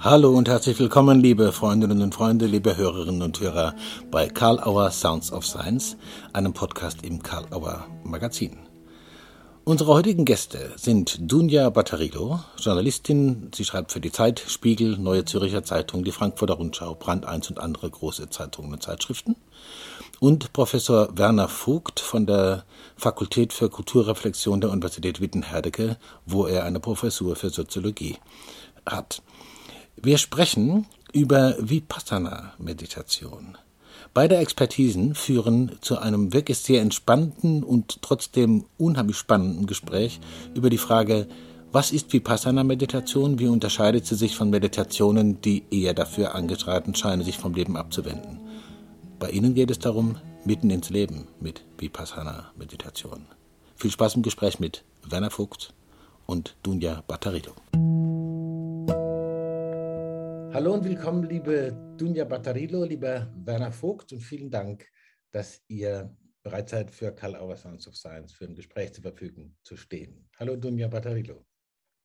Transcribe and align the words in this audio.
Hallo 0.00 0.30
und 0.30 0.48
herzlich 0.48 0.78
willkommen, 0.78 1.18
liebe 1.18 1.50
Freundinnen 1.50 2.02
und 2.02 2.14
Freunde, 2.14 2.46
liebe 2.46 2.76
Hörerinnen 2.76 3.20
und 3.20 3.40
Hörer 3.40 3.74
bei 4.12 4.28
Karl 4.28 4.60
Auer 4.60 4.92
Sounds 4.92 5.32
of 5.32 5.44
Science, 5.44 5.96
einem 6.32 6.52
Podcast 6.52 7.04
im 7.04 7.20
Karl 7.20 7.46
Auer 7.50 7.84
Magazin. 8.04 8.58
Unsere 9.64 9.92
heutigen 9.92 10.24
Gäste 10.24 10.72
sind 10.76 11.18
Dunja 11.20 11.68
Battarilo, 11.70 12.38
Journalistin. 12.58 13.50
Sie 13.52 13.64
schreibt 13.64 13.90
für 13.90 13.98
die 13.98 14.12
Zeit, 14.12 14.38
Spiegel, 14.46 14.96
Neue 14.98 15.24
Zürcher 15.24 15.64
Zeitung, 15.64 16.04
die 16.04 16.12
Frankfurter 16.12 16.54
Rundschau, 16.54 16.94
Brand 16.94 17.26
1 17.26 17.50
und 17.50 17.58
andere 17.58 17.90
große 17.90 18.30
Zeitungen 18.30 18.72
und 18.72 18.82
Zeitschriften. 18.84 19.34
Und 20.20 20.52
Professor 20.52 21.08
Werner 21.18 21.48
Vogt 21.48 21.98
von 21.98 22.24
der 22.24 22.64
Fakultät 22.96 23.52
für 23.52 23.68
Kulturreflexion 23.68 24.60
der 24.60 24.70
Universität 24.70 25.20
Witten-Herdecke, 25.20 25.96
wo 26.24 26.46
er 26.46 26.62
eine 26.62 26.78
Professur 26.78 27.34
für 27.34 27.50
Soziologie 27.50 28.16
hat. 28.86 29.22
Wir 30.00 30.18
sprechen 30.18 30.86
über 31.12 31.56
Vipassana-Meditation. 31.58 33.58
Beide 34.14 34.36
Expertisen 34.36 35.16
führen 35.16 35.72
zu 35.80 35.98
einem 35.98 36.32
wirklich 36.32 36.58
sehr 36.58 36.82
entspannten 36.82 37.64
und 37.64 38.00
trotzdem 38.00 38.66
unheimlich 38.76 39.16
spannenden 39.16 39.66
Gespräch 39.66 40.20
über 40.54 40.70
die 40.70 40.78
Frage, 40.78 41.26
was 41.72 41.90
ist 41.90 42.12
Vipassana-Meditation? 42.12 43.40
Wie 43.40 43.48
unterscheidet 43.48 44.06
sie 44.06 44.14
sich 44.14 44.36
von 44.36 44.50
Meditationen, 44.50 45.40
die 45.40 45.64
eher 45.70 45.94
dafür 45.94 46.36
angetraten 46.36 46.94
scheinen, 46.94 47.24
sich 47.24 47.36
vom 47.36 47.54
Leben 47.54 47.76
abzuwenden? 47.76 48.38
Bei 49.18 49.30
Ihnen 49.30 49.54
geht 49.54 49.72
es 49.72 49.80
darum, 49.80 50.14
mitten 50.44 50.70
ins 50.70 50.90
Leben 50.90 51.26
mit 51.40 51.64
Vipassana-Meditation. 51.76 53.26
Viel 53.74 53.90
Spaß 53.90 54.14
im 54.14 54.22
Gespräch 54.22 54.60
mit 54.60 54.84
Werner 55.02 55.30
Vogt 55.30 55.74
und 56.24 56.54
Dunja 56.62 57.02
Battarito. 57.08 57.50
Hallo 60.50 60.72
und 60.72 60.82
willkommen, 60.82 61.24
liebe 61.24 61.76
Dunja 61.98 62.24
Battarilo, 62.24 62.82
lieber 62.82 63.30
Werner 63.44 63.70
Vogt 63.70 64.12
und 64.14 64.20
vielen 64.20 64.50
Dank, 64.50 64.88
dass 65.30 65.62
ihr 65.68 66.16
bereit 66.42 66.70
seid, 66.70 66.90
für 66.90 67.14
Karl 67.14 67.36
Auer 67.36 67.56
Sounds 67.56 67.86
of 67.86 67.94
Science 67.94 68.32
für 68.32 68.46
ein 68.46 68.54
Gespräch 68.54 68.94
zur 68.94 69.02
Verfügung 69.02 69.54
zu 69.62 69.76
stehen. 69.76 70.26
Hallo 70.38 70.56
Dunja 70.56 70.88
Battarilo. 70.88 71.44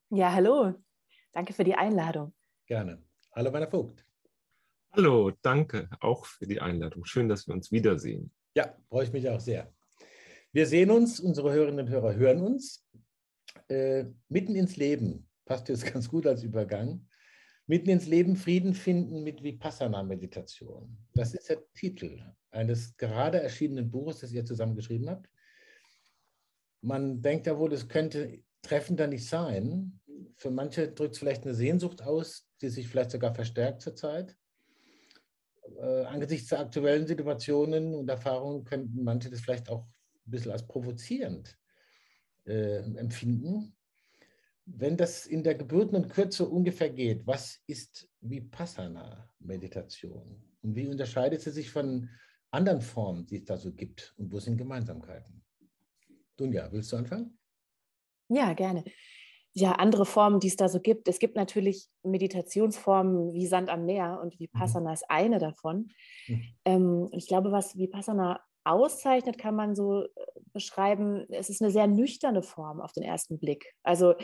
Ja, 0.10 0.34
hallo. 0.34 0.74
Danke 1.32 1.54
für 1.54 1.64
die 1.64 1.74
Einladung. 1.74 2.34
Gerne. 2.68 3.02
Hallo 3.34 3.54
Werner 3.54 3.72
Vogt. 3.72 4.06
Hallo, 4.92 5.32
danke 5.42 5.90
auch 6.02 6.26
für 6.26 6.46
die 6.46 6.60
Einladung. 6.60 7.06
Schön, 7.06 7.30
dass 7.30 7.48
wir 7.48 7.54
uns 7.54 7.72
wiedersehen. 7.72 8.30
Ja, 8.56 8.76
freue 8.90 9.06
ich 9.06 9.14
mich 9.14 9.28
auch 9.30 9.40
sehr. 9.40 9.74
Wir 10.52 10.68
sehen 10.68 10.92
uns, 10.92 11.22
unsere 11.22 11.54
Hörerinnen 11.54 11.86
und 11.86 11.90
Hörer 11.90 12.14
hören 12.14 12.42
uns. 12.42 12.86
Äh, 13.70 14.06
mitten 14.28 14.56
ins 14.56 14.76
Leben 14.76 15.30
passt 15.46 15.70
jetzt 15.70 15.86
ganz 15.94 16.10
gut 16.10 16.28
als 16.28 16.44
Übergang. 16.44 17.08
Mitten 17.66 17.90
ins 17.90 18.08
Leben 18.08 18.36
Frieden 18.36 18.74
finden 18.74 19.24
mit 19.24 19.42
Vipassana-Meditation. 19.42 20.98
Das 21.14 21.34
ist 21.34 21.50
der 21.50 21.64
Titel 21.74 22.22
eines 22.52 22.96
gerade 22.98 23.42
erschienenen 23.42 23.90
Buches, 23.90 24.20
das 24.20 24.32
ihr 24.32 24.46
zusammen 24.46 24.76
geschrieben 24.76 25.10
habt. 25.10 25.30
Man 26.82 27.22
denkt 27.22 27.48
ja 27.48 27.58
wohl, 27.58 27.72
es 27.74 27.88
könnte 27.88 28.44
treffender 28.62 29.08
nicht 29.08 29.28
sein. 29.28 30.00
Für 30.36 30.52
manche 30.52 30.92
drückt 30.92 31.14
es 31.14 31.20
vielleicht 31.20 31.44
eine 31.44 31.54
Sehnsucht 31.54 32.02
aus, 32.02 32.50
die 32.62 32.70
sich 32.70 32.88
vielleicht 32.88 33.12
sogar 33.12 33.34
verstärkt 33.34 33.82
zurzeit. 33.82 34.36
Äh, 35.78 36.04
angesichts 36.06 36.50
der 36.50 36.60
aktuellen 36.60 37.08
Situationen 37.08 37.96
und 37.96 38.10
Erfahrungen 38.10 38.66
könnten 38.66 39.04
manche 39.04 39.30
das 39.30 39.40
vielleicht 39.40 39.70
auch 39.70 39.86
ein 40.26 40.32
bisschen 40.32 40.52
als 40.52 40.68
provozierend 40.68 41.58
äh, 42.46 42.80
empfinden. 42.98 43.76
Wenn 44.66 44.96
das 44.96 45.26
in 45.26 45.44
der 45.44 45.56
gebührenden 45.56 46.08
Kürze 46.08 46.48
ungefähr 46.48 46.90
geht, 46.90 47.28
was 47.28 47.62
ist 47.68 48.10
Vipassana-Meditation? 48.22 50.42
Und 50.62 50.76
wie 50.76 50.88
unterscheidet 50.88 51.42
sie 51.42 51.52
sich 51.52 51.70
von 51.70 52.10
anderen 52.52 52.82
Formen, 52.82 53.26
die 53.26 53.36
es 53.38 53.46
da 53.46 53.58
so 53.58 53.74
gibt? 53.74 54.14
Und 54.18 54.32
wo 54.32 54.40
sind 54.40 54.58
Gemeinsamkeiten? 54.58 55.44
Dunja, 56.38 56.72
willst 56.72 56.94
du 56.94 56.98
anfangen? 56.98 57.38
Ja, 58.30 58.54
gerne. 58.54 58.86
Ja, 59.56 59.74
andere 59.74 60.06
Formen, 60.06 60.40
die 60.40 60.48
es 60.48 60.56
da 60.56 60.68
so 60.68 60.80
gibt. 60.80 61.08
Es 61.08 61.20
gibt 61.20 61.36
natürlich 61.36 61.88
Meditationsformen 62.02 63.34
wie 63.34 63.46
Sand 63.46 63.70
am 63.70 63.86
Meer 63.86 64.20
und 64.22 64.40
Vipassana 64.40 64.90
mhm. 64.90 64.94
ist 64.94 65.06
eine 65.10 65.38
davon. 65.38 65.92
Mhm. 66.28 66.44
Ähm, 66.66 67.10
ich 67.12 67.28
glaube, 67.28 67.52
was 67.52 67.78
Vipassana 67.78 68.42
auszeichnet, 68.64 69.38
kann 69.38 69.56
man 69.56 69.76
so 69.76 70.04
äh, 70.04 70.08
beschreiben, 70.54 71.26
es 71.30 71.50
ist 71.50 71.62
eine 71.62 71.72
sehr 71.72 71.88
nüchterne 71.88 72.44
Form 72.44 72.82
auf 72.82 72.94
den 72.94 73.04
ersten 73.04 73.40
Blick. 73.40 73.74
Also 73.84 74.16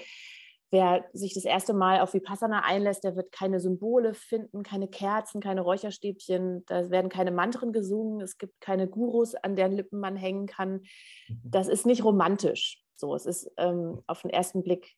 wer 0.71 1.05
sich 1.13 1.33
das 1.33 1.45
erste 1.45 1.73
Mal 1.73 2.01
auf 2.01 2.13
Vipassana 2.13 2.63
einlässt, 2.63 3.03
der 3.03 3.15
wird 3.15 3.31
keine 3.31 3.59
Symbole 3.59 4.13
finden, 4.13 4.63
keine 4.63 4.87
Kerzen, 4.87 5.41
keine 5.41 5.61
Räucherstäbchen, 5.61 6.63
da 6.67 6.89
werden 6.89 7.09
keine 7.09 7.31
Mantren 7.31 7.73
gesungen, 7.73 8.21
es 8.21 8.37
gibt 8.37 8.61
keine 8.61 8.87
Gurus, 8.87 9.35
an 9.35 9.55
deren 9.55 9.73
Lippen 9.73 9.99
man 9.99 10.15
hängen 10.15 10.45
kann. 10.45 10.83
Mhm. 11.27 11.41
Das 11.43 11.67
ist 11.67 11.85
nicht 11.85 12.03
romantisch. 12.03 12.83
So, 12.95 13.15
es 13.15 13.25
ist 13.25 13.51
ähm, 13.57 14.01
auf 14.07 14.21
den 14.21 14.31
ersten 14.31 14.61
Blick 14.61 14.95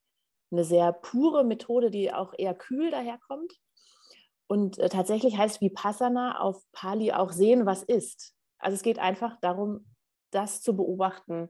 eine 0.52 0.64
sehr 0.64 0.92
pure 0.92 1.44
Methode, 1.44 1.92
die 1.92 2.14
auch 2.14 2.34
eher 2.38 2.54
kühl 2.54 2.92
daherkommt. 2.92 3.54
Und 4.48 4.80
äh, 4.80 4.90
tatsächlich 4.90 5.38
heißt 5.38 5.62
Vipassana 5.62 6.42
auf 6.42 6.62
Pali 6.74 7.14
auch 7.14 7.32
sehen, 7.32 7.66
was 7.66 7.84
ist. 7.84 8.36
Also 8.62 8.76
es 8.76 8.84
geht 8.84 9.00
einfach 9.00 9.40
darum, 9.42 9.86
das 10.32 10.62
zu 10.62 10.76
beobachten, 10.76 11.50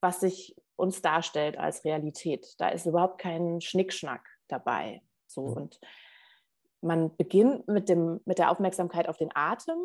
was 0.00 0.20
sich 0.20 0.56
uns 0.76 1.02
darstellt 1.02 1.56
als 1.58 1.84
Realität. 1.84 2.54
Da 2.58 2.68
ist 2.68 2.86
überhaupt 2.86 3.20
kein 3.20 3.60
Schnickschnack 3.60 4.26
dabei. 4.48 5.02
So 5.26 5.48
mhm. 5.48 5.56
und 5.56 5.80
man 6.80 7.16
beginnt 7.16 7.66
mit, 7.66 7.88
dem, 7.88 8.20
mit 8.26 8.38
der 8.38 8.50
Aufmerksamkeit 8.50 9.08
auf 9.08 9.16
den 9.16 9.34
Atem. 9.34 9.78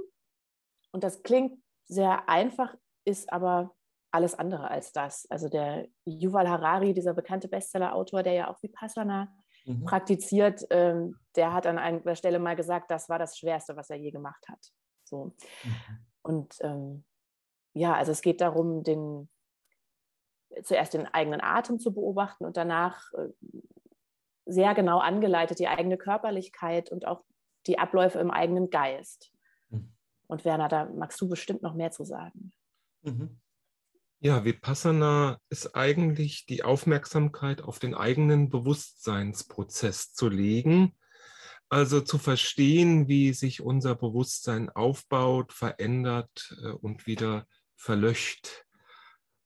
Und 0.91 1.03
das 1.03 1.23
klingt 1.23 1.61
sehr 1.85 2.27
einfach, 2.27 2.75
ist 3.05 3.31
aber 3.31 3.75
alles 4.11 4.35
andere 4.35 4.69
als 4.69 4.91
das. 4.91 5.25
Also 5.29 5.47
der 5.49 5.87
Yuval 6.03 6.49
Harari, 6.49 6.93
dieser 6.93 7.13
bekannte 7.13 7.47
Bestseller-Autor, 7.47 8.23
der 8.23 8.33
ja 8.33 8.51
auch 8.51 8.61
Vipassana 8.61 9.31
mhm. 9.65 9.85
praktiziert, 9.85 10.65
ähm, 10.71 11.15
der 11.35 11.53
hat 11.53 11.67
an 11.67 11.77
einer 11.77 12.15
Stelle 12.15 12.39
mal 12.39 12.55
gesagt, 12.55 12.91
das 12.91 13.07
war 13.07 13.19
das 13.19 13.37
Schwerste, 13.37 13.75
was 13.77 13.89
er 13.89 13.97
je 13.97 14.11
gemacht 14.11 14.43
hat. 14.49 14.59
So. 15.03 15.35
Mhm. 15.63 16.08
Und 16.21 16.55
ähm, 16.61 17.03
ja, 17.73 17.95
also 17.95 18.11
es 18.11 18.21
geht 18.21 18.41
darum, 18.41 18.83
den, 18.83 19.29
zuerst 20.63 20.93
den 20.93 21.07
eigenen 21.07 21.41
Atem 21.41 21.79
zu 21.79 21.93
beobachten 21.93 22.45
und 22.45 22.57
danach 22.57 23.11
äh, 23.13 23.29
sehr 24.45 24.73
genau 24.73 24.99
angeleitet 24.99 25.59
die 25.59 25.67
eigene 25.67 25.97
Körperlichkeit 25.97 26.91
und 26.91 27.05
auch 27.05 27.23
die 27.67 27.77
Abläufe 27.77 28.19
im 28.19 28.31
eigenen 28.31 28.69
Geist. 28.69 29.31
Mhm. 29.69 29.93
Und 30.27 30.45
Werner, 30.45 30.67
da 30.67 30.85
magst 30.85 31.21
du 31.21 31.29
bestimmt 31.29 31.61
noch 31.61 31.75
mehr 31.75 31.91
zu 31.91 32.03
sagen. 32.03 32.51
Mhm. 33.03 33.39
Ja, 34.21 34.43
Vipassana 34.43 35.39
ist 35.49 35.75
eigentlich 35.75 36.45
die 36.45 36.63
Aufmerksamkeit 36.63 37.61
auf 37.61 37.79
den 37.79 37.95
eigenen 37.95 38.49
Bewusstseinsprozess 38.49 40.13
zu 40.13 40.27
legen, 40.27 40.93
also 41.69 42.01
zu 42.01 42.17
verstehen, 42.17 43.07
wie 43.07 43.33
sich 43.33 43.61
unser 43.61 43.95
Bewusstsein 43.95 44.69
aufbaut, 44.69 45.53
verändert 45.53 46.55
äh, 46.63 46.69
und 46.69 47.07
wieder 47.07 47.45
verlöscht. 47.75 48.65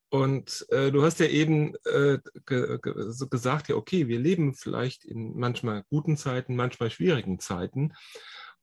Und 0.09 0.65
äh, 0.69 0.91
du 0.91 1.03
hast 1.03 1.19
ja 1.19 1.25
eben 1.25 1.73
äh, 1.85 2.19
ge 2.45 2.77
ge 2.81 2.93
so 3.09 3.27
gesagt, 3.27 3.67
ja, 3.67 3.75
okay, 3.75 4.07
wir 4.07 4.19
leben 4.19 4.53
vielleicht 4.53 5.05
in 5.05 5.37
manchmal 5.37 5.83
guten 5.89 6.17
Zeiten, 6.17 6.55
manchmal 6.55 6.91
schwierigen 6.91 7.39
Zeiten. 7.39 7.93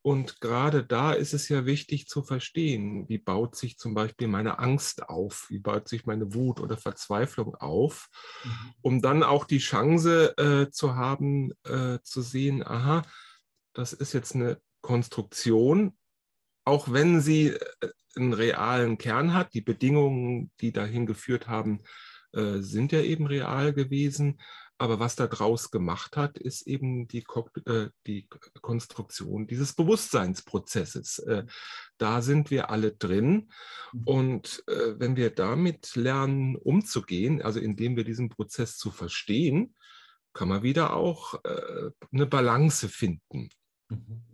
Und 0.03 0.41
gerade 0.41 0.84
da 0.84 1.12
ist 1.12 1.34
es 1.34 1.48
ja 1.50 1.66
wichtig 1.66 2.09
zu 2.09 2.22
verstehen, 2.22 3.06
wie 3.09 3.19
baut 3.19 3.54
sich 3.54 3.77
zum 3.77 3.92
Beispiel 3.94 4.28
meine 4.28 4.59
Angst 4.59 5.09
auf, 5.09 5.47
wie 5.50 5.59
baut 5.59 5.88
sich 5.88 6.06
meine 6.06 6.32
Wut 6.32 6.60
oder 6.60 6.78
Verzweiflung 6.78 7.54
auf, 7.56 8.09
mhm. 8.44 8.50
um 8.81 9.03
dann 9.03 9.22
auch 9.22 9.44
die 9.44 9.59
Chance 9.59 10.37
äh, 10.38 10.71
zu 10.71 10.94
haben, 10.94 11.53
äh, 11.65 11.98
zu 12.03 12.22
sehen, 12.22 12.66
aha, 12.66 13.03
das 13.72 13.93
ist 13.93 14.13
jetzt 14.13 14.34
eine 14.34 14.61
Konstruktion, 14.81 15.97
auch 16.65 16.93
wenn 16.93 17.21
sie 17.21 17.49
äh, 17.49 17.91
einen 18.17 18.33
realen 18.33 18.99
Kern 18.99 19.34
hat. 19.34 19.55
Die 19.55 19.61
Bedingungen, 19.61 20.51
die 20.61 20.72
dahin 20.72 21.07
geführt 21.07 21.49
haben, 21.49 21.83
äh, 22.33 22.59
sind 22.59 22.93
ja 22.93 23.01
eben 23.01 23.27
real 23.27 23.72
gewesen. 23.72 24.41
Aber 24.78 24.99
was 24.99 25.15
da 25.15 25.27
draus 25.27 25.71
gemacht 25.71 26.17
hat, 26.17 26.39
ist 26.39 26.67
eben 26.67 27.07
die, 27.07 27.22
äh, 27.67 27.89
die 28.07 28.27
Konstruktion 28.63 29.47
dieses 29.47 29.75
Bewusstseinsprozesses. 29.75 31.23
Da 31.99 32.23
sind 32.23 32.51
wir 32.51 32.71
alle 32.71 32.93
drin. 32.93 33.51
Mhm. 33.93 34.03
Und 34.05 34.65
wenn 34.66 35.16
wir 35.16 35.34
damit 35.34 35.97
lernen, 35.97 36.57
umzugehen, 36.57 37.43
also 37.43 37.61
indem 37.61 37.95
wir 37.95 38.05
diesen 38.05 38.31
Prozess 38.31 38.78
zu 38.78 38.91
verstehen, 38.91 39.75
kann 40.33 40.49
man 40.49 40.63
wieder 40.63 40.95
auch 40.97 41.39
eine 41.45 42.27
Balance 42.27 42.89
finden. 42.89 43.51
Mhm. 43.91 44.25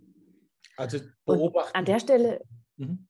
Also 0.76 0.99
beobachten. 1.25 1.70
Und 1.70 1.76
an 1.76 1.85
der 1.85 2.00
Stelle, 2.00 2.44
mhm. 2.76 3.08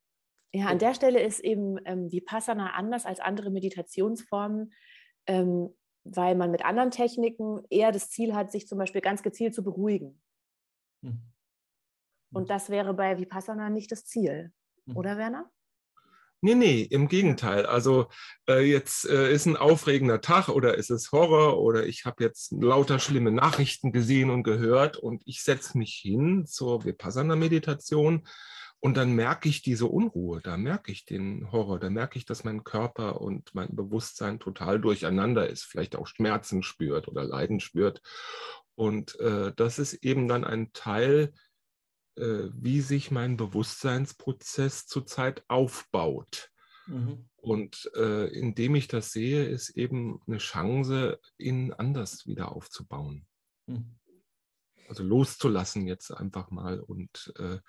ja, 0.53 0.67
an 0.67 0.79
der 0.79 0.93
Stelle 0.93 1.21
ist 1.21 1.39
eben 1.41 1.77
ähm, 1.85 2.11
Vipassana 2.11 2.71
anders 2.73 3.05
als 3.05 3.19
andere 3.19 3.51
Meditationsformen. 3.51 4.73
Ähm, 5.27 5.73
weil 6.15 6.35
man 6.35 6.51
mit 6.51 6.63
anderen 6.63 6.91
Techniken 6.91 7.63
eher 7.69 7.91
das 7.91 8.09
Ziel 8.09 8.33
hat, 8.33 8.51
sich 8.51 8.67
zum 8.67 8.77
Beispiel 8.77 9.01
ganz 9.01 9.23
gezielt 9.23 9.53
zu 9.53 9.63
beruhigen. 9.63 10.21
Mhm. 11.01 11.21
Und 12.33 12.49
das 12.49 12.69
wäre 12.69 12.93
bei 12.93 13.17
Vipassana 13.17 13.69
nicht 13.69 13.91
das 13.91 14.05
Ziel, 14.05 14.53
mhm. 14.85 14.97
oder 14.97 15.17
Werner? 15.17 15.51
Nee, 16.41 16.53
nee, 16.55 16.81
im 16.83 17.07
Gegenteil. 17.07 17.65
Also 17.65 18.07
äh, 18.47 18.61
jetzt 18.61 19.09
äh, 19.09 19.33
ist 19.33 19.47
ein 19.47 19.57
aufregender 19.57 20.21
Tag 20.21 20.49
oder 20.49 20.75
ist 20.77 20.91
es 20.91 21.11
Horror 21.11 21.59
oder 21.59 21.87
ich 21.87 22.05
habe 22.05 22.23
jetzt 22.23 22.51
lauter 22.51 22.99
schlimme 22.99 23.31
Nachrichten 23.31 23.91
gesehen 23.91 24.29
und 24.29 24.43
gehört 24.43 24.97
und 24.97 25.23
ich 25.25 25.41
setze 25.43 25.77
mich 25.77 25.93
hin 25.93 26.45
zur 26.45 26.85
Vipassana-Meditation 26.85 28.27
und 28.79 28.95
dann 28.95 29.13
merke 29.13 29.49
ich 29.49 29.63
diese 29.63 29.87
Unruhe, 29.87 30.39
da 30.41 30.55
merke 30.55 30.91
ich 30.91 31.05
den 31.05 31.51
Horror, 31.51 31.79
da 31.79 31.89
merke 31.89 32.19
ich, 32.19 32.25
dass 32.25 32.43
mein 32.43 32.63
Körper 32.63 33.19
und 33.21 33.55
mein 33.55 33.75
Bewusstsein 33.75 34.39
total 34.39 34.79
durcheinander 34.79 35.49
ist, 35.49 35.63
vielleicht 35.63 35.95
auch 35.95 36.05
Schmerzen 36.05 36.61
spürt 36.61 37.07
oder 37.07 37.23
Leiden 37.23 37.59
spürt. 37.59 38.01
Und 38.75 39.19
äh, 39.19 39.51
das 39.55 39.79
ist 39.79 39.95
eben 40.05 40.27
dann 40.27 40.43
ein 40.43 40.71
Teil 40.73 41.33
wie 42.17 42.81
sich 42.81 43.11
mein 43.11 43.37
Bewusstseinsprozess 43.37 44.87
zurzeit 44.87 45.43
aufbaut. 45.47 46.49
Mhm. 46.87 47.29
Und 47.35 47.91
äh, 47.95 48.27
indem 48.27 48.75
ich 48.75 48.87
das 48.87 49.11
sehe, 49.11 49.45
ist 49.45 49.69
eben 49.69 50.19
eine 50.27 50.39
Chance, 50.39 51.19
ihn 51.37 51.73
anders 51.73 52.25
wieder 52.25 52.51
aufzubauen. 52.51 53.27
Mhm. 53.67 53.99
Also 54.87 55.03
loszulassen 55.03 55.85
jetzt 55.85 56.11
einfach 56.11 56.49
mal 56.49 56.79
und 56.79 57.33
äh, 57.37 57.59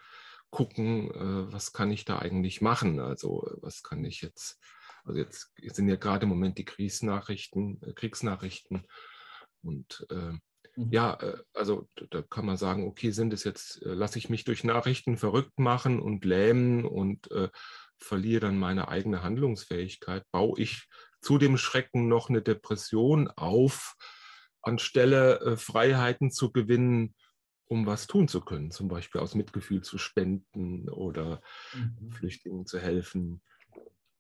gucken, 0.51 1.11
äh, 1.11 1.53
was 1.53 1.73
kann 1.73 1.91
ich 1.91 2.05
da 2.05 2.19
eigentlich 2.19 2.61
machen? 2.61 3.01
Also 3.01 3.47
was 3.61 3.83
kann 3.83 4.05
ich 4.05 4.23
jetzt, 4.23 4.59
also 5.05 5.19
jetzt 5.19 5.53
sind 5.57 5.89
ja 5.89 5.97
gerade 5.97 6.25
im 6.25 6.31
Moment 6.31 6.59
die 6.59 6.65
Kriegsnachrichten, 6.65 7.83
äh, 7.83 7.93
Kriegsnachrichten 7.93 8.87
und 9.63 10.07
äh. 10.11 10.33
Ja, 10.91 11.15
äh, 11.15 11.39
also 11.55 11.89
da 12.11 12.23
kann 12.23 12.47
man 12.47 12.57
sagen, 12.57 12.87
okay, 12.87 13.11
sind 13.11 13.33
es 13.33 13.45
jetzt, 13.45 13.83
äh, 13.83 13.95
lasse 13.95 14.19
ich 14.19 14.31
mich 14.31 14.45
durch 14.45 14.65
Nachrichten 14.65 15.17
verrückt 15.17 15.59
machen 15.59 16.01
und 16.01 16.25
lähmen 16.25 16.85
und 16.85 17.31
äh, 17.33 17.49
verliere 17.99 18.41
dann 18.43 18.59
meine 18.59 18.89
eigene 18.89 19.23
Handlungsfähigkeit, 19.23 20.23
baue 20.31 20.61
ich 20.61 20.89
zu 21.21 21.39
dem 21.39 21.57
Schrecken 21.57 22.09
noch 22.09 22.29
eine 22.29 22.43
Depression 22.43 23.29
auf, 23.29 23.97
anstelle 24.63 25.41
äh, 25.41 25.57
Freiheiten 25.57 26.31
zu 26.31 26.53
gewinnen, 26.53 27.15
um 27.67 27.87
was 27.87 28.07
tun 28.07 28.29
zu 28.29 28.41
können, 28.41 28.71
zum 28.71 28.89
Beispiel 28.89 29.21
aus 29.21 29.35
Mitgefühl 29.35 29.83
zu 29.83 29.99
spenden 29.99 30.89
oder 30.89 31.43
mhm. 31.75 32.13
Flüchtlingen 32.13 32.67
zu 32.67 32.79
helfen. 32.79 33.43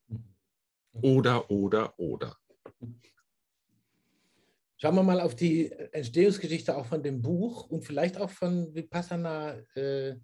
Mhm. 0.09 0.35
Oder, 0.93 1.51
oder, 1.51 1.99
oder. 1.99 2.37
Schauen 4.81 4.95
wir 4.95 5.03
mal 5.03 5.21
auf 5.21 5.35
die 5.35 5.73
Entstehungsgeschichte 5.73 6.77
auch 6.77 6.87
von 6.87 7.03
dem 7.03 7.21
Buch 7.21 7.69
und 7.69 7.85
vielleicht 7.85 8.17
auch 8.17 8.31
von 8.31 8.73
Vipassana, 8.75 9.59
äh, 9.75 10.15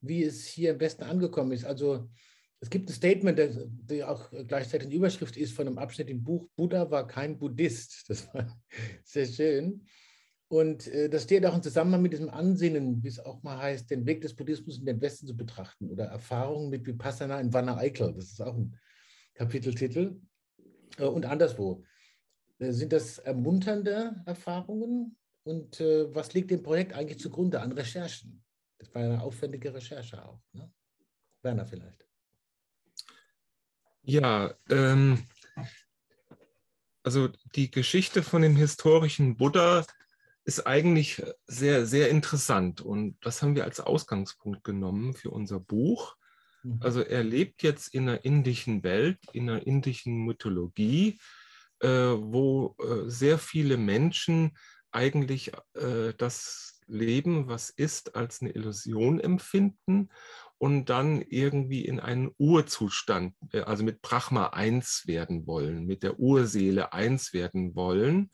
wie 0.00 0.22
es 0.22 0.46
hier 0.46 0.72
am 0.72 0.78
besten 0.78 1.02
angekommen 1.02 1.50
ist. 1.50 1.64
Also 1.64 2.08
es 2.60 2.70
gibt 2.70 2.88
ein 2.88 2.92
Statement, 2.92 3.36
das 3.36 3.58
auch 4.02 4.30
gleichzeitig 4.46 4.86
eine 4.86 4.94
Überschrift 4.94 5.36
ist 5.36 5.54
von 5.54 5.66
einem 5.66 5.78
Abschnitt 5.78 6.08
im 6.08 6.22
Buch, 6.22 6.46
Buddha 6.54 6.88
war 6.90 7.06
kein 7.06 7.36
Buddhist. 7.38 8.04
Das 8.08 8.32
war 8.32 8.56
sehr 9.02 9.26
schön. 9.26 9.84
Und 10.46 10.86
äh, 10.86 11.08
das 11.08 11.24
steht 11.24 11.44
auch 11.44 11.56
im 11.56 11.62
Zusammenhang 11.62 12.02
mit 12.02 12.12
diesem 12.12 12.28
Ansinnen, 12.30 13.02
wie 13.02 13.08
es 13.08 13.18
auch 13.18 13.42
mal 13.42 13.58
heißt, 13.58 13.90
den 13.90 14.06
Weg 14.06 14.20
des 14.20 14.34
Buddhismus 14.34 14.78
in 14.78 14.86
den 14.86 15.00
Westen 15.00 15.26
zu 15.26 15.36
betrachten 15.36 15.90
oder 15.90 16.04
Erfahrungen 16.04 16.70
mit 16.70 16.86
Vipassana 16.86 17.40
in 17.40 17.52
Vanna 17.52 17.76
Eichel. 17.76 18.14
Das 18.14 18.26
ist 18.26 18.40
auch 18.40 18.56
ein 18.56 18.76
Kapiteltitel. 19.34 20.20
Äh, 20.98 21.06
und 21.06 21.26
anderswo. 21.26 21.82
Äh, 22.60 22.72
sind 22.72 22.92
das 22.92 23.18
ermunternde 23.18 24.22
Erfahrungen? 24.26 25.16
Und 25.42 25.80
äh, 25.80 26.14
was 26.14 26.34
liegt 26.34 26.50
dem 26.50 26.62
Projekt 26.62 26.92
eigentlich 26.92 27.18
zugrunde 27.18 27.60
an 27.60 27.72
Recherchen? 27.72 28.44
Das 28.78 28.94
war 28.94 29.02
eine 29.02 29.20
aufwendige 29.20 29.74
Recherche 29.74 30.24
auch. 30.24 30.40
Ne? 30.52 30.70
Werner 31.42 31.66
vielleicht. 31.66 32.06
Ja, 34.02 34.54
ähm, 34.68 35.26
also 37.02 37.28
die 37.54 37.70
Geschichte 37.70 38.22
von 38.22 38.42
dem 38.42 38.56
historischen 38.56 39.36
Buddha 39.36 39.84
ist 40.44 40.66
eigentlich 40.66 41.22
sehr, 41.46 41.86
sehr 41.86 42.08
interessant 42.08 42.80
und 42.80 43.16
das 43.24 43.42
haben 43.42 43.54
wir 43.54 43.64
als 43.64 43.80
Ausgangspunkt 43.80 44.64
genommen 44.64 45.14
für 45.14 45.30
unser 45.30 45.60
Buch. 45.60 46.16
Mhm. 46.62 46.78
Also 46.80 47.02
er 47.02 47.22
lebt 47.22 47.62
jetzt 47.62 47.94
in 47.94 48.08
einer 48.08 48.24
indischen 48.24 48.82
Welt, 48.82 49.18
in 49.32 49.48
einer 49.48 49.66
indischen 49.66 50.24
Mythologie 50.24 51.18
äh, 51.80 51.88
wo 51.88 52.76
äh, 52.78 53.08
sehr 53.08 53.38
viele 53.38 53.78
Menschen 53.78 54.56
eigentlich 54.90 55.52
äh, 55.74 56.12
das 56.18 56.80
Leben, 56.86 57.48
was 57.48 57.70
ist, 57.70 58.16
als 58.16 58.42
eine 58.42 58.50
Illusion 58.50 59.18
empfinden 59.18 60.10
und 60.58 60.90
dann 60.90 61.22
irgendwie 61.22 61.86
in 61.86 62.00
einen 62.00 62.32
Urzustand, 62.36 63.34
also 63.64 63.84
mit 63.84 64.02
Brahma 64.02 64.48
eins 64.48 65.04
werden 65.06 65.46
wollen, 65.46 65.86
mit 65.86 66.02
der 66.02 66.18
Urseele 66.18 66.92
eins 66.92 67.32
werden 67.32 67.76
wollen. 67.76 68.32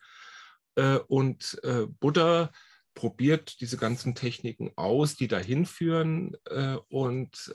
Und 1.07 1.61
Buddha 2.01 2.51
probiert 2.95 3.61
diese 3.61 3.77
ganzen 3.77 4.15
Techniken 4.15 4.73
aus, 4.77 5.17
die 5.17 5.29
dahin 5.29 5.67
führen 5.67 6.35
und 6.89 7.55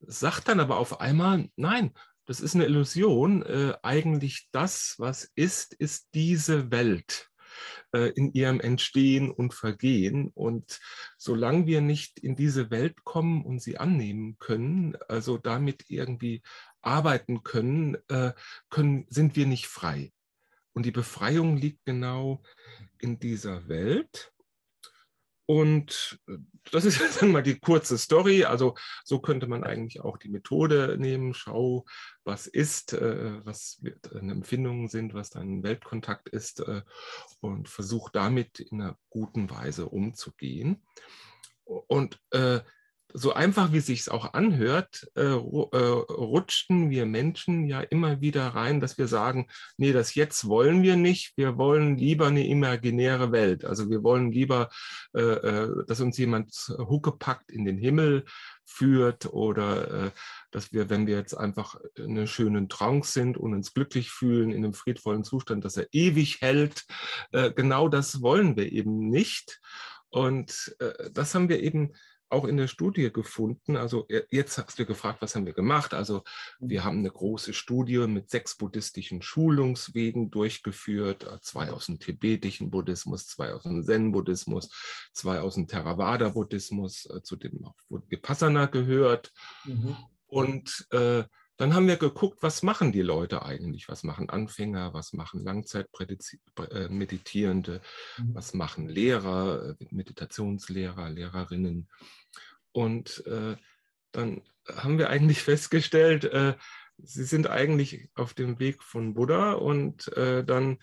sagt 0.00 0.48
dann 0.48 0.60
aber 0.60 0.76
auf 0.76 1.00
einmal, 1.00 1.48
nein, 1.56 1.92
das 2.28 2.40
ist 2.40 2.54
eine 2.54 2.66
Illusion. 2.66 3.42
Äh, 3.42 3.72
eigentlich 3.82 4.48
das, 4.52 4.96
was 4.98 5.32
ist, 5.34 5.72
ist 5.72 6.08
diese 6.12 6.70
Welt 6.70 7.30
äh, 7.94 8.10
in 8.10 8.34
ihrem 8.34 8.60
Entstehen 8.60 9.30
und 9.30 9.54
Vergehen. 9.54 10.30
Und 10.34 10.78
solange 11.16 11.66
wir 11.66 11.80
nicht 11.80 12.18
in 12.18 12.36
diese 12.36 12.70
Welt 12.70 13.02
kommen 13.04 13.46
und 13.46 13.62
sie 13.62 13.78
annehmen 13.78 14.36
können, 14.38 14.94
also 15.08 15.38
damit 15.38 15.86
irgendwie 15.88 16.42
arbeiten 16.82 17.42
können, 17.44 17.96
äh, 18.08 18.34
können 18.68 19.06
sind 19.08 19.34
wir 19.34 19.46
nicht 19.46 19.66
frei. 19.66 20.12
Und 20.74 20.84
die 20.84 20.92
Befreiung 20.92 21.56
liegt 21.56 21.86
genau 21.86 22.42
in 22.98 23.18
dieser 23.18 23.68
Welt. 23.68 24.34
Und 25.50 26.20
äh, 26.28 26.36
das 26.70 26.84
ist 26.84 27.00
dann 27.22 27.32
mal 27.32 27.42
die 27.42 27.58
kurze 27.58 27.96
Story. 27.96 28.44
Also 28.44 28.74
so 29.04 29.18
könnte 29.20 29.46
man 29.46 29.64
eigentlich 29.64 30.00
auch 30.00 30.18
die 30.18 30.28
Methode 30.28 30.96
nehmen. 30.98 31.32
Schau, 31.32 31.86
was 32.28 32.46
ist, 32.46 32.92
äh, 32.92 33.44
was 33.44 33.82
deine 34.02 34.32
Empfindungen 34.32 34.88
sind, 34.88 35.14
was 35.14 35.30
dein 35.30 35.62
Weltkontakt 35.62 36.28
ist 36.28 36.60
äh, 36.60 36.82
und 37.40 37.68
versuch 37.68 38.10
damit 38.10 38.60
in 38.60 38.82
einer 38.82 38.98
guten 39.08 39.50
Weise 39.50 39.88
umzugehen. 39.88 40.82
Und 41.64 42.20
äh, 42.30 42.60
so 43.14 43.32
einfach 43.32 43.72
wie 43.72 43.80
sich 43.80 44.00
es 44.00 44.08
auch 44.08 44.34
anhört, 44.34 45.08
äh, 45.16 45.22
äh, 45.22 45.34
rutschten 45.34 46.90
wir 46.90 47.06
Menschen 47.06 47.66
ja 47.66 47.80
immer 47.80 48.20
wieder 48.20 48.48
rein, 48.48 48.80
dass 48.80 48.98
wir 48.98 49.08
sagen, 49.08 49.48
nee, 49.78 49.92
das 49.92 50.14
jetzt 50.14 50.46
wollen 50.46 50.82
wir 50.82 50.96
nicht, 50.96 51.36
wir 51.36 51.56
wollen 51.56 51.96
lieber 51.96 52.26
eine 52.26 52.46
imaginäre 52.46 53.32
Welt. 53.32 53.64
Also 53.64 53.88
wir 53.88 54.02
wollen 54.02 54.30
lieber, 54.30 54.68
äh, 55.14 55.20
äh 55.20 55.84
dass 55.86 56.00
uns 56.00 56.18
jemand 56.18 56.52
huckepackt 56.78 57.50
in 57.50 57.64
den 57.64 57.78
Himmel 57.78 58.24
führt 58.66 59.32
oder 59.32 60.06
äh, 60.06 60.10
dass 60.50 60.72
wir, 60.72 60.90
wenn 60.90 61.06
wir 61.06 61.16
jetzt 61.16 61.34
einfach 61.34 61.76
in 61.96 62.10
einer 62.10 62.26
schönen 62.26 62.68
Trance 62.68 63.12
sind 63.12 63.38
und 63.38 63.54
uns 63.54 63.72
glücklich 63.72 64.10
fühlen 64.10 64.50
in 64.50 64.64
einem 64.64 64.74
friedvollen 64.74 65.24
Zustand, 65.24 65.64
dass 65.64 65.78
er 65.78 65.86
ewig 65.92 66.42
hält. 66.42 66.84
Äh, 67.32 67.52
genau 67.52 67.88
das 67.88 68.20
wollen 68.20 68.56
wir 68.56 68.70
eben 68.70 69.08
nicht. 69.08 69.60
Und 70.10 70.74
das 71.12 71.34
haben 71.34 71.50
wir 71.50 71.62
eben 71.62 71.92
auch 72.30 72.44
in 72.44 72.56
der 72.56 72.68
Studie 72.68 73.12
gefunden. 73.12 73.76
Also 73.76 74.06
jetzt 74.30 74.58
hast 74.58 74.78
du 74.78 74.86
gefragt, 74.86 75.22
was 75.22 75.34
haben 75.34 75.46
wir 75.46 75.52
gemacht? 75.52 75.94
Also 75.94 76.22
wir 76.60 76.84
haben 76.84 76.98
eine 76.98 77.10
große 77.10 77.52
Studie 77.52 77.98
mit 78.06 78.30
sechs 78.30 78.56
buddhistischen 78.56 79.22
Schulungswegen 79.22 80.30
durchgeführt, 80.30 81.24
äh, 81.24 81.40
zwei 81.40 81.70
aus 81.70 81.86
dem 81.86 81.98
tibetischen 81.98 82.70
Buddhismus, 82.70 83.26
zwei 83.26 83.52
aus 83.52 83.62
dem 83.62 83.82
Zen-Buddhismus, 83.82 84.70
zwei 85.12 85.40
aus 85.40 85.54
dem 85.54 85.66
Theravada-Buddhismus, 85.66 87.06
äh, 87.06 87.22
zu 87.22 87.36
dem 87.36 87.64
auch 87.64 87.74
Vipassana 87.88 88.66
gehört. 88.66 89.32
Mhm. 89.64 89.96
Und 90.26 90.86
äh, 90.90 91.24
dann 91.58 91.74
haben 91.74 91.86
wir 91.88 91.96
geguckt, 91.96 92.38
was 92.40 92.62
machen 92.62 92.92
die 92.92 93.02
Leute 93.02 93.42
eigentlich? 93.42 93.88
Was 93.88 94.04
machen 94.04 94.30
Anfänger? 94.30 94.94
Was 94.94 95.12
machen 95.12 95.44
Langzeitmeditierende? 95.44 97.80
Mhm. 98.16 98.34
Was 98.34 98.54
machen 98.54 98.88
Lehrer, 98.88 99.74
Meditationslehrer, 99.90 101.10
Lehrerinnen? 101.10 101.88
Und 102.70 103.26
äh, 103.26 103.56
dann 104.12 104.42
haben 104.68 104.98
wir 104.98 105.10
eigentlich 105.10 105.42
festgestellt, 105.42 106.22
äh, 106.24 106.54
sie 106.96 107.24
sind 107.24 107.48
eigentlich 107.48 108.08
auf 108.14 108.34
dem 108.34 108.60
Weg 108.60 108.84
von 108.84 109.14
Buddha 109.14 109.54
und 109.54 110.16
äh, 110.16 110.44
dann 110.44 110.74
äh, 110.74 110.78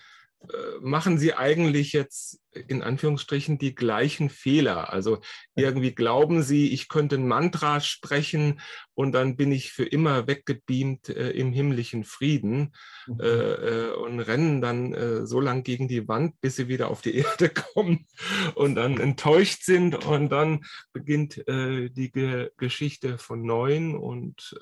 machen 0.81 1.17
Sie 1.17 1.33
eigentlich 1.33 1.93
jetzt 1.93 2.39
in 2.67 2.81
Anführungsstrichen 2.81 3.57
die 3.57 3.75
gleichen 3.75 4.29
Fehler? 4.29 4.91
Also 4.91 5.19
irgendwie 5.55 5.93
glauben 5.93 6.43
Sie, 6.43 6.71
ich 6.71 6.87
könnte 6.87 7.15
ein 7.15 7.27
Mantra 7.27 7.79
sprechen 7.79 8.59
und 8.93 9.11
dann 9.11 9.35
bin 9.35 9.51
ich 9.51 9.71
für 9.71 9.85
immer 9.85 10.27
weggebeamt 10.27 11.09
äh, 11.09 11.31
im 11.31 11.51
himmlischen 11.51 12.03
Frieden 12.03 12.73
mhm. 13.07 13.19
äh, 13.19 13.27
äh 13.27 13.93
und 13.95 14.19
rennen 14.19 14.61
dann 14.61 14.93
äh, 14.93 15.25
so 15.25 15.39
lang 15.39 15.63
gegen 15.63 15.87
die 15.87 16.07
Wand, 16.07 16.39
bis 16.41 16.55
Sie 16.55 16.67
wieder 16.67 16.89
auf 16.89 17.01
die 17.01 17.15
Erde 17.15 17.49
kommen 17.49 18.07
und 18.55 18.75
dann 18.75 18.99
enttäuscht 18.99 19.63
sind 19.63 20.05
und 20.05 20.29
dann 20.29 20.65
beginnt 20.93 21.47
äh, 21.47 21.89
die 21.89 22.11
Ge 22.11 22.51
Geschichte 22.57 23.17
von 23.17 23.41
neuem 23.41 23.95
und 23.95 24.55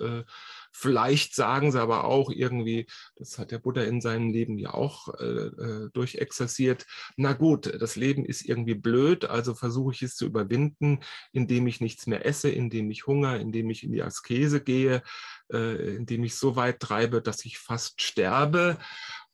Vielleicht 0.76 1.36
sagen 1.36 1.72
sie 1.72 1.80
aber 1.80 2.06
auch 2.06 2.32
irgendwie, 2.32 2.88
das 3.16 3.38
hat 3.38 3.52
der 3.52 3.60
Buddha 3.60 3.84
in 3.84 4.02
seinem 4.02 4.32
Leben 4.32 4.58
ja 4.58 4.74
auch 4.74 5.08
äh, 5.20 5.24
äh, 5.24 5.90
durchexerziert, 5.94 6.88
na 7.16 7.34
gut, 7.34 7.72
das 7.80 7.96
Leben 7.96 8.26
ist 8.26 8.44
irgendwie 8.44 8.74
blöd, 8.74 9.26
also 9.26 9.54
versuche 9.54 9.94
ich 9.94 10.02
es 10.02 10.16
zu 10.16 10.26
überwinden, 10.26 11.00
indem 11.32 11.68
ich 11.68 11.80
nichts 11.80 12.08
mehr 12.08 12.26
esse, 12.26 12.50
indem 12.50 12.90
ich 12.90 13.06
Hunger, 13.06 13.40
indem 13.40 13.70
ich 13.70 13.84
in 13.84 13.92
die 13.92 14.02
Askese 14.02 14.62
gehe, 14.62 15.04
äh, 15.52 15.96
indem 15.96 16.24
ich 16.24 16.36
so 16.36 16.56
weit 16.56 16.80
treibe, 16.80 17.22
dass 17.22 17.46
ich 17.46 17.60
fast 17.60 18.02
sterbe. 18.02 18.78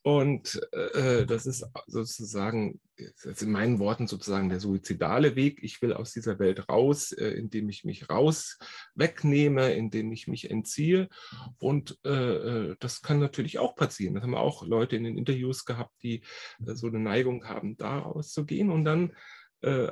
Und 0.01 0.61
äh, 0.71 1.25
das 1.25 1.45
ist 1.45 1.65
sozusagen, 1.87 2.79
das 3.23 3.41
in 3.41 3.51
meinen 3.51 3.79
Worten 3.79 4.07
sozusagen 4.07 4.47
der 4.47 4.61
suizidale 4.61 5.35
Weg. 5.35 5.59
Ich 5.61 5.81
will 5.81 5.93
aus 5.93 6.13
dieser 6.13 6.39
Welt 6.39 6.69
raus, 6.69 7.11
äh, 7.11 7.31
indem 7.31 7.67
ich 7.67 7.83
mich 7.83 8.09
raus 8.09 8.57
wegnehme, 8.95 9.73
indem 9.73 10.11
ich 10.13 10.27
mich 10.27 10.49
entziehe. 10.49 11.09
Und 11.57 11.99
äh, 12.05 12.09
äh 12.09 12.75
das 12.79 13.01
kann 13.01 13.19
natürlich 13.19 13.59
auch 13.59 13.75
passieren. 13.75 14.15
Das 14.15 14.23
haben 14.23 14.35
auch 14.35 14.65
Leute 14.65 14.95
in 14.95 15.03
den 15.03 15.17
Interviews 15.17 15.65
gehabt, 15.65 15.93
die 16.01 16.23
äh, 16.65 16.75
so 16.75 16.87
eine 16.87 16.99
Neigung 16.99 17.45
haben, 17.45 17.75
da 17.75 17.99
rauszugehen. 17.99 18.71
Und 18.71 18.85
dann 18.85 19.13
äh, 19.61 19.91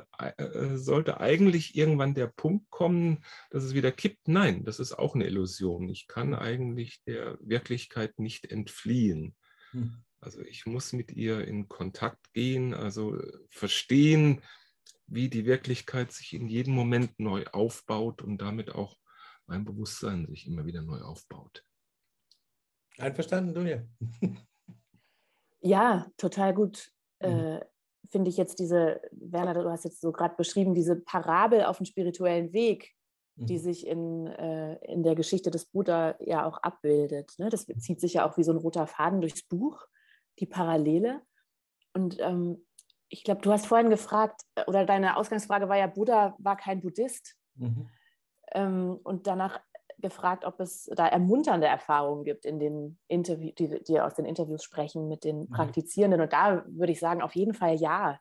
sollte 0.76 1.20
eigentlich 1.20 1.76
irgendwann 1.76 2.14
der 2.14 2.28
Punkt 2.28 2.70
kommen, 2.70 3.22
dass 3.50 3.64
es 3.64 3.74
wieder 3.74 3.92
kippt. 3.92 4.26
Nein, 4.26 4.64
das 4.64 4.80
ist 4.80 4.94
auch 4.94 5.14
eine 5.14 5.26
Illusion. 5.26 5.90
Ich 5.90 6.06
kann 6.06 6.34
eigentlich 6.34 7.02
der 7.06 7.36
Wirklichkeit 7.42 8.18
nicht 8.18 8.50
entfliehen. 8.50 9.34
Hm. 9.72 10.02
Also 10.20 10.40
ich 10.42 10.66
muss 10.66 10.92
mit 10.92 11.12
ihr 11.12 11.46
in 11.46 11.68
Kontakt 11.68 12.32
gehen, 12.32 12.74
also 12.74 13.16
verstehen, 13.50 14.42
wie 15.06 15.28
die 15.28 15.46
Wirklichkeit 15.46 16.12
sich 16.12 16.34
in 16.34 16.48
jedem 16.48 16.74
Moment 16.74 17.18
neu 17.18 17.44
aufbaut 17.52 18.22
und 18.22 18.38
damit 18.38 18.74
auch 18.74 18.96
mein 19.46 19.64
Bewusstsein 19.64 20.26
sich 20.26 20.46
immer 20.46 20.66
wieder 20.66 20.82
neu 20.82 21.00
aufbaut. 21.00 21.64
Einverstanden, 22.98 23.54
Dunja? 23.54 23.82
Ja, 25.60 26.06
total 26.16 26.54
gut. 26.54 26.92
Mhm. 27.20 27.26
Äh, 27.28 27.64
Finde 28.10 28.30
ich 28.30 28.36
jetzt 28.36 28.58
diese, 28.58 29.02
Werner, 29.10 29.54
du 29.54 29.68
hast 29.68 29.84
jetzt 29.84 30.00
so 30.00 30.12
gerade 30.12 30.34
beschrieben, 30.36 30.74
diese 30.74 30.96
Parabel 30.96 31.64
auf 31.64 31.78
dem 31.78 31.86
spirituellen 31.86 32.52
Weg, 32.52 32.94
die 33.40 33.54
mhm. 33.54 33.62
sich 33.62 33.86
in, 33.86 34.26
äh, 34.26 34.74
in 34.84 35.02
der 35.02 35.14
Geschichte 35.14 35.50
des 35.50 35.66
Buddha 35.66 36.16
ja 36.20 36.44
auch 36.44 36.58
abbildet. 36.58 37.34
Ne? 37.38 37.48
Das 37.48 37.66
zieht 37.66 38.00
sich 38.00 38.14
ja 38.14 38.28
auch 38.28 38.36
wie 38.36 38.42
so 38.42 38.52
ein 38.52 38.58
roter 38.58 38.86
Faden 38.86 39.20
durchs 39.20 39.42
Buch, 39.42 39.86
die 40.40 40.46
Parallele. 40.46 41.22
Und 41.94 42.18
ähm, 42.20 42.66
ich 43.08 43.24
glaube, 43.24 43.40
du 43.40 43.52
hast 43.52 43.66
vorhin 43.66 43.90
gefragt, 43.90 44.42
äh, 44.56 44.64
oder 44.66 44.84
deine 44.84 45.16
Ausgangsfrage 45.16 45.68
war 45.68 45.76
ja, 45.76 45.86
Buddha 45.86 46.34
war 46.38 46.56
kein 46.56 46.80
Buddhist. 46.80 47.36
Mhm. 47.54 47.88
Ähm, 48.52 48.98
und 49.04 49.26
danach 49.26 49.60
gefragt, 49.98 50.44
ob 50.44 50.60
es 50.60 50.90
da 50.94 51.06
ermunternde 51.06 51.66
Erfahrungen 51.66 52.24
gibt 52.24 52.44
in 52.44 52.58
den 52.58 52.98
Interviews, 53.08 53.54
die, 53.56 53.82
die 53.82 54.00
aus 54.00 54.14
den 54.14 54.26
Interviews 54.26 54.62
sprechen 54.62 55.08
mit 55.08 55.24
den 55.24 55.40
mhm. 55.40 55.50
Praktizierenden. 55.50 56.20
Und 56.20 56.32
da 56.32 56.64
würde 56.66 56.92
ich 56.92 57.00
sagen, 57.00 57.22
auf 57.22 57.34
jeden 57.34 57.54
Fall 57.54 57.74
ja. 57.76 58.18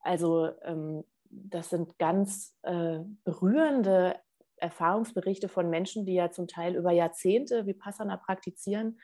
Also 0.00 0.50
ähm, 0.62 1.04
das 1.30 1.70
sind 1.70 1.98
ganz 1.98 2.56
äh, 2.62 3.00
berührende 3.24 4.16
Erfahrungsberichte 4.64 5.48
von 5.48 5.70
Menschen, 5.70 6.06
die 6.06 6.14
ja 6.14 6.30
zum 6.30 6.48
Teil 6.48 6.74
über 6.74 6.90
Jahrzehnte 6.90 7.66
Vipassana 7.66 8.16
praktizieren 8.16 8.98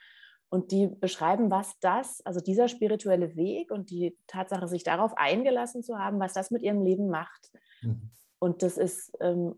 und 0.49 0.71
die 0.71 0.87
beschreiben, 0.87 1.49
was 1.49 1.79
das, 1.79 2.21
also 2.25 2.41
dieser 2.41 2.67
spirituelle 2.67 3.35
Weg 3.37 3.71
und 3.71 3.89
die 3.89 4.17
Tatsache, 4.27 4.67
sich 4.67 4.83
darauf 4.83 5.13
eingelassen 5.15 5.81
zu 5.81 5.97
haben, 5.97 6.19
was 6.19 6.33
das 6.33 6.51
mit 6.51 6.61
ihrem 6.61 6.83
Leben 6.83 7.09
macht. 7.09 7.51
Mhm. 7.81 8.11
Und 8.39 8.63
das 8.63 8.77
ist, 8.77 9.15
ähm, 9.21 9.55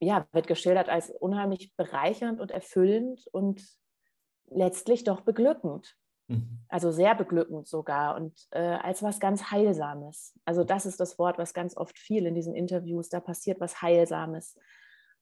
ja, 0.00 0.26
wird 0.32 0.46
geschildert 0.46 0.90
als 0.90 1.08
unheimlich 1.10 1.74
bereichernd 1.76 2.40
und 2.40 2.50
erfüllend 2.50 3.26
und 3.32 3.64
letztlich 4.50 5.04
doch 5.04 5.22
beglückend. 5.22 5.96
Mhm. 6.28 6.58
Also 6.68 6.90
sehr 6.90 7.14
beglückend 7.14 7.66
sogar 7.66 8.16
und 8.16 8.34
äh, 8.50 8.58
als 8.58 9.02
was 9.02 9.20
ganz 9.20 9.50
Heilsames. 9.50 10.38
Also 10.44 10.64
das 10.64 10.84
ist 10.84 11.00
das 11.00 11.18
Wort, 11.18 11.38
was 11.38 11.54
ganz 11.54 11.76
oft 11.76 11.98
viel 11.98 12.26
in 12.26 12.34
diesen 12.34 12.54
Interviews, 12.54 13.08
da 13.08 13.20
passiert 13.20 13.60
was 13.60 13.80
Heilsames. 13.80 14.58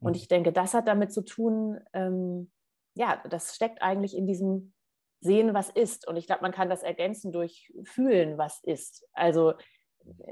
Und 0.02 0.16
ich 0.16 0.28
denke, 0.28 0.52
das 0.52 0.74
hat 0.74 0.88
damit 0.88 1.12
zu 1.12 1.22
tun, 1.22 1.80
ähm, 1.92 2.50
ja, 2.94 3.22
das 3.28 3.54
steckt 3.54 3.82
eigentlich 3.82 4.16
in 4.16 4.26
diesem 4.26 4.74
Sehen, 5.20 5.54
was 5.54 5.70
ist. 5.70 6.06
Und 6.08 6.16
ich 6.16 6.26
glaube, 6.26 6.42
man 6.42 6.52
kann 6.52 6.68
das 6.68 6.82
ergänzen 6.82 7.32
durch 7.32 7.72
Fühlen, 7.84 8.38
was 8.38 8.60
ist. 8.62 9.06
Also 9.12 9.54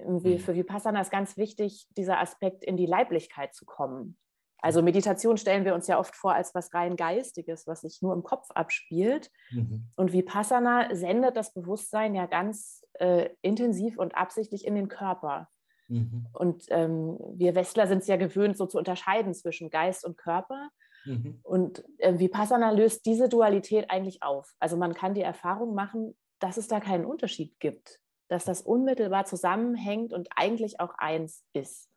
mhm. 0.05 0.39
für 0.39 0.55
Vipassana 0.55 1.01
ist 1.01 1.13
ganz 1.13 1.37
wichtig, 1.37 1.87
dieser 1.97 2.21
Aspekt 2.21 2.65
in 2.65 2.77
die 2.77 2.87
Leiblichkeit 2.87 3.55
zu 3.55 3.65
kommen. 3.65 4.19
Also 4.63 4.83
Meditation 4.83 5.39
stellen 5.39 5.65
wir 5.65 5.75
uns 5.75 5.87
ja 5.87 5.99
oft 5.99 6.15
vor 6.15 6.35
als 6.35 6.55
was 6.55 6.75
rein 6.75 6.97
Geistiges, 6.97 7.67
was 7.67 7.81
sich 7.81 8.03
nur 8.03 8.13
im 8.13 8.23
Kopf 8.23 8.51
abspielt. 8.51 9.31
Mhm. 9.51 9.87
Und 9.97 10.13
Vipassana 10.13 10.95
sendet 10.95 11.37
das 11.37 11.55
Bewusstsein 11.55 12.15
ja 12.15 12.27
ganz 12.27 12.85
äh, 12.95 13.31
intensiv 13.41 13.97
und 13.97 14.15
absichtlich 14.15 14.67
in 14.67 14.75
den 14.75 14.89
Körper. 14.89 15.49
Mhm. 15.91 16.27
Und 16.33 16.65
ähm, 16.69 17.19
wir 17.35 17.55
Westler 17.55 17.87
sind 17.87 17.99
es 17.99 18.07
ja 18.07 18.17
gewöhnt, 18.17 18.57
so 18.57 18.67
zu 18.67 18.79
unterscheiden 18.79 19.35
zwischen 19.35 19.71
Geist 19.71 20.05
und 20.05 20.17
Körper. 20.17 20.71
Mhm. 21.05 21.41
Und 21.43 21.85
äh, 21.99 22.19
Vipassana 22.19 22.71
löst 22.71 23.05
diese 23.07 23.29
Dualität 23.29 23.91
eigentlich 23.91 24.23
auf. 24.23 24.55
Also 24.61 24.77
man 24.77 24.95
kann 24.95 25.15
die 25.15 25.23
Erfahrung 25.23 25.75
machen, 25.75 26.17
dass 26.39 26.57
es 26.57 26.69
da 26.69 26.81
keinen 26.81 27.05
Unterschied 27.05 27.59
gibt, 27.59 28.01
dass 28.29 28.45
das 28.45 28.63
unmittelbar 28.63 29.25
zusammenhängt 29.25 30.13
und 30.13 30.29
eigentlich 30.37 30.79
auch 30.79 30.95
eins 30.97 31.45
ist. 31.53 31.91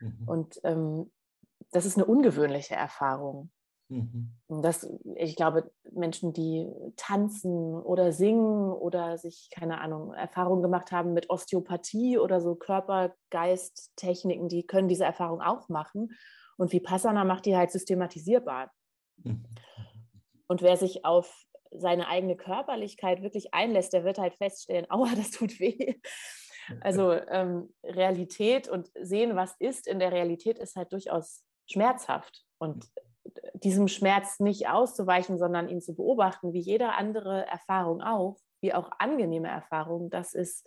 Mhm. 0.00 0.22
Und 0.26 0.60
ähm, 0.64 1.10
das 1.72 1.86
ist 1.86 1.96
eine 1.96 2.04
ungewöhnliche 2.04 2.74
Erfahrung. 2.74 3.50
Mhm. 3.90 4.30
Das, 4.48 4.88
ich 5.16 5.34
glaube, 5.36 5.70
Menschen, 5.90 6.32
die 6.32 6.66
tanzen 6.96 7.74
oder 7.74 8.12
singen 8.12 8.72
oder 8.72 9.18
sich, 9.18 9.50
keine 9.50 9.80
Ahnung, 9.80 10.14
Erfahrungen 10.14 10.62
gemacht 10.62 10.92
haben 10.92 11.12
mit 11.12 11.28
Osteopathie 11.28 12.18
oder 12.18 12.40
so 12.40 12.54
Körper-Geist-Techniken, 12.54 14.48
die 14.48 14.64
können 14.66 14.88
diese 14.88 15.04
Erfahrung 15.04 15.40
auch 15.40 15.68
machen. 15.68 16.12
Und 16.56 16.72
Vipassana 16.72 17.24
macht 17.24 17.46
die 17.46 17.56
halt 17.56 17.72
systematisierbar. 17.72 18.70
Mhm. 19.24 19.44
Und 20.46 20.62
wer 20.62 20.76
sich 20.76 21.04
auf 21.04 21.46
seine 21.72 22.08
eigene 22.08 22.36
Körperlichkeit 22.36 23.22
wirklich 23.22 23.54
einlässt, 23.54 23.92
der 23.92 24.04
wird 24.04 24.18
halt 24.18 24.34
feststellen, 24.36 24.86
aua, 24.90 25.08
das 25.16 25.30
tut 25.30 25.58
weh. 25.58 25.96
Also 26.80 27.12
ähm, 27.12 27.74
Realität 27.82 28.68
und 28.68 28.88
sehen, 29.00 29.34
was 29.34 29.56
ist 29.58 29.88
in 29.88 29.98
der 29.98 30.12
Realität, 30.12 30.58
ist 30.60 30.76
halt 30.76 30.92
durchaus 30.92 31.44
schmerzhaft. 31.66 32.44
Und 32.58 32.86
diesem 33.54 33.88
Schmerz 33.88 34.40
nicht 34.40 34.68
auszuweichen, 34.68 35.38
sondern 35.38 35.68
ihn 35.68 35.80
zu 35.80 35.94
beobachten, 35.94 36.52
wie 36.52 36.60
jede 36.60 36.92
andere 36.92 37.46
Erfahrung 37.46 38.00
auch, 38.02 38.36
wie 38.60 38.74
auch 38.74 38.90
angenehme 38.98 39.48
Erfahrungen, 39.48 40.10
das 40.10 40.34
ist, 40.34 40.66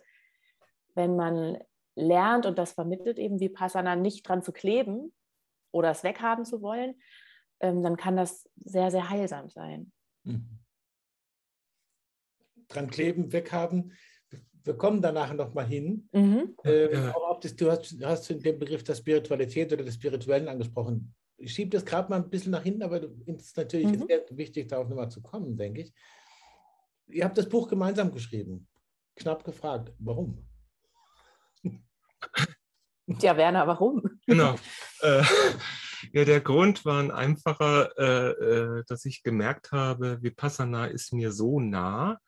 wenn 0.94 1.16
man 1.16 1.58
lernt 1.96 2.46
und 2.46 2.58
das 2.58 2.72
vermittelt 2.72 3.18
eben 3.18 3.40
wie 3.40 3.48
Passana 3.48 3.96
nicht 3.96 4.28
dran 4.28 4.42
zu 4.42 4.52
kleben 4.52 5.12
oder 5.70 5.90
es 5.90 6.02
weghaben 6.02 6.44
zu 6.44 6.60
wollen, 6.60 7.00
ähm, 7.60 7.82
dann 7.82 7.96
kann 7.96 8.16
das 8.16 8.48
sehr, 8.64 8.90
sehr 8.90 9.08
heilsam 9.10 9.48
sein. 9.48 9.92
Mhm. 10.24 10.58
Dran 12.68 12.90
kleben, 12.90 13.32
weghaben. 13.32 13.92
Wir 14.64 14.76
kommen 14.76 15.02
danach 15.02 15.32
nochmal 15.34 15.66
hin. 15.66 16.08
Mhm. 16.12 16.56
Ähm, 16.64 17.12
auch 17.14 17.38
das, 17.38 17.54
du 17.54 17.70
hast, 17.70 17.96
hast 18.02 18.30
den 18.30 18.58
Begriff 18.58 18.82
der 18.82 18.94
Spiritualität 18.94 19.72
oder 19.72 19.84
des 19.84 19.94
Spirituellen 19.94 20.48
angesprochen 20.48 21.14
ich 21.36 21.52
schiebe 21.52 21.70
das 21.70 21.84
gerade 21.84 22.08
mal 22.10 22.16
ein 22.16 22.30
bisschen 22.30 22.52
nach 22.52 22.62
hinten, 22.62 22.82
aber 22.82 23.02
es 23.02 23.10
ist 23.26 23.56
natürlich 23.56 23.86
mhm. 23.86 24.06
sehr 24.06 24.24
wichtig, 24.30 24.68
darauf 24.68 24.88
nochmal 24.88 25.10
zu 25.10 25.22
kommen, 25.22 25.56
denke 25.56 25.82
ich. 25.82 25.94
Ihr 27.08 27.24
habt 27.24 27.36
das 27.36 27.48
Buch 27.48 27.68
gemeinsam 27.68 28.12
geschrieben. 28.12 28.66
Knapp 29.16 29.44
gefragt, 29.44 29.92
warum? 29.98 30.48
Ja, 33.06 33.36
Werner, 33.36 33.66
warum? 33.66 34.02
Genau. 34.26 34.56
Äh, 35.00 35.22
ja, 36.12 36.24
der 36.24 36.40
Grund 36.40 36.84
war 36.84 37.00
ein 37.00 37.10
einfacher, 37.10 37.90
äh, 37.98 38.30
äh, 38.30 38.84
dass 38.86 39.04
ich 39.04 39.22
gemerkt 39.22 39.72
habe, 39.72 40.22
Vipassana 40.22 40.86
ist 40.86 41.12
mir 41.12 41.30
so 41.30 41.60
nah, 41.60 42.18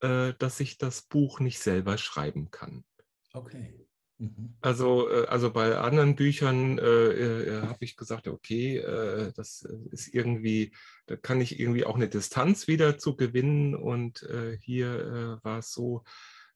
äh, 0.00 0.32
dass 0.38 0.60
ich 0.60 0.78
das 0.78 1.02
Buch 1.02 1.40
nicht 1.40 1.58
selber 1.58 1.98
schreiben 1.98 2.50
kann. 2.50 2.84
Okay. 3.32 3.83
Mhm. 4.18 4.54
Also, 4.60 5.10
äh, 5.10 5.26
also 5.26 5.52
bei 5.52 5.76
anderen 5.76 6.14
Büchern 6.16 6.78
äh, 6.78 6.82
äh, 6.82 7.62
habe 7.62 7.84
ich 7.84 7.96
gesagt, 7.96 8.28
okay, 8.28 8.78
äh, 8.78 9.32
das 9.34 9.66
ist 9.90 10.14
irgendwie, 10.14 10.72
da 11.06 11.16
kann 11.16 11.40
ich 11.40 11.58
irgendwie 11.58 11.84
auch 11.84 11.96
eine 11.96 12.08
Distanz 12.08 12.68
wieder 12.68 12.98
zu 12.98 13.16
gewinnen. 13.16 13.74
Und 13.74 14.22
äh, 14.24 14.56
hier 14.60 15.40
äh, 15.42 15.44
war 15.44 15.58
es 15.58 15.72
so, 15.72 16.04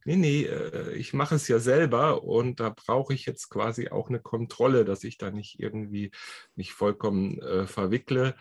Nee, 0.04 0.16
nee, 0.16 0.42
äh, 0.44 0.94
ich 0.94 1.12
mache 1.12 1.34
es 1.34 1.48
ja 1.48 1.58
selber 1.58 2.22
und 2.24 2.60
da 2.60 2.70
brauche 2.70 3.12
ich 3.12 3.26
jetzt 3.26 3.50
quasi 3.50 3.88
auch 3.90 4.08
eine 4.08 4.20
Kontrolle, 4.20 4.86
dass 4.86 5.04
ich 5.04 5.18
da 5.18 5.30
nicht 5.30 5.60
irgendwie 5.60 6.12
mich 6.54 6.72
vollkommen 6.72 7.38
äh, 7.42 7.66
verwickle. 7.66 8.34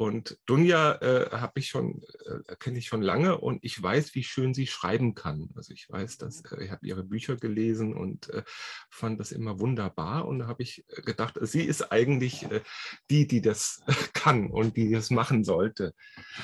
Und 0.00 0.38
Dunja 0.46 0.94
äh, 1.02 1.28
habe 1.30 1.60
ich 1.60 1.68
schon, 1.68 2.02
äh, 2.24 2.56
kenne 2.56 2.78
ich 2.78 2.86
schon 2.86 3.02
lange 3.02 3.36
und 3.36 3.62
ich 3.62 3.82
weiß, 3.82 4.14
wie 4.14 4.22
schön 4.22 4.54
sie 4.54 4.66
schreiben 4.66 5.14
kann. 5.14 5.50
Also 5.56 5.74
ich 5.74 5.90
weiß, 5.90 6.16
dass 6.16 6.40
äh, 6.52 6.64
ich 6.64 6.70
habe 6.70 6.86
ihre 6.86 7.04
Bücher 7.04 7.36
gelesen 7.36 7.94
und 7.94 8.30
äh, 8.30 8.42
fand 8.88 9.20
das 9.20 9.30
immer 9.30 9.60
wunderbar. 9.60 10.26
Und 10.26 10.38
da 10.38 10.46
habe 10.46 10.62
ich 10.62 10.86
äh, 10.88 11.02
gedacht, 11.02 11.34
sie 11.42 11.60
ist 11.60 11.92
eigentlich 11.92 12.50
äh, 12.50 12.62
die, 13.10 13.26
die 13.26 13.42
das 13.42 13.82
kann 14.14 14.50
und 14.50 14.78
die 14.78 14.90
das 14.90 15.10
machen 15.10 15.44
sollte. 15.44 15.92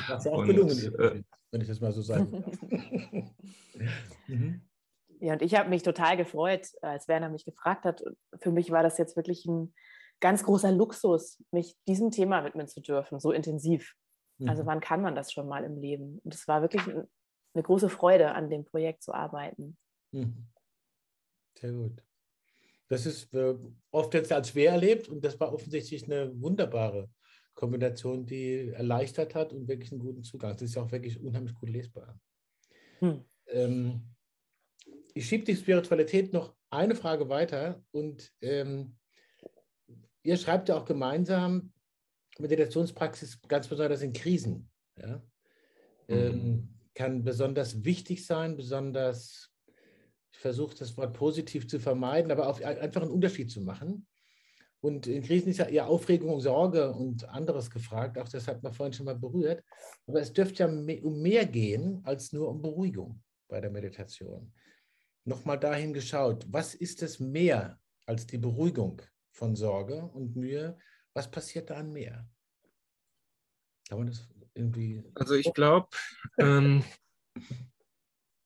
Das 0.06 0.18
ist 0.18 0.26
ja 0.26 0.32
auch 0.32 0.40
und, 0.40 0.48
gelungen, 0.48 1.24
wenn 1.50 1.60
ich 1.62 1.68
das 1.68 1.80
mal 1.80 1.92
so 1.92 2.02
sagen 2.02 2.30
darf. 2.32 2.60
mhm. 4.26 4.60
Ja, 5.20 5.32
und 5.32 5.40
ich 5.40 5.54
habe 5.54 5.70
mich 5.70 5.82
total 5.82 6.18
gefreut, 6.18 6.66
als 6.82 7.08
Werner 7.08 7.30
mich 7.30 7.46
gefragt 7.46 7.86
hat. 7.86 8.04
Für 8.38 8.52
mich 8.52 8.70
war 8.70 8.82
das 8.82 8.98
jetzt 8.98 9.16
wirklich 9.16 9.46
ein 9.46 9.72
ganz 10.20 10.44
großer 10.44 10.72
Luxus, 10.72 11.42
mich 11.50 11.76
diesem 11.86 12.10
Thema 12.10 12.44
widmen 12.44 12.68
zu 12.68 12.80
dürfen, 12.80 13.20
so 13.20 13.32
intensiv. 13.32 13.94
Also 14.38 14.44
mhm. 14.44 14.48
Also 14.50 14.66
wann 14.66 14.80
kann 14.80 15.02
man 15.02 15.14
das 15.14 15.32
schon 15.32 15.48
mal 15.48 15.64
im 15.64 15.78
Leben? 15.78 16.20
Und 16.24 16.34
es 16.34 16.46
war 16.48 16.62
wirklich 16.62 16.82
eine 16.88 17.62
große 17.62 17.88
Freude, 17.88 18.32
an 18.32 18.50
dem 18.50 18.64
Projekt 18.64 19.02
zu 19.02 19.12
arbeiten. 19.12 19.76
Mhm. 20.12 20.46
Sehr 21.58 21.72
gut. 21.72 22.02
Das 22.88 23.06
ist 23.06 23.34
äh, 23.34 23.56
oft 23.90 24.14
jetzt 24.14 24.32
als 24.32 24.50
schwer 24.50 24.72
erlebt 24.72 25.08
und 25.08 25.24
das 25.24 25.40
war 25.40 25.52
offensichtlich 25.52 26.04
eine 26.04 26.40
wunderbare 26.40 27.10
Kombination, 27.54 28.26
die 28.26 28.68
erleichtert 28.68 29.34
hat 29.34 29.52
und 29.52 29.66
wirklich 29.66 29.90
einen 29.90 30.00
guten 30.00 30.22
Zugang. 30.22 30.52
Das 30.52 30.62
ist 30.62 30.76
ja 30.76 30.82
auch 30.82 30.92
wirklich 30.92 31.20
unheimlich 31.20 31.54
gut 31.54 31.70
lesbar. 31.70 32.20
Hm. 33.00 33.24
Ähm, 33.48 34.02
ich 35.14 35.26
schiebe 35.26 35.44
die 35.44 35.56
Spiritualität 35.56 36.32
noch 36.32 36.54
eine 36.70 36.94
Frage 36.94 37.28
weiter 37.28 37.82
und 37.90 38.32
ähm, 38.42 38.96
ihr 40.26 40.36
schreibt 40.36 40.68
ja 40.68 40.76
auch 40.76 40.84
gemeinsam 40.84 41.72
Meditationspraxis 42.38 43.40
ganz 43.48 43.68
besonders 43.68 44.02
in 44.02 44.12
Krisen. 44.12 44.68
Ja? 44.98 45.22
Ähm, 46.08 46.32
mhm. 46.32 46.68
kann 46.94 47.24
besonders 47.24 47.84
wichtig 47.84 48.26
sein, 48.26 48.56
besonders, 48.56 49.50
ich 50.32 50.38
versuche 50.38 50.76
das 50.76 50.96
Wort 50.96 51.14
positiv 51.14 51.66
zu 51.68 51.80
vermeiden, 51.80 52.30
aber 52.30 52.48
auf, 52.48 52.62
einfach 52.62 53.02
einen 53.02 53.10
Unterschied 53.10 53.50
zu 53.50 53.60
machen. 53.62 54.06
Und 54.80 55.06
in 55.06 55.22
Krisen 55.22 55.48
ist 55.48 55.58
ja 55.58 55.66
eher 55.66 55.88
Aufregung, 55.88 56.38
Sorge 56.40 56.92
und 56.92 57.28
anderes 57.28 57.70
gefragt. 57.70 58.18
Auch 58.18 58.28
das 58.28 58.46
hat 58.46 58.62
man 58.62 58.72
vorhin 58.72 58.92
schon 58.92 59.06
mal 59.06 59.18
berührt. 59.18 59.64
Aber 60.06 60.20
es 60.20 60.32
dürfte 60.32 60.62
ja 60.62 60.68
um 60.68 61.22
mehr 61.22 61.46
gehen 61.46 62.00
als 62.04 62.32
nur 62.32 62.48
um 62.48 62.62
Beruhigung 62.62 63.22
bei 63.48 63.60
der 63.60 63.70
Meditation. 63.70 64.52
Nochmal 65.24 65.58
dahin 65.58 65.92
geschaut, 65.92 66.46
was 66.50 66.74
ist 66.74 67.02
es 67.02 67.18
mehr 67.18 67.80
als 68.04 68.26
die 68.26 68.38
Beruhigung 68.38 69.02
von 69.36 69.54
Sorge 69.54 70.02
und 70.02 70.34
Mühe. 70.34 70.78
Was 71.12 71.30
passiert 71.30 71.70
da 71.70 71.76
an 71.76 71.92
mehr? 71.92 72.28
Kann 73.88 73.98
man 73.98 74.08
das 74.08 74.28
irgendwie. 74.54 75.04
Also 75.14 75.34
ich 75.34 75.52
glaube, 75.52 75.88
ähm, 76.38 76.82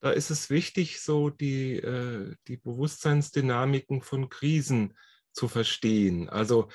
da 0.01 0.11
ist 0.11 0.31
es 0.31 0.51
wichtig, 0.51 1.01
so 1.01 1.31
die, 1.31 1.77
äh, 1.77 2.35
die 2.49 2.57
Bewusstseinsdynamiken 2.57 4.03
von 4.03 4.29
Krisen 4.29 4.97
zu 5.33 5.47
verstehen. 5.47 6.29
Also 6.29 6.69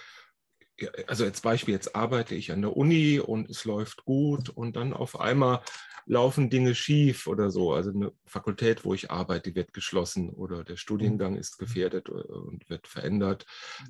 also 1.07 1.23
als 1.23 1.41
Beispiel, 1.41 1.73
jetzt 1.73 1.95
arbeite 1.95 2.35
ich 2.35 2.51
an 2.51 2.61
der 2.61 2.75
Uni 2.75 3.19
und 3.19 3.49
es 3.49 3.65
läuft 3.65 4.05
gut 4.05 4.49
und 4.49 4.75
dann 4.75 4.93
auf 4.93 5.19
einmal 5.19 5.61
laufen 6.05 6.49
Dinge 6.49 6.75
schief 6.75 7.27
oder 7.27 7.49
so. 7.49 7.73
Also 7.73 7.91
eine 7.91 8.11
Fakultät, 8.25 8.85
wo 8.85 8.93
ich 8.93 9.11
arbeite, 9.11 9.55
wird 9.55 9.73
geschlossen 9.73 10.29
oder 10.29 10.63
der 10.63 10.77
Studiengang 10.77 11.33
mhm. 11.33 11.39
ist 11.39 11.57
gefährdet 11.57 12.09
äh, 12.09 12.11
und 12.11 12.69
wird 12.69 12.87
verändert. 12.87 13.45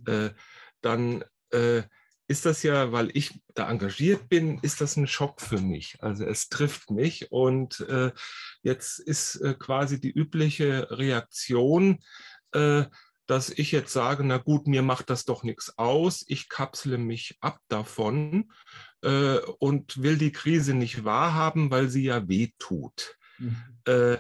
Mhm. 0.06 0.14
Äh, 0.14 0.30
dann 0.82 1.24
äh, 1.52 1.84
ist 2.28 2.46
das 2.46 2.64
ja, 2.64 2.92
weil 2.92 3.12
ich 3.14 3.40
da 3.54 3.70
engagiert 3.70 4.30
bin, 4.30 4.60
ist 4.60 4.82
das 4.82 4.96
ein 4.96 5.08
Schock 5.08 5.42
für 5.42 5.60
mich. 5.60 5.98
Also 6.02 6.26
es 6.26 6.50
trifft 6.50 6.90
mich 6.90 7.32
und 7.32 7.82
äh, 7.82 8.12
jetzt 8.64 9.00
ist 9.00 9.40
quasi 9.60 10.02
die 10.02 10.12
übliche 10.12 10.88
Reaktion, 10.90 12.00
dass 13.28 13.50
ich 13.50 13.72
jetzt 13.72 13.94
sage, 13.94 14.24
na 14.24 14.38
gut, 14.38 14.68
mir 14.68 14.82
macht 14.82 15.10
das 15.10 15.26
doch 15.26 15.44
nichts 15.44 15.78
aus, 15.78 16.24
ich 16.28 16.50
kapsle 16.50 16.98
mich 16.98 17.38
ab 17.42 17.60
davon 17.68 18.52
äh, 19.02 19.38
und 19.60 20.02
will 20.02 20.18
die 20.18 20.32
Krise 20.32 20.74
nicht 20.74 21.04
wahrhaben, 21.04 21.72
weil 21.72 21.90
sie 21.90 22.04
ja 22.04 22.28
weh 22.28 22.50
tut. 22.60 23.18
Mhm. 23.38 23.58
Äh, 23.86 24.18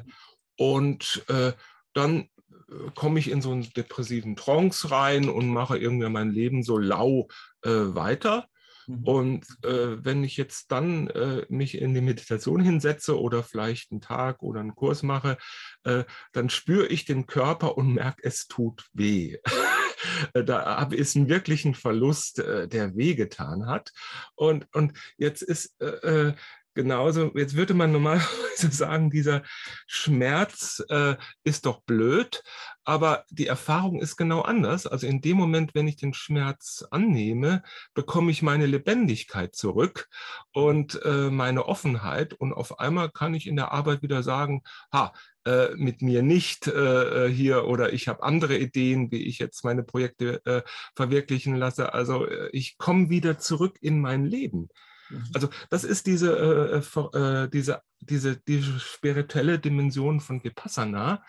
und 0.57 1.23
äh, 1.27 1.53
dann 1.93 2.29
äh, 2.69 2.91
komme 2.95 3.19
ich 3.19 3.29
in 3.29 3.41
so 3.41 3.51
einen 3.51 3.69
depressiven 3.73 4.35
Trance 4.35 4.89
rein 4.91 5.29
und 5.29 5.49
mache 5.49 5.77
irgendwie 5.77 6.09
mein 6.09 6.31
Leben 6.31 6.63
so 6.63 6.77
lau 6.77 7.27
äh, 7.61 7.69
weiter. 7.69 8.47
Mhm. 8.87 9.03
Und 9.03 9.45
äh, 9.63 10.03
wenn 10.03 10.23
ich 10.23 10.37
jetzt 10.37 10.71
dann 10.71 11.07
äh, 11.09 11.45
mich 11.49 11.77
in 11.77 11.93
die 11.93 12.01
Meditation 12.01 12.61
hinsetze 12.61 13.19
oder 13.19 13.43
vielleicht 13.43 13.91
einen 13.91 14.01
Tag 14.01 14.41
oder 14.43 14.59
einen 14.59 14.75
Kurs 14.75 15.03
mache, 15.03 15.37
äh, 15.83 16.03
dann 16.33 16.49
spüre 16.49 16.87
ich 16.87 17.05
den 17.05 17.25
Körper 17.25 17.77
und 17.77 17.93
merke, 17.93 18.23
es 18.23 18.47
tut 18.47 18.85
weh. 18.93 19.37
da 20.33 20.83
ist 20.91 21.15
ein 21.15 21.29
wirklichen 21.29 21.73
Verlust, 21.73 22.39
äh, 22.39 22.67
der 22.67 22.95
wehgetan 22.95 23.67
hat. 23.67 23.91
Und, 24.35 24.67
und 24.73 24.93
jetzt 25.17 25.41
ist 25.41 25.75
äh, 25.81 26.27
äh, 26.27 26.33
genauso, 26.75 27.31
jetzt 27.35 27.55
würde 27.55 27.73
man 27.73 27.91
normalerweise 27.91 28.27
sagen, 28.71 29.09
dieser 29.09 29.41
Schmerz 29.87 30.83
äh, 30.89 31.15
ist 31.43 31.65
doch 31.65 31.81
blöd, 31.81 32.43
aber 32.83 33.25
die 33.31 33.47
Erfahrung 33.47 33.99
ist 33.99 34.17
genau 34.17 34.41
anders. 34.41 34.85
Also 34.85 35.07
in 35.07 35.21
dem 35.21 35.37
Moment, 35.37 35.73
wenn 35.73 35.87
ich 35.87 35.95
den 35.95 36.13
Schmerz 36.13 36.85
annehme, 36.91 37.63
bekomme 37.95 38.29
ich 38.29 38.43
meine 38.43 38.67
Lebendigkeit 38.67 39.55
zurück 39.55 40.07
und 40.53 41.01
äh, 41.03 41.31
meine 41.31 41.65
Offenheit 41.65 42.33
und 42.33 42.53
auf 42.53 42.79
einmal 42.79 43.09
kann 43.09 43.33
ich 43.33 43.47
in 43.47 43.55
der 43.55 43.71
Arbeit 43.71 44.03
wieder 44.03 44.21
sagen, 44.21 44.61
ha, 44.93 45.13
äh, 45.45 45.69
mit 45.75 46.01
mir 46.01 46.21
nicht 46.21 46.67
äh, 46.67 47.25
äh 47.25 47.31
hier 47.31 47.65
oder 47.65 47.93
ich 47.93 48.07
habe 48.07 48.23
andere 48.23 48.57
Ideen, 48.57 49.11
wie 49.11 49.25
ich 49.25 49.39
jetzt 49.39 49.63
meine 49.63 49.83
Projekte 49.83 50.45
äh, 50.45 50.61
verwirklichen 50.95 51.55
lasse. 51.55 51.93
Also 51.93 52.25
äh, 52.27 52.49
ich 52.51 52.77
komme 52.77 53.09
wieder 53.09 53.39
zurück 53.39 53.77
in 53.81 53.99
mein 53.99 54.25
Leben. 54.25 54.69
Mhm. 55.09 55.29
Also 55.33 55.49
das 55.69 55.83
ist 55.83 56.07
diese, 56.07 56.35
äh, 56.37 57.17
äh, 57.17 57.49
diese, 57.49 57.81
diese, 57.99 58.37
diese 58.37 58.79
spirituelle 58.79 59.59
Dimension 59.59 60.19
von 60.19 60.43
Vipassana, 60.43 61.23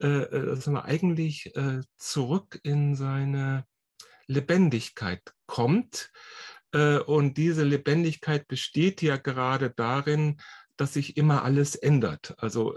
äh, 0.00 0.06
äh 0.06 0.46
dass 0.46 0.66
man 0.66 0.82
eigentlich 0.82 1.54
äh, 1.56 1.80
zurück 1.96 2.60
in 2.62 2.94
seine 2.94 3.64
Lebendigkeit 4.26 5.22
kommt. 5.46 6.10
Äh, 6.72 6.98
und 6.98 7.36
diese 7.36 7.64
Lebendigkeit 7.64 8.48
besteht 8.48 9.02
ja 9.02 9.16
gerade 9.16 9.70
darin, 9.70 10.40
dass 10.76 10.94
sich 10.94 11.16
immer 11.16 11.44
alles 11.44 11.76
ändert. 11.76 12.34
Also 12.38 12.76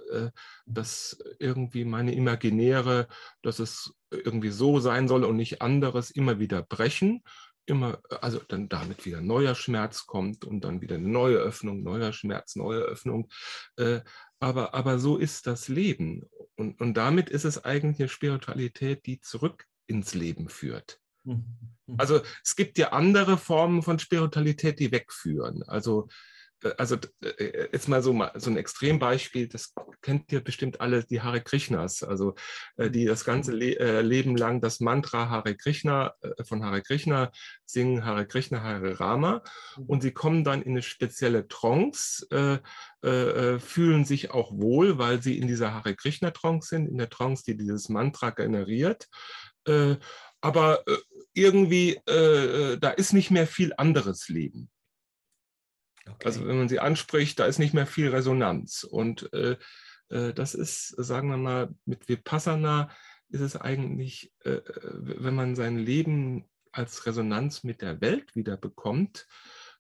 dass 0.65 1.18
irgendwie 1.39 1.86
meine 1.86 2.13
Imaginäre, 2.13 3.08
dass 3.41 3.60
es 3.60 3.96
irgendwie 4.12 4.52
so 4.52 4.82
sein 4.82 5.08
soll 5.08 5.24
und 5.24 5.38
nicht 5.38 5.62
anderes, 5.62 6.12
immer 6.12 6.38
wieder 6.38 6.62
brechen 6.62 7.24
immer, 7.65 7.99
also 8.21 8.39
dann 8.47 8.69
damit 8.69 9.06
wieder 9.06 9.21
neuer 9.21 9.56
Schmerz 9.56 10.06
kommt 10.06 10.45
und 10.45 10.62
dann 10.62 10.82
wieder 10.82 10.95
eine 10.95 11.08
neue 11.08 11.38
Öffnung, 11.38 11.84
neuer 11.84 12.13
Schmerz, 12.13 12.56
neue 12.56 12.80
Öffnung. 12.80 13.30
Äh, 13.78 14.01
aber, 14.39 14.73
aber 14.73 14.99
so 14.99 15.17
ist 15.17 15.47
das 15.47 15.67
Leben. 15.67 16.23
Und, 16.56 16.80
und 16.82 16.95
damit 16.95 17.30
ist 17.30 17.45
es 17.45 17.63
eigentlich 17.63 17.99
eine 17.99 18.10
Spiritualität, 18.10 19.06
die 19.06 19.19
zurück 19.19 19.65
ins 19.88 20.13
Leben 20.13 20.49
führt. 20.49 20.99
Mhm. 21.23 21.45
Mhm. 21.88 21.95
Also 21.97 22.21
es 22.43 22.56
gibt 22.56 22.78
ja 22.78 22.91
andere 22.91 23.38
Formen 23.38 23.82
von 23.82 23.99
Spiritualität, 23.99 24.80
die 24.80 24.91
wegführen. 24.91 25.63
Also 25.63 26.08
äh, 26.08 26.35
also 26.78 26.97
äh, 27.21 27.67
jetzt 27.71 27.88
mal 27.88 28.01
so, 28.01 28.17
so 28.36 28.49
ein 28.49 28.58
Extrembeispiel, 28.58 29.47
das 29.47 29.73
kennt 30.01 30.32
ihr 30.32 30.41
bestimmt 30.41 30.82
alle, 30.82 31.04
die 31.04 31.21
Hare 31.21 31.41
Krishnas, 31.41 32.04
also 32.04 32.36
äh, 32.78 32.89
die 32.89 33.06
das 33.06 33.25
ganze 33.25 33.51
Le 33.51 34.01
Leben 34.01 34.38
lang 34.38 34.62
das 34.62 34.80
Mantra 34.80 35.30
Hare 35.30 35.56
Krishna 35.56 36.13
von 36.43 36.63
Hare 36.63 36.82
Krishna 36.82 37.32
singen, 37.65 38.06
Hare 38.06 38.25
Krishna, 38.25 38.62
Hare 38.62 38.99
Rama, 38.99 39.41
mhm. 39.78 39.86
und 39.86 40.01
sie 40.01 40.12
kommen 40.12 40.43
dann 40.43 40.62
in 40.62 40.71
eine 40.71 40.82
spezielle 40.82 41.47
Trance, 41.47 42.25
äh, 42.32 42.60
äh, 43.08 43.60
fühlen 43.60 44.06
sich 44.06 44.32
auch 44.32 44.51
wohl, 44.54 44.97
weil 44.97 45.21
sie 45.21 45.38
in 45.38 45.47
dieser 45.47 45.73
Hare 45.73 45.95
Krishna 45.95 46.32
Trance 46.32 46.69
sind, 46.69 46.88
in 46.88 46.97
der 46.97 47.10
Trance, 47.10 47.43
die 47.45 47.58
dieses 47.58 47.89
Mantra 47.89 48.32
generiert. 48.32 49.08
Äh, 49.67 49.95
aber 50.41 50.84
irgendwie, 51.34 51.99
da 52.06 52.89
ist 52.91 53.13
nicht 53.13 53.32
mehr 53.32 53.47
viel 53.47 53.73
anderes 53.75 54.30
Leben. 54.30 54.69
Okay. 56.08 56.26
Also 56.26 56.48
wenn 56.48 56.58
man 56.58 56.70
sie 56.70 56.80
anspricht, 56.80 57.39
da 57.39 57.46
ist 57.46 57.60
nicht 57.60 57.74
mehr 57.74 57.88
viel 57.88 58.10
Resonanz. 58.10 58.84
Und 58.84 59.32
äh, 59.34 59.58
äh, 60.10 60.34
das 60.34 60.54
ist, 60.54 60.89
sagen 60.89 61.30
wir 61.30 61.38
mal, 61.38 61.74
mit 61.86 62.08
Vipassana 62.08 62.89
ist 63.30 63.41
es 63.41 63.56
eigentlich, 63.56 64.34
äh, 64.44 64.52
äh, 64.52 64.62
wenn 64.94 65.36
man 65.36 65.56
sein 65.56 65.78
Leben 65.78 66.46
als 66.72 67.06
Resonanz 67.06 67.63
mit 67.63 67.82
der 67.82 68.02
Welt 68.02 68.36
wieder 68.36 68.58
bekommt, 68.58 69.28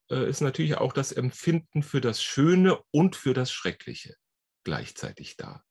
äh, 0.09 0.27
ist 0.29 0.41
natürlich 0.41 0.77
auch 0.77 0.93
das 0.93 1.11
Empfinden 1.11 1.83
für 1.83 2.01
das 2.01 2.21
Schöne 2.21 2.79
und 2.91 3.15
für 3.15 3.33
das 3.33 3.51
Schreckliche 3.51 4.15
gleichzeitig 4.63 5.37
da. 5.37 5.63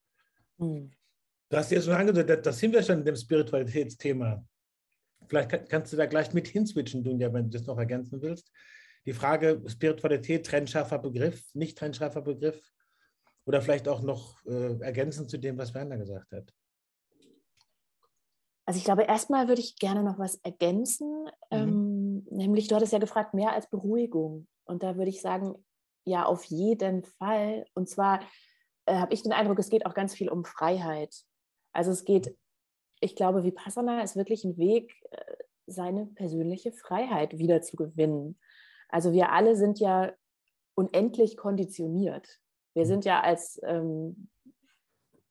Hm. 0.58 0.92
Du 1.50 1.56
hast 1.56 1.70
ja 1.70 1.80
schon 1.82 1.94
angedeutet, 1.94 2.46
das 2.46 2.58
sind 2.58 2.72
wir 2.72 2.82
schon 2.82 3.00
in 3.00 3.04
dem 3.04 3.16
Spiritualitätsthema. 3.16 4.44
Vielleicht 5.28 5.68
kannst 5.68 5.92
du 5.92 5.96
da 5.96 6.06
gleich 6.06 6.32
mit 6.32 6.48
hinswitchen, 6.48 7.04
Dunja, 7.04 7.32
wenn 7.32 7.50
du 7.50 7.58
das 7.58 7.66
noch 7.66 7.78
ergänzen 7.78 8.20
willst. 8.22 8.50
Die 9.06 9.12
Frage 9.12 9.62
Spiritualität, 9.66 10.46
trennscharfer 10.46 10.98
Begriff, 10.98 11.54
nicht 11.54 11.76
trennscharfer 11.78 12.22
Begriff 12.22 12.72
oder 13.44 13.60
vielleicht 13.60 13.88
auch 13.88 14.02
noch 14.02 14.44
äh, 14.46 14.78
ergänzend 14.80 15.30
zu 15.30 15.38
dem, 15.38 15.58
was 15.58 15.74
Werner 15.74 15.98
gesagt 15.98 16.32
hat. 16.32 16.52
Also 18.66 18.78
ich 18.78 18.84
glaube, 18.84 19.02
erstmal 19.02 19.48
würde 19.48 19.60
ich 19.60 19.76
gerne 19.76 20.02
noch 20.02 20.18
was 20.18 20.36
ergänzen, 20.36 21.24
mhm. 21.50 21.58
ähm, 21.58 22.26
nämlich 22.30 22.68
du 22.68 22.76
hattest 22.76 22.92
ja 22.92 22.98
gefragt, 22.98 23.34
mehr 23.34 23.52
als 23.52 23.68
Beruhigung. 23.68 24.46
Und 24.64 24.82
da 24.82 24.96
würde 24.96 25.10
ich 25.10 25.20
sagen, 25.20 25.54
ja, 26.06 26.24
auf 26.24 26.44
jeden 26.44 27.04
Fall. 27.04 27.66
Und 27.74 27.88
zwar 27.88 28.20
äh, 28.86 28.94
habe 28.94 29.12
ich 29.12 29.22
den 29.22 29.32
Eindruck, 29.32 29.58
es 29.58 29.68
geht 29.68 29.84
auch 29.86 29.94
ganz 29.94 30.14
viel 30.14 30.30
um 30.30 30.44
Freiheit. 30.44 31.14
Also 31.72 31.90
es 31.90 32.04
geht, 32.04 32.34
ich 33.00 33.16
glaube, 33.16 33.44
Vipassana 33.44 34.02
ist 34.02 34.16
wirklich 34.16 34.44
ein 34.44 34.56
Weg, 34.56 34.94
äh, 35.10 35.34
seine 35.66 36.06
persönliche 36.06 36.72
Freiheit 36.72 37.38
wieder 37.38 37.62
zu 37.62 37.76
gewinnen. 37.76 38.38
Also 38.94 39.12
wir 39.12 39.32
alle 39.32 39.56
sind 39.56 39.80
ja 39.80 40.12
unendlich 40.76 41.36
konditioniert. 41.36 42.38
Wir 42.74 42.84
mhm. 42.84 42.88
sind 42.88 43.04
ja 43.04 43.22
als 43.22 43.60
ähm, 43.66 44.28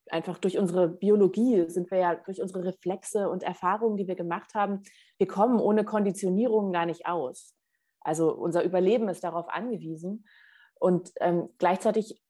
einfach 0.09 0.37
durch 0.37 0.57
unsere 0.57 0.89
Biologie 0.89 1.69
sind 1.69 1.89
wir 1.89 1.97
ja 1.97 2.15
durch 2.15 2.41
unsere 2.41 2.65
Reflexe 2.65 3.29
und 3.29 3.41
Erfahrungen, 3.41 3.95
die 3.95 4.05
wir 4.05 4.15
gemacht 4.15 4.53
haben, 4.53 4.81
wir 5.17 5.27
kommen 5.27 5.61
ohne 5.61 5.85
Konditionierung 5.85 6.73
gar 6.73 6.85
nicht 6.85 7.05
aus. 7.05 7.55
Also 8.01 8.33
unser 8.33 8.65
Überleben 8.65 9.07
ist 9.07 9.23
darauf 9.23 9.47
angewiesen. 9.47 10.25
Und 10.77 11.13
ähm, 11.21 11.47
gleichzeitig 11.57 12.21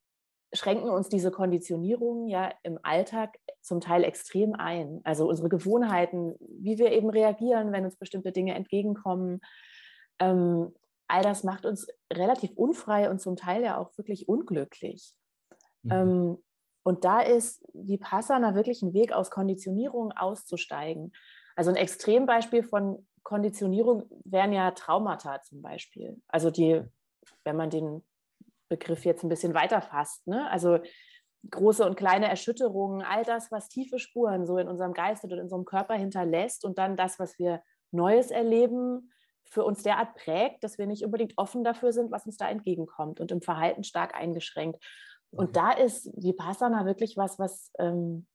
schränken 0.52 0.88
uns 0.88 1.08
diese 1.08 1.32
Konditionierungen 1.32 2.28
ja 2.28 2.52
im 2.62 2.78
Alltag 2.84 3.40
zum 3.60 3.80
Teil 3.80 4.04
extrem 4.04 4.54
ein. 4.54 5.00
Also 5.02 5.28
unsere 5.28 5.48
Gewohnheiten, 5.48 6.36
wie 6.38 6.78
wir 6.78 6.92
eben 6.92 7.10
reagieren, 7.10 7.72
wenn 7.72 7.86
uns 7.86 7.96
bestimmte 7.96 8.30
Dinge 8.30 8.54
entgegenkommen. 8.54 9.40
Ähm, 10.20 10.72
all 11.08 11.22
das 11.22 11.44
macht 11.44 11.66
uns 11.66 11.86
relativ 12.12 12.52
unfrei 12.56 13.10
und 13.10 13.20
zum 13.20 13.36
Teil 13.36 13.62
ja 13.62 13.76
auch 13.78 13.96
wirklich 13.98 14.28
unglücklich. 14.28 15.14
Mhm. 15.82 15.92
Ähm, 15.92 16.38
und 16.82 17.04
da 17.04 17.20
ist 17.20 17.64
Vipassana 17.72 18.54
wirklich 18.54 18.82
ein 18.82 18.92
Weg 18.92 19.12
aus 19.12 19.30
Konditionierung 19.30 20.12
auszusteigen. 20.12 21.12
Also 21.56 21.70
ein 21.70 21.76
Extrembeispiel 21.76 22.62
von 22.62 23.06
Konditionierung 23.22 24.04
wären 24.24 24.52
ja 24.52 24.70
Traumata 24.72 25.40
zum 25.42 25.62
Beispiel. 25.62 26.20
Also 26.28 26.50
die, 26.50 26.82
wenn 27.44 27.56
man 27.56 27.70
den 27.70 28.02
Begriff 28.68 29.04
jetzt 29.04 29.24
ein 29.24 29.30
bisschen 29.30 29.54
weiter 29.54 29.80
fasst, 29.80 30.26
ne? 30.26 30.50
also 30.50 30.78
große 31.50 31.84
und 31.84 31.96
kleine 31.96 32.28
Erschütterungen, 32.28 33.02
all 33.02 33.24
das, 33.24 33.50
was 33.50 33.68
tiefe 33.68 33.98
Spuren 33.98 34.46
so 34.46 34.58
in 34.58 34.68
unserem 34.68 34.92
Geist 34.92 35.24
und 35.24 35.32
in 35.32 35.40
unserem 35.40 35.64
Körper 35.64 35.94
hinterlässt 35.94 36.64
und 36.64 36.78
dann 36.78 36.96
das, 36.96 37.18
was 37.18 37.38
wir 37.38 37.62
Neues 37.90 38.30
erleben, 38.30 39.10
für 39.50 39.64
uns 39.64 39.82
derart 39.82 40.14
prägt, 40.14 40.64
dass 40.64 40.78
wir 40.78 40.86
nicht 40.86 41.04
unbedingt 41.04 41.34
offen 41.36 41.64
dafür 41.64 41.92
sind, 41.92 42.10
was 42.10 42.26
uns 42.26 42.36
da 42.36 42.48
entgegenkommt 42.48 43.20
und 43.20 43.30
im 43.30 43.42
Verhalten 43.42 43.84
stark 43.84 44.14
eingeschränkt. 44.14 44.84
Und 45.30 45.50
mhm. 45.50 45.52
da 45.52 45.72
ist 45.72 46.10
Vipassana 46.16 46.86
wirklich 46.86 47.16
was, 47.16 47.38
was 47.38 47.70
ähm, 47.78 48.26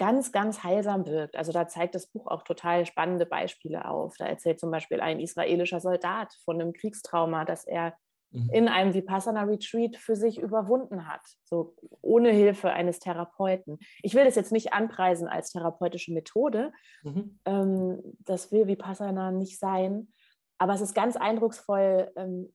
ganz, 0.00 0.32
ganz 0.32 0.64
heilsam 0.64 1.06
wirkt. 1.06 1.36
Also 1.36 1.52
da 1.52 1.68
zeigt 1.68 1.94
das 1.94 2.06
Buch 2.06 2.26
auch 2.26 2.42
total 2.42 2.86
spannende 2.86 3.26
Beispiele 3.26 3.84
auf. 3.86 4.16
Da 4.16 4.26
erzählt 4.26 4.58
zum 4.58 4.70
Beispiel 4.70 5.00
ein 5.00 5.20
israelischer 5.20 5.80
Soldat 5.80 6.32
von 6.44 6.58
einem 6.60 6.72
Kriegstrauma, 6.72 7.44
das 7.44 7.66
er 7.66 7.94
mhm. 8.30 8.48
in 8.50 8.68
einem 8.68 8.94
Vipassana-Retreat 8.94 9.98
für 9.98 10.16
sich 10.16 10.38
überwunden 10.38 11.06
hat, 11.06 11.20
so 11.44 11.74
ohne 12.00 12.30
Hilfe 12.30 12.70
eines 12.70 12.98
Therapeuten. 12.98 13.78
Ich 14.02 14.14
will 14.14 14.24
das 14.24 14.36
jetzt 14.36 14.52
nicht 14.52 14.72
anpreisen 14.72 15.28
als 15.28 15.52
therapeutische 15.52 16.14
Methode. 16.14 16.72
Mhm. 17.02 17.38
Ähm, 17.44 18.00
das 18.20 18.50
will 18.52 18.66
Vipassana 18.68 19.32
nicht 19.32 19.58
sein. 19.58 20.08
Aber 20.60 20.74
es 20.74 20.82
ist 20.82 20.94
ganz 20.94 21.16
eindrucksvoll, 21.16 22.12
ähm, 22.16 22.52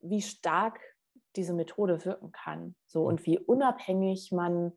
wie 0.00 0.20
stark 0.20 0.80
diese 1.36 1.54
Methode 1.54 2.04
wirken 2.04 2.32
kann. 2.32 2.74
So 2.86 3.04
und 3.04 3.24
wie 3.26 3.38
unabhängig 3.38 4.32
man 4.32 4.72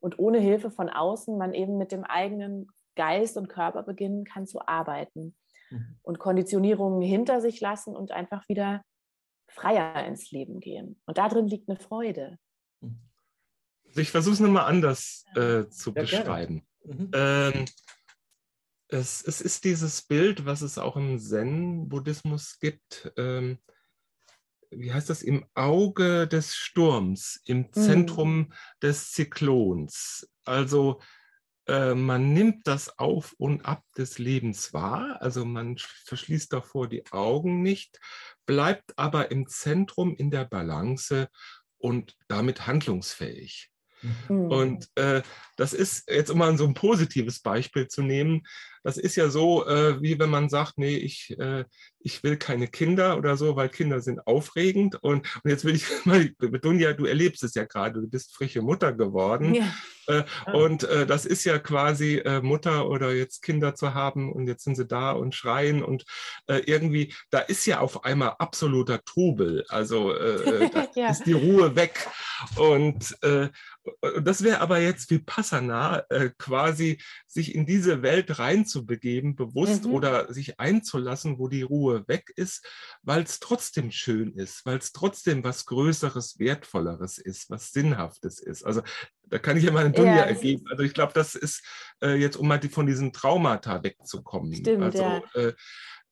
und 0.00 0.18
ohne 0.18 0.40
Hilfe 0.40 0.70
von 0.70 0.88
außen 0.88 1.36
man 1.36 1.52
eben 1.52 1.76
mit 1.76 1.92
dem 1.92 2.04
eigenen 2.04 2.68
Geist 2.96 3.36
und 3.36 3.48
Körper 3.48 3.82
beginnen 3.82 4.24
kann 4.24 4.46
zu 4.46 4.66
arbeiten 4.66 5.36
mhm. 5.70 5.98
und 6.02 6.18
Konditionierungen 6.18 7.02
hinter 7.02 7.42
sich 7.42 7.60
lassen 7.60 7.94
und 7.94 8.12
einfach 8.12 8.48
wieder 8.48 8.82
freier 9.48 10.06
ins 10.06 10.30
Leben 10.30 10.58
gehen. 10.58 11.00
Und 11.04 11.18
darin 11.18 11.46
liegt 11.46 11.68
eine 11.68 11.78
Freude. 11.78 12.38
Mhm. 12.80 12.98
Ich 13.94 14.10
versuche 14.10 14.34
es 14.34 14.40
nochmal 14.40 14.64
anders 14.64 15.26
äh, 15.34 15.68
zu 15.68 15.90
ja, 15.90 16.00
beschreiben. 16.00 16.66
Mhm. 16.82 17.10
Ähm, 17.14 17.66
es, 18.92 19.22
es, 19.26 19.40
ist 19.40 19.64
dieses 19.64 20.02
Bild, 20.02 20.44
was 20.44 20.62
es 20.62 20.78
auch 20.78 20.96
im 20.96 21.18
Zen-Buddhismus 21.18 22.58
gibt. 22.60 23.12
Ähm, 23.16 23.58
wie 24.70 24.92
heißt 24.92 25.10
das, 25.10 25.22
im 25.22 25.44
Auge 25.54 26.26
des 26.26 26.54
Sturms, 26.54 27.40
im 27.44 27.58
mhm. 27.58 27.72
Zentrum 27.72 28.36
mhm. 28.36 28.52
des 28.82 29.12
Zyklons. 29.12 30.28
Also 30.44 31.00
äh, 31.66 31.94
man 31.94 32.32
nimmt 32.32 32.66
das 32.66 32.98
Auf 32.98 33.34
und 33.38 33.64
Ab 33.64 33.84
des 33.96 34.18
Lebens 34.18 34.72
wahr, 34.72 35.20
also 35.20 35.44
man 35.44 35.76
verschließt 35.78 36.52
davor 36.52 36.88
die 36.88 37.04
Augen 37.12 37.62
nicht, 37.62 38.00
bleibt 38.46 38.98
aber 38.98 39.30
im 39.30 39.46
Zentrum 39.46 40.16
in 40.16 40.30
der 40.30 40.44
Balance 40.44 41.28
und 41.78 42.16
damit 42.28 42.66
handlungsfähig. 42.66 43.70
Mhm. 44.28 44.46
Und 44.50 44.88
äh, 44.96 45.22
das 45.56 45.72
ist 45.72 46.10
jetzt 46.10 46.30
immer 46.30 46.56
so 46.56 46.66
ein 46.66 46.74
positives 46.74 47.40
Beispiel 47.40 47.88
zu 47.88 48.02
nehmen. 48.02 48.42
Das 48.82 48.96
ist 48.96 49.16
ja 49.16 49.28
so, 49.28 49.66
äh, 49.66 50.00
wie 50.02 50.18
wenn 50.18 50.30
man 50.30 50.48
sagt, 50.48 50.78
nee, 50.78 50.96
ich, 50.96 51.36
äh, 51.38 51.64
ich 52.00 52.22
will 52.22 52.36
keine 52.36 52.68
Kinder 52.68 53.16
oder 53.16 53.36
so, 53.36 53.56
weil 53.56 53.68
Kinder 53.68 54.00
sind 54.00 54.26
aufregend. 54.26 54.96
Und, 55.02 55.26
und 55.42 55.50
jetzt 55.50 55.64
will 55.64 55.74
ich 55.74 55.86
mal, 56.04 56.30
Dunja, 56.38 56.92
du 56.92 57.06
erlebst 57.06 57.42
es 57.44 57.54
ja 57.54 57.64
gerade, 57.64 58.00
du 58.00 58.08
bist 58.08 58.34
frische 58.34 58.62
Mutter 58.62 58.92
geworden. 58.92 59.54
Ja. 59.54 59.72
Äh, 60.06 60.24
und 60.52 60.84
äh, 60.84 61.06
das 61.06 61.24
ist 61.26 61.44
ja 61.44 61.58
quasi 61.58 62.16
äh, 62.16 62.40
Mutter 62.40 62.88
oder 62.88 63.12
jetzt 63.12 63.42
Kinder 63.42 63.74
zu 63.74 63.94
haben 63.94 64.32
und 64.32 64.46
jetzt 64.46 64.64
sind 64.64 64.76
sie 64.76 64.86
da 64.86 65.12
und 65.12 65.34
schreien 65.34 65.82
und 65.82 66.04
äh, 66.46 66.58
irgendwie, 66.66 67.14
da 67.30 67.38
ist 67.40 67.66
ja 67.66 67.80
auf 67.80 68.04
einmal 68.04 68.34
absoluter 68.38 69.02
Trubel. 69.04 69.64
Also 69.68 70.12
ja. 70.94 71.10
ist 71.10 71.24
die 71.24 71.32
Ruhe 71.32 71.76
weg. 71.76 72.08
Und 72.56 73.16
das 74.20 74.42
wäre 74.42 74.60
aber 74.60 74.78
jetzt 74.78 75.10
wie 75.10 75.18
Passana 75.18 76.04
quasi 76.38 77.00
sich 77.26 77.54
in 77.54 77.66
diese 77.66 78.02
Welt 78.02 78.38
reinzubegeben, 78.72 79.36
bewusst 79.36 79.84
mhm. 79.84 79.92
oder 79.92 80.32
sich 80.32 80.58
einzulassen, 80.58 81.38
wo 81.38 81.48
die 81.48 81.62
Ruhe 81.62 82.06
weg 82.08 82.32
ist, 82.36 82.66
weil 83.02 83.22
es 83.22 83.40
trotzdem 83.40 83.90
schön 83.90 84.32
ist, 84.34 84.64
weil 84.66 84.78
es 84.78 84.92
trotzdem 84.92 85.44
was 85.44 85.66
Größeres, 85.66 86.38
Wertvolleres 86.38 87.18
ist, 87.18 87.50
was 87.50 87.72
Sinnhaftes 87.72 88.40
ist. 88.40 88.64
Also 88.64 88.82
da 89.24 89.38
kann 89.38 89.56
ich 89.56 89.64
ja 89.64 89.72
mal 89.72 89.84
eine 89.84 89.94
Dunja 89.94 90.16
ja, 90.16 90.22
ergeben. 90.22 90.64
Also 90.70 90.82
ich 90.82 90.94
glaube, 90.94 91.12
das 91.14 91.34
ist 91.34 91.64
äh, 92.02 92.14
jetzt, 92.14 92.36
um 92.36 92.48
mal 92.48 92.58
die, 92.58 92.68
von 92.68 92.86
diesen 92.86 93.12
Traumata 93.12 93.82
wegzukommen. 93.82 94.54
Stimmt, 94.54 94.82
also, 94.82 95.02
ja. 95.02 95.22
Äh, 95.34 95.52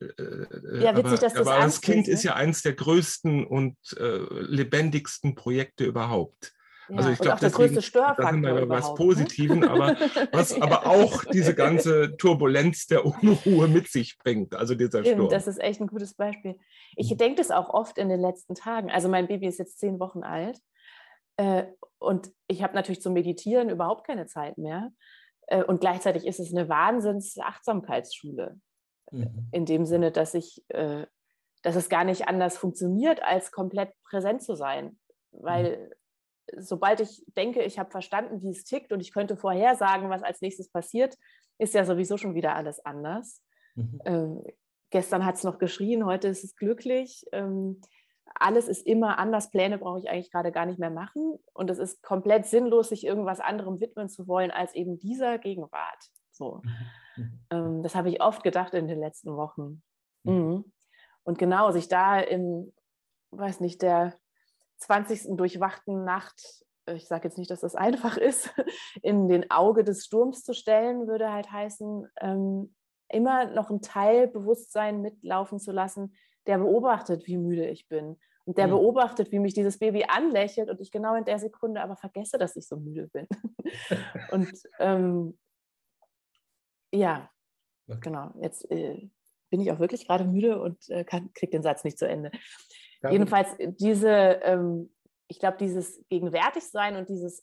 äh, 0.01 0.85
ja, 0.85 0.97
witzig, 0.97 1.21
dass 1.21 1.35
das 1.35 1.47
aber 1.47 1.61
das 1.61 1.81
Kind 1.81 2.07
ne? 2.07 2.13
ist 2.13 2.23
ja 2.23 2.35
eines 2.35 2.63
der 2.63 2.73
größten 2.73 3.47
und 3.47 3.77
äh, 3.99 4.21
lebendigsten 4.41 5.35
Projekte 5.35 5.85
überhaupt. 5.85 6.55
Also 6.97 7.11
ich 7.11 7.19
glaube, 7.19 7.41
das 7.41 7.53
größte 7.53 7.83
Störfaktor 7.83 8.25
da 8.25 8.33
sind 8.33 8.43
wir 8.43 8.69
was 8.69 8.89
ne? 8.89 8.95
Positiven, 8.95 9.65
aber 9.65 9.97
was 10.33 10.61
aber 10.61 10.87
auch 10.87 11.25
diese 11.25 11.55
ganze 11.55 12.17
Turbulenz 12.17 12.87
der 12.87 13.05
Unruhe 13.05 13.69
mit 13.69 13.89
sich 13.89 14.19
bringt. 14.19 14.55
Also 14.55 14.75
dieser 14.75 15.05
Sturm. 15.05 15.29
Das 15.29 15.47
ist 15.47 15.61
echt 15.61 15.81
ein 15.81 15.87
gutes 15.87 16.15
Beispiel. 16.15 16.59
Ich 16.97 17.17
denke 17.17 17.37
das 17.37 17.51
auch 17.51 17.71
oft 17.71 17.99
in 17.99 18.09
den 18.09 18.21
letzten 18.21 18.55
Tagen. 18.55 18.91
Also 18.91 19.09
mein 19.09 19.29
Baby 19.29 19.47
ist 19.47 19.59
jetzt 19.59 19.79
zehn 19.79 20.01
Wochen 20.01 20.23
alt 20.23 20.61
äh, 21.41 21.67
und 21.99 22.33
ich 22.49 22.63
habe 22.63 22.75
natürlich 22.75 23.01
zum 23.01 23.15
Meditieren 23.15 23.71
überhaupt 23.71 24.07
keine 24.07 24.27
Zeit 24.27 24.59
mehr. 24.59 24.93
Äh, 25.47 25.65
und 25.65 25.81
gleichzeitig 25.81 26.27
ist 26.27 26.39
es 26.39 26.53
eine 26.53 26.69
Wahnsinns-Achtsamkeitsschule. 26.69 28.61
Mhm. 29.11 29.49
In 29.53 29.65
dem 29.65 29.87
Sinne, 29.87 30.13
dass 30.13 30.35
ich, 30.35 30.65
äh, 30.69 31.07
dass 31.63 31.77
es 31.77 31.89
gar 31.89 32.05
nicht 32.05 32.29
anders 32.29 32.59
funktioniert, 32.59 33.23
als 33.23 33.53
komplett 33.53 33.93
präsent 34.05 34.43
zu 34.43 34.55
sein. 34.55 34.99
Weil. 35.33 35.91
Sobald 36.59 37.01
ich 37.01 37.25
denke, 37.37 37.63
ich 37.63 37.79
habe 37.79 37.91
verstanden, 37.91 38.43
wie 38.43 38.51
es 38.51 38.65
tickt 38.65 38.93
und 38.93 39.01
ich 39.01 39.13
könnte 39.13 39.37
vorhersagen, 39.37 40.11
was 40.11 40.23
als 40.23 40.41
nächstes 40.41 40.71
passiert, 40.71 41.17
ist 41.59 41.75
ja 41.75 41.85
sowieso 41.85 42.17
schon 42.17 42.35
wieder 42.35 42.55
alles 42.55 42.85
anders. 42.85 43.43
Mhm. 43.75 44.01
Ähm, 44.05 44.45
gestern 44.91 45.25
hat 45.25 45.37
es 45.37 45.45
noch 45.45 45.59
geschrien, 45.59 46.05
heute 46.07 46.29
ist 46.29 46.45
es 46.45 46.57
glücklich. 46.57 47.25
Ähm, 47.33 47.81
alles 48.35 48.69
ist 48.69 48.87
immer 48.87 49.19
anders, 49.19 49.51
Pläne 49.51 49.79
brauche 49.79 49.99
ich 49.99 50.09
eigentlich 50.09 50.31
gerade 50.31 50.53
gar 50.53 50.67
nicht 50.67 50.79
mehr 50.79 50.91
machen 50.91 51.39
und 51.53 51.71
es 51.71 51.79
ist 51.79 52.03
komplett 52.03 52.47
sinnlos, 52.47 52.89
sich 52.89 53.05
irgendwas 53.05 53.41
anderem 53.41 53.81
widmen 53.81 54.09
zu 54.09 54.29
wollen 54.29 54.51
als 54.51 54.75
eben 54.75 54.99
dieser 54.99 55.39
Gegenwart. 55.39 56.11
So. 56.31 56.63
Mhm. 56.63 56.71
mhm. 57.17 57.41
Ähm, 57.51 57.83
das 57.83 57.95
habe 57.95 58.09
ich 58.09 58.23
oft 58.23 58.43
gedacht 58.43 58.75
in 58.75 58.89
den 58.89 59.01
letzten 59.01 59.37
Wochen. 59.37 59.83
Mhm. 60.25 60.33
mhm. 60.33 60.73
Und 61.23 61.39
genau, 61.39 61.71
sich 61.71 61.89
da 61.89 62.19
in, 62.19 62.73
weiß 63.31 63.61
nicht, 63.61 63.83
der 63.83 64.15
20. 64.81 65.37
durchwachten 65.37 66.05
Nacht 66.05 66.65
ich 66.87 67.07
sage 67.07 67.29
jetzt 67.29 67.39
nicht, 67.39 67.51
dass 67.51 67.61
das 67.61 67.75
einfach 67.75 68.17
ist, 68.17 68.51
in 69.03 69.29
den 69.29 69.51
Auge 69.51 69.85
des 69.85 70.05
Sturms 70.05 70.43
zu 70.43 70.55
stellen, 70.55 71.07
würde 71.07 71.33
halt 71.33 71.51
heißen, 71.51 72.07
ähm, 72.21 72.75
immer 73.09 73.47
noch 73.47 73.71
ein 73.71 73.83
Teil 73.83 74.29
Bewusstsein 74.29 75.03
mitlaufen 75.03 75.59
zu 75.59 75.73
lassen, 75.73 76.15
der 76.47 76.59
beobachtet, 76.59 77.27
wie 77.27 77.37
müde 77.37 77.69
ich 77.69 77.89
bin. 77.89 78.17
Und 78.45 78.57
der 78.57 78.67
mhm. 78.67 78.73
beobachtet, 78.73 79.31
wie 79.33 79.39
mich 79.39 79.55
dieses 79.55 79.79
Baby 79.79 80.05
anlächelt 80.09 80.71
und 80.71 80.81
ich 80.81 80.91
genau 80.91 81.15
in 81.15 81.25
der 81.25 81.39
Sekunde 81.39 81.83
aber 81.83 81.97
vergesse, 81.97 82.39
dass 82.39 82.57
ich 82.57 82.67
so 82.67 82.77
müde 82.77 83.09
bin. 83.09 83.29
und 84.31 84.51
ähm, 84.79 85.39
ja, 86.93 87.31
okay. 87.89 87.99
genau. 88.01 88.33
Jetzt 88.41 88.69
äh, 88.71 89.11
bin 89.51 89.61
ich 89.61 89.71
auch 89.71 89.79
wirklich 89.79 90.07
gerade 90.07 90.25
müde 90.25 90.61
und 90.61 90.89
äh, 90.89 91.05
kriege 91.05 91.51
den 91.51 91.63
Satz 91.63 91.85
nicht 91.85 91.99
zu 91.99 92.09
Ende. 92.09 92.31
Jedenfalls 93.09 93.49
diese, 93.59 94.09
ähm, 94.09 94.93
ich 95.29 95.39
glaube, 95.39 95.57
dieses 95.59 96.05
Gegenwärtigsein 96.09 96.97
und 96.97 97.09
dieses 97.09 97.43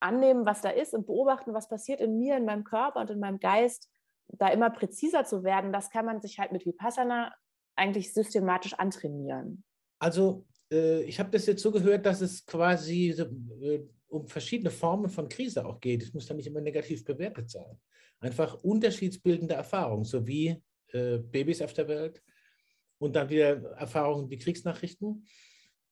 Annehmen, 0.00 0.46
was 0.46 0.60
da 0.60 0.70
ist 0.70 0.94
und 0.94 1.06
beobachten, 1.06 1.54
was 1.54 1.68
passiert 1.68 2.00
in 2.00 2.18
mir, 2.18 2.36
in 2.36 2.44
meinem 2.44 2.64
Körper 2.64 3.00
und 3.00 3.10
in 3.10 3.20
meinem 3.20 3.38
Geist, 3.38 3.88
da 4.28 4.48
immer 4.48 4.70
präziser 4.70 5.24
zu 5.24 5.44
werden, 5.44 5.72
das 5.72 5.90
kann 5.90 6.04
man 6.04 6.20
sich 6.20 6.38
halt 6.38 6.52
mit 6.52 6.64
Vipassana 6.64 7.34
eigentlich 7.76 8.12
systematisch 8.12 8.74
antrainieren. 8.74 9.64
Also 9.98 10.46
äh, 10.70 11.02
ich 11.02 11.18
habe 11.18 11.30
das 11.30 11.46
jetzt 11.46 11.62
so 11.62 11.70
gehört, 11.70 12.06
dass 12.06 12.20
es 12.20 12.44
quasi 12.44 13.10
äh, 13.10 13.86
um 14.08 14.26
verschiedene 14.26 14.70
Formen 14.70 15.08
von 15.08 15.28
Krise 15.28 15.64
auch 15.64 15.80
geht. 15.80 16.02
Es 16.02 16.12
muss 16.12 16.26
dann 16.26 16.36
nicht 16.36 16.46
immer 16.46 16.60
negativ 16.60 17.04
bewertet 17.04 17.50
sein. 17.50 17.78
Einfach 18.20 18.62
unterschiedsbildende 18.62 19.54
Erfahrungen, 19.54 20.04
so 20.04 20.26
wie 20.26 20.62
äh, 20.88 21.18
Babys 21.18 21.62
auf 21.62 21.72
der 21.72 21.88
Welt 21.88 22.22
und 23.02 23.16
dann 23.16 23.30
wieder 23.30 23.72
Erfahrungen 23.72 24.30
wie 24.30 24.38
Kriegsnachrichten. 24.38 25.26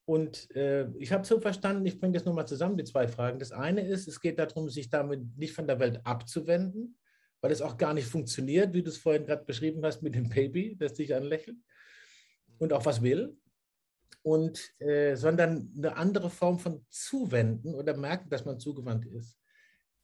Und 0.05 0.49
äh, 0.55 0.89
ich 0.99 1.13
habe 1.13 1.27
so 1.27 1.41
verstanden, 1.41 1.85
ich 1.85 1.99
bringe 1.99 2.15
das 2.15 2.25
nochmal 2.25 2.47
zusammen, 2.47 2.77
die 2.77 2.85
zwei 2.85 3.09
Fragen. 3.09 3.41
Das 3.41 3.51
eine 3.51 3.85
ist, 3.87 4.07
es 4.07 4.21
geht 4.21 4.39
darum, 4.39 4.71
sich 4.71 4.91
damit 4.91 5.37
nicht 5.37 5.53
von 5.53 5.67
der 5.67 5.81
Welt 5.81 6.01
abzuwenden, 6.05 6.97
weil 7.41 7.51
es 7.51 7.63
auch 7.63 7.77
gar 7.77 7.95
nicht 7.95 8.07
funktioniert, 8.07 8.75
wie 8.75 8.83
du 8.85 8.91
es 8.91 8.99
vorhin 8.99 9.25
gerade 9.27 9.45
beschrieben 9.45 9.85
hast 9.85 10.03
mit 10.03 10.15
dem 10.15 10.29
Baby, 10.29 10.77
das 10.79 10.95
dich 10.95 11.13
anlächelt 11.13 11.57
und 12.59 12.73
auch 12.73 12.85
was 12.85 13.03
will. 13.03 13.37
Und, 14.23 14.71
äh, 14.81 15.17
sondern 15.17 15.73
eine 15.77 15.97
andere 15.97 16.31
Form 16.31 16.61
von 16.61 16.85
Zuwenden 16.91 17.75
oder 17.75 17.97
merken, 17.97 18.31
dass 18.31 18.45
man 18.45 18.61
zugewandt 18.61 19.07
ist. 19.07 19.37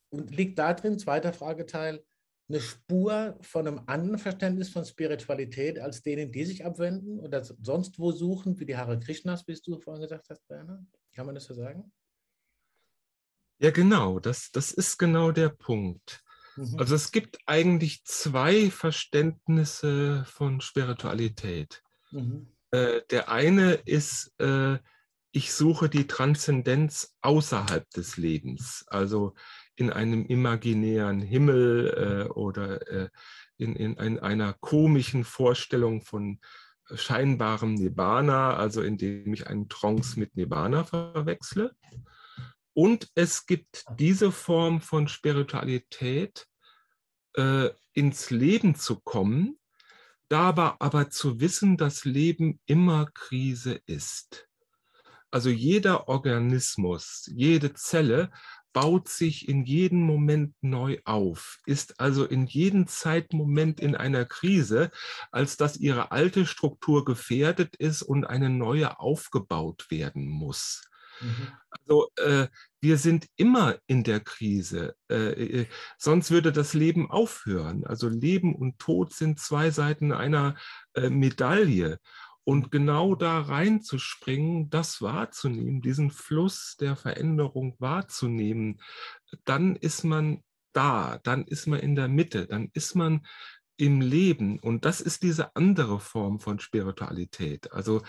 Und 0.09 0.35
liegt 0.35 0.59
da 0.59 0.75
drin, 0.75 0.99
zweiter 0.99 1.33
Frageteil, 1.33 2.03
eine 2.49 2.61
Spur 2.61 3.37
von 3.41 3.67
einem 3.67 3.81
anderen 3.87 4.19
Verständnis 4.19 4.69
von 4.69 4.85
Spiritualität 4.85 5.79
als 5.79 6.03
denen, 6.03 6.31
die 6.31 6.45
sich 6.45 6.65
abwenden 6.65 7.19
oder 7.19 7.43
sonst 7.45 7.99
wo 7.99 8.13
suchen, 8.13 8.59
wie 8.61 8.67
die 8.67 8.77
Hare 8.77 8.99
Krishnas, 8.99 9.47
wie 9.49 9.59
du 9.65 9.81
vorhin 9.81 10.03
gesagt 10.03 10.31
hast, 10.31 10.49
Werner? 10.49 10.85
Kann 11.13 11.27
man 11.27 11.35
das 11.35 11.45
so 11.45 11.55
sagen? 11.55 11.93
Ja, 13.59 13.71
genau, 13.71 14.21
das, 14.21 14.51
das 14.53 14.71
ist 14.71 14.99
genau 14.99 15.33
der 15.33 15.49
Punkt. 15.49 16.23
Mhm. 16.57 16.79
Also 16.79 16.95
es 16.95 17.11
gibt 17.11 17.39
eigentlich 17.47 18.05
zwei 18.05 18.71
Verständnisse 18.71 20.25
von 20.27 20.61
Spiritualität. 20.61 21.83
Mhm. 22.11 22.49
Äh, 22.71 23.03
der 23.11 23.31
eine 23.31 23.75
ist, 23.75 24.33
äh, 24.39 24.79
ich 25.33 25.53
suche 25.53 25.89
die 25.89 26.07
Transzendenz 26.07 27.15
außerhalb 27.23 27.89
des 27.91 28.17
Lebens. 28.17 28.85
Also 28.89 29.35
in 29.77 29.91
einem 29.91 30.25
imaginären 30.27 31.21
Himmel 31.21 32.27
äh, 32.29 32.33
oder 32.33 32.87
äh, 32.91 33.09
in, 33.59 33.77
in, 33.77 33.95
in, 33.95 34.19
einer 34.19 34.55
komischen 34.55 35.25
Vorstellung 35.25 36.03
von 36.03 36.41
scheinbarem 36.95 37.75
Nibbana, 37.75 38.57
also 38.57 38.83
indem 38.83 39.33
ich 39.33 39.47
einen 39.47 39.69
Trance 39.69 40.19
mit 40.19 40.37
Nibbana 40.37 40.85
verwechsle. 40.85 41.75
Und 42.73 43.11
es 43.15 43.47
gibt 43.47 43.85
diese 43.99 44.33
Form 44.33 44.81
von 44.81 45.09
Spiritualität, 45.09 46.47
äh, 47.35 47.71
ins 47.93 48.31
Leben 48.31 48.75
zu 48.75 49.01
kommen, 49.01 49.59
dabei 50.29 50.75
aber 50.79 51.11
zu 51.11 51.41
wissen, 51.41 51.77
dass 51.77 52.05
Leben 52.05 52.61
immer 52.67 53.07
Krise 53.07 53.81
ist. 53.87 54.49
Also 55.31 55.51
jeder 55.51 56.09
Organismus, 56.09 57.31
jede 57.35 57.75
Zelle 57.75 58.31
baut 58.77 59.09
sich 59.09 59.49
in 59.49 59.65
jedem 59.65 60.03
Moment 60.03 60.55
neu 60.61 60.99
auf, 61.07 61.61
ist 61.65 61.99
also 61.99 62.27
in 62.27 62.45
jedem 62.45 62.87
Zeitmoment 62.87 63.81
in 63.81 63.97
einer 63.97 64.27
Krise, 64.27 64.91
als 65.33 65.57
dass 65.57 65.79
ihre 65.79 66.11
alte 66.11 66.45
Struktur 66.45 67.07
gefährdet 67.07 67.75
ist 67.77 68.03
und 68.03 68.27
eine 68.27 68.51
neue 68.51 69.01
aufgebaut 69.01 69.87
werden 69.89 70.29
muss. 70.29 70.83
Mhm. 71.23 71.49
Also 71.71 72.11
äh, 72.17 72.49
wir 72.83 72.99
sind 72.99 73.27
immer 73.37 73.79
in 73.87 74.05
der 74.05 74.21
Krise, 74.21 74.95
äh, 75.11 75.63
äh, 75.63 75.67
sonst 75.97 76.31
würde 76.31 76.53
das 76.53 76.75
Leben 76.75 77.11
aufhören. 77.11 77.87
Also 77.87 78.11
Leben 78.11 78.55
und 78.55 78.79
Tod 78.79 79.15
sind 79.15 79.41
zwei 79.41 79.71
Seiten 79.71 80.13
einer 80.13 80.55
äh, 80.93 81.09
Medaille. 81.09 81.99
Und 82.49 82.71
genau 82.71 83.17
da 83.17 83.41
reinzuspringen, 83.41 84.71
das 84.71 85.03
wahrzunehmen, 85.03 85.81
diesen 85.83 86.13
Fluss 86.13 86.77
der 86.79 86.95
Veränderung 86.95 87.75
wahrzunehmen, 87.81 88.81
dann 89.45 89.75
ist 89.75 90.05
man 90.05 90.45
da, 90.73 91.19
dann 91.25 91.45
ist 91.45 91.67
man 91.67 91.81
in 91.81 91.97
der 91.97 92.07
Mitte, 92.07 92.47
dann 92.47 92.71
ist 92.73 92.95
man 92.95 93.27
im 93.77 94.01
Leben. 94.01 94.61
Und 94.61 94.85
das 94.85 95.01
ist 95.01 95.25
diese 95.25 95.57
andere 95.57 95.99
Form 95.99 96.39
von 96.39 96.61
Spiritualität. 96.61 97.73
Also 97.73 98.03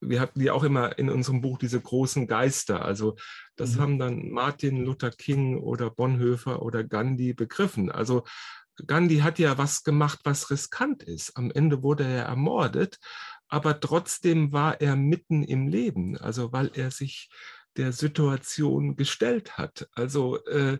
wir 0.00 0.20
hatten 0.20 0.42
ja 0.42 0.52
auch 0.52 0.64
immer 0.64 0.98
in 0.98 1.08
unserem 1.08 1.40
Buch 1.40 1.56
diese 1.56 1.80
großen 1.80 2.26
Geister. 2.26 2.84
Also 2.84 3.16
das 3.56 3.76
mhm. 3.76 3.80
haben 3.80 3.98
dann 3.98 4.30
Martin 4.30 4.84
Luther 4.84 5.10
King 5.10 5.58
oder 5.58 5.88
Bonhoeffer 5.88 6.60
oder 6.60 6.84
Gandhi 6.84 7.32
begriffen. 7.32 7.90
Also 7.90 8.24
Gandhi 8.86 9.18
hat 9.18 9.38
ja 9.38 9.56
was 9.56 9.84
gemacht, 9.84 10.20
was 10.24 10.50
riskant 10.50 11.02
ist. 11.02 11.36
Am 11.36 11.50
Ende 11.50 11.82
wurde 11.82 12.04
er 12.04 12.24
ermordet, 12.24 12.98
aber 13.50 13.80
trotzdem 13.80 14.52
war 14.52 14.80
er 14.80 14.96
mitten 14.96 15.42
im 15.42 15.68
Leben, 15.68 16.16
also 16.16 16.52
weil 16.52 16.70
er 16.74 16.90
sich 16.90 17.28
der 17.76 17.92
Situation 17.92 18.96
gestellt 18.96 19.58
hat. 19.58 19.88
Also, 19.94 20.44
äh, 20.46 20.78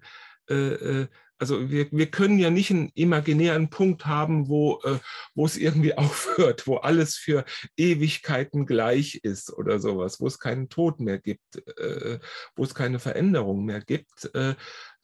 äh, 0.49 0.55
äh, 0.55 1.07
also 1.39 1.71
wir, 1.71 1.91
wir 1.91 2.11
können 2.11 2.39
ja 2.39 2.51
nicht 2.51 2.71
einen 2.71 2.91
imaginären 2.95 3.71
Punkt 3.71 4.05
haben, 4.05 4.49
wo, 4.49 4.81
äh, 4.85 4.99
wo 5.35 5.47
es 5.47 5.57
irgendwie 5.57 5.95
aufhört, 5.99 6.67
wo 6.67 6.77
alles 6.77 7.17
für 7.17 7.45
Ewigkeiten 7.77 8.67
gleich 8.67 9.21
ist 9.23 9.53
oder 9.53 9.81
sowas, 9.81 10.21
wo 10.21 10.27
es 10.27 10.39
keinen 10.39 10.69
Tod 10.69 11.01
mehr 11.01 11.19
gibt, 11.19 11.57
äh, 11.79 12.19
wo 12.57 12.65
es 12.65 12.75
keine 12.75 12.99
Veränderung 12.99 13.65
mehr 13.65 13.81
gibt. 13.81 14.31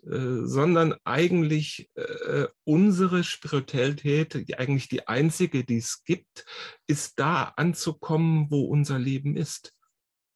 Äh, 0.08 0.46
sondern 0.46 0.94
eigentlich 1.02 1.90
äh, 1.94 2.46
unsere 2.62 3.24
Spiritualität, 3.24 4.48
die, 4.48 4.56
eigentlich 4.56 4.88
die 4.88 5.08
einzige, 5.08 5.64
die 5.64 5.78
es 5.78 6.04
gibt, 6.04 6.44
ist 6.86 7.18
da 7.18 7.54
anzukommen, 7.56 8.48
wo 8.48 8.66
unser 8.66 9.00
Leben 9.00 9.36
ist. 9.36 9.74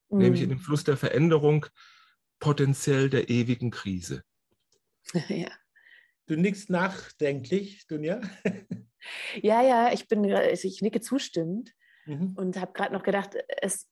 Mhm. 0.09 0.19
Nämlich 0.19 0.43
in 0.43 0.49
dem 0.49 0.59
Fluss 0.59 0.83
der 0.83 0.97
Veränderung, 0.97 1.67
potenziell 2.41 3.11
der 3.11 3.29
ewigen 3.29 3.71
Krise. 3.71 4.23
Ja. 5.29 5.51
Du 6.27 6.37
nickst 6.37 6.71
nachdenklich, 6.71 7.89
Dunja? 7.89 8.21
ja, 9.43 9.63
ja, 9.63 9.93
ich 9.93 10.07
bin, 10.07 10.33
also 10.33 10.69
ich 10.69 10.81
nicke 10.81 11.01
zustimmend 11.01 11.75
mhm. 12.07 12.35
und 12.37 12.61
habe 12.61 12.73
gerade 12.73 12.93
noch 12.93 13.03
gedacht, 13.03 13.35
es 13.61 13.89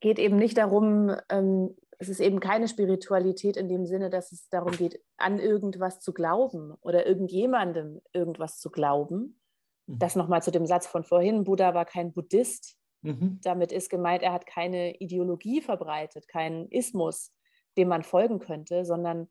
geht 0.00 0.18
eben 0.18 0.36
nicht 0.36 0.58
darum, 0.58 1.14
ähm, 1.28 1.76
es 1.98 2.08
ist 2.08 2.20
eben 2.20 2.40
keine 2.40 2.68
Spiritualität 2.68 3.56
in 3.56 3.68
dem 3.68 3.86
Sinne, 3.86 4.10
dass 4.10 4.32
es 4.32 4.48
darum 4.48 4.72
geht, 4.72 5.00
an 5.16 5.38
irgendwas 5.38 6.00
zu 6.00 6.12
glauben 6.12 6.74
oder 6.80 7.06
irgendjemandem 7.06 8.02
irgendwas 8.12 8.58
zu 8.58 8.70
glauben. 8.70 9.40
Mhm. 9.86 9.98
Das 9.98 10.16
nochmal 10.16 10.42
zu 10.42 10.50
dem 10.50 10.66
Satz 10.66 10.86
von 10.86 11.04
vorhin, 11.04 11.44
Buddha 11.44 11.74
war 11.74 11.84
kein 11.84 12.12
Buddhist. 12.12 12.76
Mhm. 13.02 13.40
Damit 13.42 13.72
ist 13.72 13.88
gemeint, 13.88 14.22
er 14.22 14.32
hat 14.32 14.46
keine 14.46 14.96
Ideologie 14.96 15.62
verbreitet, 15.62 16.28
keinen 16.28 16.68
Ismus, 16.70 17.32
dem 17.78 17.88
man 17.88 18.02
folgen 18.02 18.40
könnte, 18.40 18.84
sondern 18.84 19.28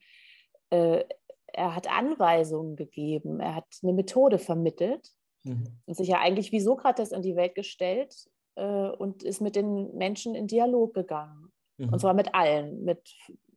äh, 0.69 1.03
er 1.47 1.75
hat 1.75 1.89
Anweisungen 1.89 2.75
gegeben, 2.75 3.39
er 3.39 3.55
hat 3.55 3.67
eine 3.83 3.93
Methode 3.93 4.39
vermittelt 4.39 5.11
mhm. 5.43 5.81
und 5.85 5.95
sich 5.95 6.07
ja 6.07 6.19
eigentlich 6.19 6.51
wie 6.51 6.59
Sokrates 6.59 7.11
in 7.11 7.21
die 7.21 7.35
Welt 7.35 7.55
gestellt 7.55 8.27
äh, 8.55 8.89
und 8.89 9.23
ist 9.23 9.41
mit 9.41 9.55
den 9.55 9.95
Menschen 9.95 10.35
in 10.35 10.47
Dialog 10.47 10.93
gegangen. 10.93 11.51
Mhm. 11.77 11.89
Und 11.89 11.99
zwar 11.99 12.13
mit 12.13 12.33
allen, 12.33 12.83
mit, 12.83 13.01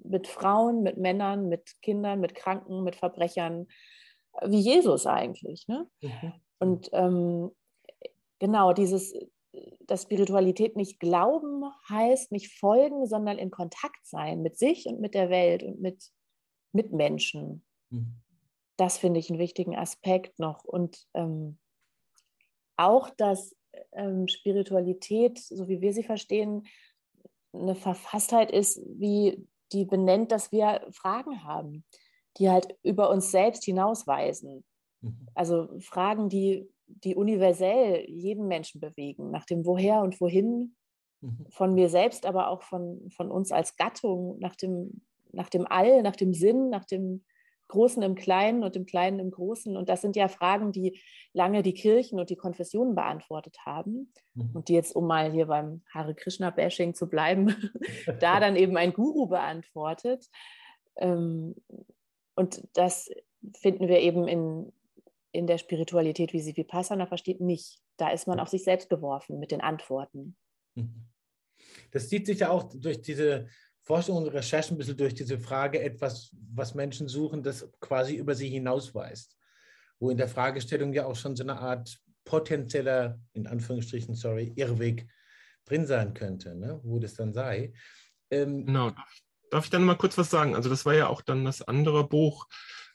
mit 0.02 0.26
Frauen, 0.26 0.82
mit 0.82 0.96
Männern, 0.96 1.48
mit 1.48 1.80
Kindern, 1.82 2.20
mit 2.20 2.34
Kranken, 2.34 2.82
mit 2.84 2.96
Verbrechern, 2.96 3.66
wie 4.44 4.60
Jesus 4.60 5.06
eigentlich. 5.06 5.66
Ne? 5.68 5.88
Mhm. 6.00 6.32
Und 6.58 6.90
ähm, 6.92 7.50
genau 8.38 8.72
dieses, 8.72 9.14
dass 9.80 10.02
Spiritualität 10.02 10.76
nicht 10.76 11.00
glauben 11.00 11.64
heißt, 11.88 12.32
nicht 12.32 12.58
folgen, 12.58 13.06
sondern 13.06 13.38
in 13.38 13.50
Kontakt 13.50 14.06
sein 14.06 14.42
mit 14.42 14.58
sich 14.58 14.86
und 14.86 15.00
mit 15.00 15.14
der 15.14 15.30
Welt 15.30 15.62
und 15.62 15.80
mit, 15.80 16.10
mit 16.72 16.92
Menschen. 16.92 17.64
Mhm. 17.90 18.14
Das 18.76 18.98
finde 18.98 19.18
ich 19.18 19.30
einen 19.30 19.40
wichtigen 19.40 19.76
Aspekt 19.76 20.38
noch. 20.38 20.64
Und 20.64 21.04
ähm, 21.14 21.58
auch, 22.76 23.10
dass 23.10 23.56
ähm, 23.92 24.28
Spiritualität, 24.28 25.38
so 25.38 25.68
wie 25.68 25.80
wir 25.80 25.92
sie 25.92 26.04
verstehen, 26.04 26.64
eine 27.52 27.74
Verfasstheit 27.74 28.50
ist 28.50 28.80
wie 28.86 29.46
die 29.72 29.84
benennt, 29.84 30.32
dass 30.32 30.52
wir 30.52 30.86
Fragen 30.90 31.44
haben, 31.44 31.84
die 32.38 32.50
halt 32.50 32.76
über 32.82 33.10
uns 33.10 33.30
selbst 33.30 33.64
hinausweisen. 33.64 34.64
Mhm. 35.00 35.28
Also 35.34 35.68
Fragen, 35.80 36.28
die, 36.28 36.68
die 36.86 37.14
universell 37.14 38.04
jeden 38.08 38.48
Menschen 38.48 38.80
bewegen, 38.80 39.30
nach 39.30 39.44
dem 39.44 39.66
Woher 39.66 40.00
und 40.00 40.20
Wohin 40.20 40.76
mhm. 41.20 41.46
von 41.50 41.74
mir 41.74 41.88
selbst, 41.88 42.26
aber 42.26 42.48
auch 42.48 42.62
von, 42.62 43.10
von 43.10 43.30
uns 43.30 43.52
als 43.52 43.76
Gattung, 43.76 44.38
nach 44.38 44.56
dem, 44.56 45.02
nach 45.32 45.48
dem 45.48 45.66
All, 45.66 46.02
nach 46.02 46.16
dem 46.16 46.32
Sinn, 46.32 46.70
nach 46.70 46.84
dem 46.84 47.24
Großen 47.68 48.02
im 48.02 48.14
Kleinen 48.14 48.64
und 48.64 48.74
dem 48.74 48.86
Kleinen 48.86 49.18
im 49.20 49.30
Großen. 49.30 49.76
Und 49.76 49.88
das 49.88 50.00
sind 50.00 50.16
ja 50.16 50.28
Fragen, 50.28 50.72
die 50.72 51.00
lange 51.32 51.62
die 51.62 51.74
Kirchen 51.74 52.18
und 52.18 52.30
die 52.30 52.36
Konfessionen 52.36 52.94
beantwortet 52.94 53.58
haben. 53.64 54.12
Mhm. 54.34 54.50
Und 54.54 54.68
die 54.68 54.74
jetzt, 54.74 54.96
um 54.96 55.06
mal 55.06 55.30
hier 55.30 55.46
beim 55.46 55.82
Hare 55.92 56.14
Krishna-Bashing 56.14 56.94
zu 56.94 57.08
bleiben, 57.08 57.54
da 58.20 58.40
dann 58.40 58.56
eben 58.56 58.76
ein 58.76 58.92
Guru 58.92 59.26
beantwortet. 59.26 60.26
Ähm, 60.96 61.54
und 62.34 62.66
das 62.72 63.10
finden 63.56 63.88
wir 63.88 64.00
eben 64.00 64.26
in, 64.26 64.72
in 65.32 65.46
der 65.46 65.58
Spiritualität, 65.58 66.32
wie 66.32 66.40
sie 66.40 66.56
Vipassana 66.56 67.06
versteht, 67.06 67.40
nicht. 67.40 67.80
Da 67.96 68.10
ist 68.10 68.26
man 68.26 68.40
auf 68.40 68.48
sich 68.48 68.64
selbst 68.64 68.88
geworfen 68.88 69.38
mit 69.38 69.50
den 69.50 69.60
Antworten. 69.60 70.36
Mhm. 70.74 71.08
Das 71.90 72.08
zieht 72.08 72.26
sich 72.26 72.40
ja 72.40 72.50
auch 72.50 72.70
durch 72.72 73.02
diese 73.02 73.48
Forschung 73.88 74.18
und 74.18 74.28
Recherche 74.28 74.74
ein 74.74 74.76
bisschen 74.76 74.98
durch 74.98 75.14
diese 75.14 75.38
Frage 75.38 75.80
etwas, 75.80 76.30
was 76.54 76.74
Menschen 76.74 77.08
suchen, 77.08 77.42
das 77.42 77.66
quasi 77.80 78.16
über 78.16 78.34
sie 78.34 78.50
hinausweist. 78.50 79.34
Wo 79.98 80.10
in 80.10 80.18
der 80.18 80.28
Fragestellung 80.28 80.92
ja 80.92 81.06
auch 81.06 81.16
schon 81.16 81.34
so 81.34 81.42
eine 81.42 81.58
Art 81.58 81.98
potenzieller, 82.26 83.18
in 83.32 83.46
Anführungsstrichen, 83.46 84.14
sorry, 84.14 84.52
Irrweg 84.56 85.08
drin 85.64 85.86
sein 85.86 86.12
könnte, 86.12 86.54
ne? 86.54 86.78
wo 86.82 86.98
das 86.98 87.14
dann 87.14 87.32
sei. 87.32 87.72
Ähm, 88.30 88.66
genau. 88.66 88.92
Darf 89.50 89.64
ich 89.64 89.70
dann 89.70 89.84
mal 89.84 89.96
kurz 89.96 90.18
was 90.18 90.28
sagen? 90.28 90.54
Also 90.54 90.68
das 90.68 90.84
war 90.84 90.92
ja 90.92 91.08
auch 91.08 91.22
dann 91.22 91.46
das 91.46 91.62
andere 91.62 92.06
Buch. 92.06 92.46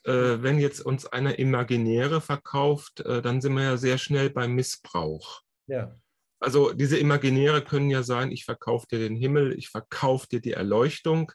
Äh, 0.03 0.43
wenn 0.43 0.59
jetzt 0.59 0.81
uns 0.81 1.07
einer 1.07 1.39
Imaginäre 1.39 2.21
verkauft, 2.21 2.99
äh, 2.99 3.23
dann 3.23 3.41
sind 3.41 3.55
wir 3.55 3.63
ja 3.63 3.77
sehr 3.77 3.97
schnell 3.97 4.29
beim 4.29 4.53
Missbrauch. 4.53 5.41
Ja. 5.65 5.95
Also 6.43 6.73
diese 6.73 6.97
Imaginäre 6.97 7.63
können 7.63 7.89
ja 7.89 8.03
sein, 8.03 8.29
ich 8.29 8.43
verkaufe 8.43 8.85
dir 8.91 8.99
den 8.99 9.15
Himmel, 9.15 9.57
ich 9.57 9.69
verkaufe 9.69 10.27
dir 10.27 10.41
die 10.41 10.51
Erleuchtung 10.51 11.31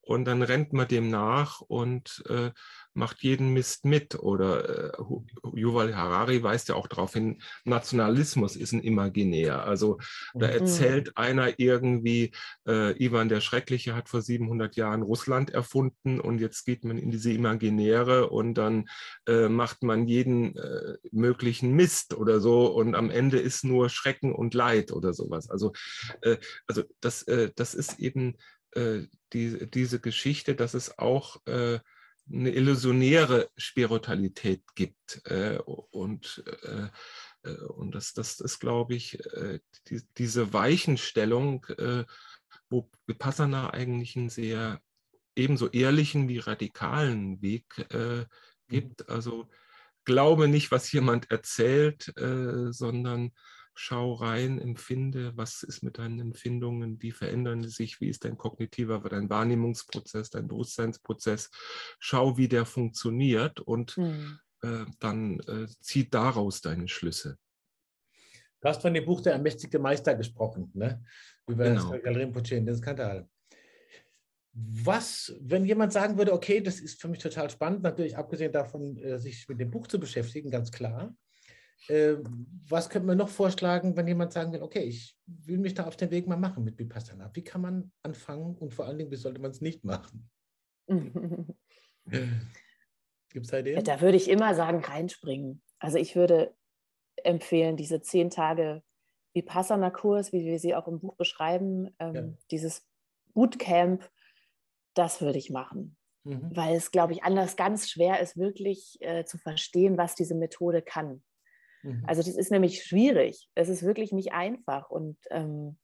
und 0.00 0.24
dann 0.24 0.42
rennt 0.42 0.72
man 0.72 0.88
dem 0.88 1.10
nach 1.10 1.60
und 1.60 2.24
äh, 2.28 2.50
macht 2.98 3.22
jeden 3.22 3.52
Mist 3.54 3.84
mit. 3.84 4.16
Oder 4.16 4.92
äh, 4.98 5.02
Yuval 5.54 5.96
Harari 5.96 6.42
weist 6.42 6.68
ja 6.68 6.74
auch 6.74 6.88
darauf 6.88 7.14
hin, 7.14 7.40
Nationalismus 7.64 8.56
ist 8.56 8.72
ein 8.72 8.82
Imaginär. 8.82 9.64
Also 9.64 9.98
da 10.34 10.48
mhm. 10.48 10.52
erzählt 10.52 11.06
mhm. 11.08 11.12
einer 11.14 11.58
irgendwie, 11.58 12.32
äh, 12.66 13.02
Ivan 13.02 13.28
der 13.28 13.40
Schreckliche 13.40 13.94
hat 13.94 14.08
vor 14.08 14.20
700 14.20 14.76
Jahren 14.76 15.02
Russland 15.02 15.50
erfunden 15.50 16.20
und 16.20 16.40
jetzt 16.40 16.66
geht 16.66 16.84
man 16.84 16.98
in 16.98 17.10
diese 17.10 17.32
Imaginäre 17.32 18.28
und 18.28 18.54
dann 18.54 18.88
äh, 19.26 19.48
macht 19.48 19.82
man 19.82 20.06
jeden 20.06 20.56
äh, 20.56 20.96
möglichen 21.12 21.72
Mist 21.74 22.14
oder 22.14 22.40
so 22.40 22.66
und 22.66 22.94
am 22.94 23.10
Ende 23.10 23.38
ist 23.38 23.64
nur 23.64 23.88
Schrecken 23.88 24.34
und 24.34 24.54
Leid 24.54 24.92
oder 24.92 25.14
sowas. 25.14 25.48
Also, 25.48 25.72
äh, 26.22 26.36
also 26.66 26.82
das, 27.00 27.22
äh, 27.22 27.50
das 27.54 27.74
ist 27.74 27.98
eben 28.00 28.36
die, 29.32 29.70
diese 29.70 29.98
Geschichte, 29.98 30.54
dass 30.54 30.74
es 30.74 30.98
auch 30.98 31.40
eine 32.32 32.50
illusionäre 32.50 33.48
Spiritualität 33.56 34.62
gibt. 34.74 35.22
Äh, 35.24 35.58
und, 35.58 36.42
äh, 36.62 36.88
äh, 37.48 37.64
und 37.66 37.94
das, 37.94 38.12
das 38.14 38.40
ist, 38.40 38.58
glaube 38.58 38.94
ich, 38.94 39.18
die, 39.88 40.02
diese 40.16 40.52
Weichenstellung, 40.52 41.66
wo 42.68 42.90
Vipassana 43.06 43.70
eigentlich 43.70 44.16
einen 44.16 44.28
sehr 44.28 44.80
ebenso 45.34 45.68
ehrlichen 45.70 46.28
wie 46.28 46.38
radikalen 46.38 47.40
Weg 47.40 47.86
mhm. 47.92 48.26
gibt. 48.68 49.08
Also 49.08 49.48
glaube 50.04 50.48
nicht, 50.48 50.70
was 50.70 50.90
jemand 50.92 51.30
erzählt, 51.30 52.12
sondern 52.70 53.32
schau 53.78 54.14
rein, 54.14 54.60
empfinde, 54.60 55.36
was 55.36 55.62
ist 55.62 55.84
mit 55.84 55.98
deinen 55.98 56.18
Empfindungen, 56.18 57.00
wie 57.00 57.12
verändern 57.12 57.62
sie 57.62 57.68
sich, 57.68 58.00
wie 58.00 58.08
ist 58.08 58.24
dein 58.24 58.36
kognitiver, 58.36 58.98
dein 59.08 59.30
Wahrnehmungsprozess, 59.30 60.30
dein 60.30 60.48
Bewusstseinsprozess, 60.48 61.50
schau, 62.00 62.36
wie 62.36 62.48
der 62.48 62.66
funktioniert 62.66 63.60
und 63.60 63.96
mhm. 63.96 64.40
äh, 64.62 64.84
dann 64.98 65.38
äh, 65.40 65.68
zieh 65.80 66.10
daraus 66.10 66.60
deine 66.60 66.88
Schlüsse. 66.88 67.38
Du 68.60 68.68
hast 68.68 68.82
von 68.82 68.92
dem 68.92 69.04
Buch 69.04 69.20
Der 69.20 69.34
ermächtigte 69.34 69.78
Meister 69.78 70.16
gesprochen, 70.16 70.72
ne? 70.74 71.04
über 71.46 71.64
genau. 71.64 71.92
das 71.92 72.02
Galerie 72.02 72.32
den 72.42 72.76
Skandal. 72.76 73.28
Was, 74.52 75.36
wenn 75.40 75.64
jemand 75.64 75.92
sagen 75.92 76.18
würde, 76.18 76.32
okay, 76.32 76.60
das 76.60 76.80
ist 76.80 77.00
für 77.00 77.06
mich 77.06 77.20
total 77.20 77.48
spannend, 77.48 77.84
natürlich 77.84 78.16
abgesehen 78.16 78.50
davon, 78.50 78.96
äh, 78.96 79.20
sich 79.20 79.48
mit 79.48 79.60
dem 79.60 79.70
Buch 79.70 79.86
zu 79.86 80.00
beschäftigen, 80.00 80.50
ganz 80.50 80.72
klar. 80.72 81.14
Äh, 81.86 82.16
was 82.68 82.90
könnte 82.90 83.06
man 83.06 83.16
noch 83.16 83.28
vorschlagen, 83.28 83.96
wenn 83.96 84.08
jemand 84.08 84.32
sagen 84.32 84.52
will, 84.52 84.62
okay, 84.62 84.82
ich 84.82 85.16
will 85.26 85.58
mich 85.58 85.74
da 85.74 85.86
auf 85.86 85.96
den 85.96 86.10
Weg 86.10 86.26
mal 86.26 86.36
machen 86.36 86.64
mit 86.64 86.78
Vipassana? 86.78 87.30
Wie 87.34 87.44
kann 87.44 87.60
man 87.60 87.92
anfangen 88.02 88.56
und 88.56 88.74
vor 88.74 88.86
allen 88.86 88.98
Dingen, 88.98 89.10
wie 89.10 89.16
sollte 89.16 89.40
man 89.40 89.52
es 89.52 89.60
nicht 89.60 89.84
machen? 89.84 90.28
Gibt 93.30 93.44
es 93.44 93.50
da 93.50 93.58
Ideen? 93.58 93.84
Da 93.84 94.00
würde 94.00 94.16
ich 94.16 94.28
immer 94.28 94.54
sagen, 94.54 94.84
reinspringen. 94.84 95.62
Also 95.78 95.98
ich 95.98 96.16
würde 96.16 96.54
empfehlen, 97.24 97.76
diese 97.76 98.00
zehn 98.00 98.30
Tage 98.30 98.82
Vipassana-Kurs, 99.34 100.32
wie 100.32 100.44
wir 100.44 100.58
sie 100.58 100.74
auch 100.74 100.88
im 100.88 101.00
Buch 101.00 101.16
beschreiben, 101.16 101.94
ähm, 101.98 102.14
ja. 102.14 102.24
dieses 102.50 102.86
Bootcamp, 103.34 104.10
das 104.94 105.20
würde 105.20 105.38
ich 105.38 105.50
machen. 105.50 105.96
Mhm. 106.24 106.50
Weil 106.54 106.76
es, 106.76 106.90
glaube 106.90 107.12
ich, 107.12 107.22
anders 107.22 107.56
ganz 107.56 107.88
schwer 107.88 108.20
ist, 108.20 108.36
wirklich 108.36 108.98
äh, 109.00 109.24
zu 109.24 109.38
verstehen, 109.38 109.96
was 109.96 110.14
diese 110.14 110.34
Methode 110.34 110.82
kann. 110.82 111.22
Mhm. 111.88 112.04
Also 112.06 112.22
das 112.22 112.36
ist 112.36 112.50
nämlich 112.50 112.82
schwierig. 112.84 113.48
Es 113.54 113.68
ist 113.68 113.82
wirklich 113.82 114.12
nicht 114.12 114.32
einfach. 114.32 114.90
Und 114.90 115.16
ähm, 115.30 115.78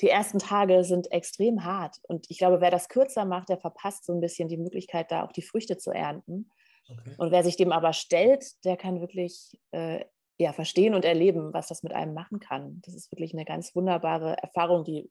die 0.00 0.08
ersten 0.08 0.38
Tage 0.38 0.84
sind 0.84 1.10
extrem 1.10 1.64
hart. 1.64 1.96
Und 2.02 2.26
ich 2.28 2.38
glaube, 2.38 2.60
wer 2.60 2.70
das 2.70 2.88
kürzer 2.88 3.24
macht, 3.24 3.48
der 3.48 3.58
verpasst 3.58 4.04
so 4.04 4.12
ein 4.12 4.20
bisschen 4.20 4.48
die 4.48 4.56
Möglichkeit, 4.56 5.10
da 5.10 5.24
auch 5.24 5.32
die 5.32 5.42
Früchte 5.42 5.76
zu 5.76 5.90
ernten. 5.90 6.50
Okay. 6.88 7.14
Und 7.18 7.32
wer 7.32 7.42
sich 7.42 7.56
dem 7.56 7.72
aber 7.72 7.92
stellt, 7.92 8.64
der 8.64 8.76
kann 8.76 9.00
wirklich 9.00 9.58
äh, 9.72 10.04
ja, 10.38 10.52
verstehen 10.52 10.94
und 10.94 11.04
erleben, 11.04 11.52
was 11.52 11.66
das 11.66 11.82
mit 11.82 11.92
einem 11.92 12.14
machen 12.14 12.38
kann. 12.38 12.80
Das 12.84 12.94
ist 12.94 13.10
wirklich 13.10 13.34
eine 13.34 13.44
ganz 13.44 13.74
wunderbare 13.74 14.36
Erfahrung, 14.38 14.84
die 14.84 15.10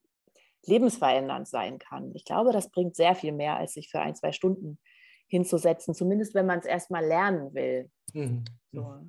lebensverändernd 0.65 1.47
sein 1.47 1.79
kann. 1.79 2.11
Ich 2.15 2.25
glaube, 2.25 2.51
das 2.51 2.71
bringt 2.71 2.95
sehr 2.95 3.13
viel 3.13 3.33
mehr, 3.33 3.57
als 3.57 3.73
sich 3.73 3.89
für 3.89 3.99
ein, 3.99 4.15
zwei 4.15 4.31
Stunden 4.31 4.79
hinzusetzen, 5.27 5.93
zumindest 5.93 6.33
wenn 6.33 6.45
man 6.45 6.59
es 6.59 6.65
erstmal 6.65 7.05
lernen 7.05 7.53
will. 7.53 7.91
Mhm. 8.13 8.45
So. 8.71 9.01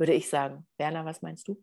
Würde 0.00 0.14
ich 0.14 0.30
sagen. 0.30 0.66
Werner, 0.78 1.04
was 1.04 1.20
meinst 1.20 1.46
du? 1.46 1.62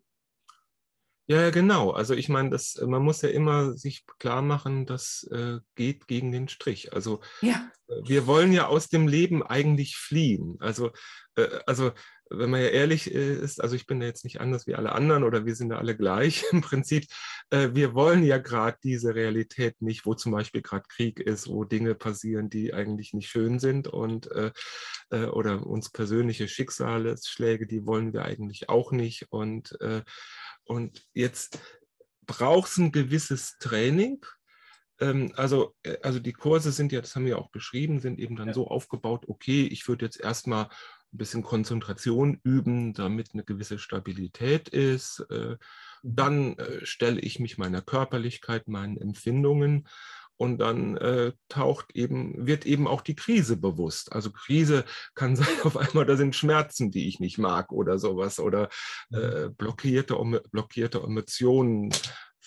Ja, 1.26 1.50
genau. 1.50 1.90
Also 1.90 2.14
ich 2.14 2.30
meine, 2.30 2.52
das, 2.52 2.80
man 2.86 3.02
muss 3.02 3.24
ja 3.24 3.30
immer 3.30 3.74
sich 3.74 4.06
klar 4.20 4.44
machen, 4.44 4.86
das 4.86 5.28
äh, 5.32 5.58
geht 5.74 6.08
gegen 6.08 6.32
den 6.32 6.48
Strich. 6.48 6.94
Also 6.94 7.20
ja. 7.42 7.72
Äh, 7.88 7.94
wir 8.06 8.28
wollen 8.28 8.54
ja 8.54 8.68
aus 8.68 8.90
dem 8.90 9.08
Leben 9.08 9.42
eigentlich 9.42 9.98
fliehen. 9.98 10.58
Also, 10.60 10.92
äh, 11.36 11.50
also 11.66 11.94
wenn 12.30 12.50
man 12.50 12.62
ja 12.62 12.68
ehrlich 12.68 13.14
äh, 13.14 13.34
ist, 13.36 13.62
also 13.62 13.76
ich 13.76 13.86
bin 13.86 14.02
ja 14.02 14.08
jetzt 14.08 14.24
nicht 14.24 14.42
anders 14.42 14.68
wie 14.68 14.76
alle 14.76 14.94
anderen 14.94 15.24
oder 15.24 15.46
wir 15.46 15.56
sind 15.56 15.72
ja 15.72 15.78
alle 15.78 15.96
gleich 15.96 16.44
im 16.52 16.62
Prinzip. 16.62 17.06
Äh, 17.50 17.70
wir 17.74 17.94
wollen 17.94 18.24
ja 18.24 18.38
gerade 18.38 18.78
diese 18.84 19.16
Realität 19.16 19.82
nicht, 19.82 20.06
wo 20.06 20.14
zum 20.14 20.32
Beispiel 20.32 20.62
gerade 20.62 20.86
Krieg 20.90 21.20
ist, 21.20 21.48
wo 21.48 21.64
Dinge 21.64 21.96
passieren, 21.96 22.50
die 22.50 22.74
eigentlich 22.74 23.14
nicht 23.14 23.30
schön 23.30 23.60
sind 23.60 23.88
und 23.88 24.30
äh, 24.32 24.52
oder 25.10 25.66
uns 25.66 25.90
persönliche 25.90 26.48
Schicksalsschläge, 26.48 27.66
die 27.66 27.86
wollen 27.86 28.14
wir 28.14 28.26
eigentlich 28.26 28.68
auch 28.68 28.92
nicht. 28.92 29.28
Und, 29.30 29.78
und 30.66 31.08
jetzt 31.14 31.60
braucht 32.26 32.70
es 32.72 32.78
ein 32.78 32.92
gewisses 32.92 33.56
Training, 33.60 34.20
ähm, 35.00 35.32
also, 35.36 35.76
also 36.02 36.20
die 36.20 36.34
Kurse 36.34 36.72
sind 36.72 36.92
ja, 36.92 37.02
das 37.02 37.16
haben 37.16 37.26
wir 37.26 37.38
auch 37.40 37.50
beschrieben, 37.52 38.00
sind 38.00 38.20
eben 38.20 38.36
dann 38.36 38.48
ja. 38.48 38.54
so 38.54 38.68
aufgebaut, 38.68 39.26
okay, 39.28 39.68
ich 39.68 39.88
würde 39.88 40.06
jetzt 40.06 40.20
erstmal 40.20 40.70
ein 41.18 41.20
bisschen 41.20 41.44
Konzentration 41.44 42.40
üben, 42.44 42.94
damit 42.94 43.32
eine 43.34 43.44
gewisse 43.44 43.80
Stabilität 43.80 44.70
ist. 44.70 45.26
Äh, 45.32 45.50
mhm. 45.52 45.58
Dann 46.04 46.58
äh, 46.58 46.86
stelle 46.86 47.20
ich 47.20 47.40
mich 47.40 47.58
meiner 47.58 47.82
Körperlichkeit, 47.82 48.68
meinen 48.68 48.98
Empfindungen 48.98 49.88
und 50.38 50.60
dann 50.60 50.96
äh, 50.98 51.32
taucht 51.50 51.96
eben, 51.96 52.46
wird 52.46 52.68
eben 52.68 52.88
auch 52.88 53.02
die 53.02 53.16
Krise 53.16 53.58
bewusst. 53.58 54.14
Also 54.14 54.32
Krise 54.32 54.86
kann 55.16 55.36
sein, 55.36 55.48
auf 55.64 55.76
einmal, 55.76 56.06
da 56.06 56.16
sind 56.16 56.36
Schmerzen, 56.36 56.92
die 56.92 57.08
ich 57.08 57.20
nicht 57.20 57.40
mag 57.40 57.72
oder 57.72 57.98
sowas 57.98 58.40
oder 58.40 58.70
mhm. 59.10 59.18
äh, 59.18 59.50
blockierte, 59.50 60.16
blockierte 60.52 61.00
Emotionen, 61.00 61.90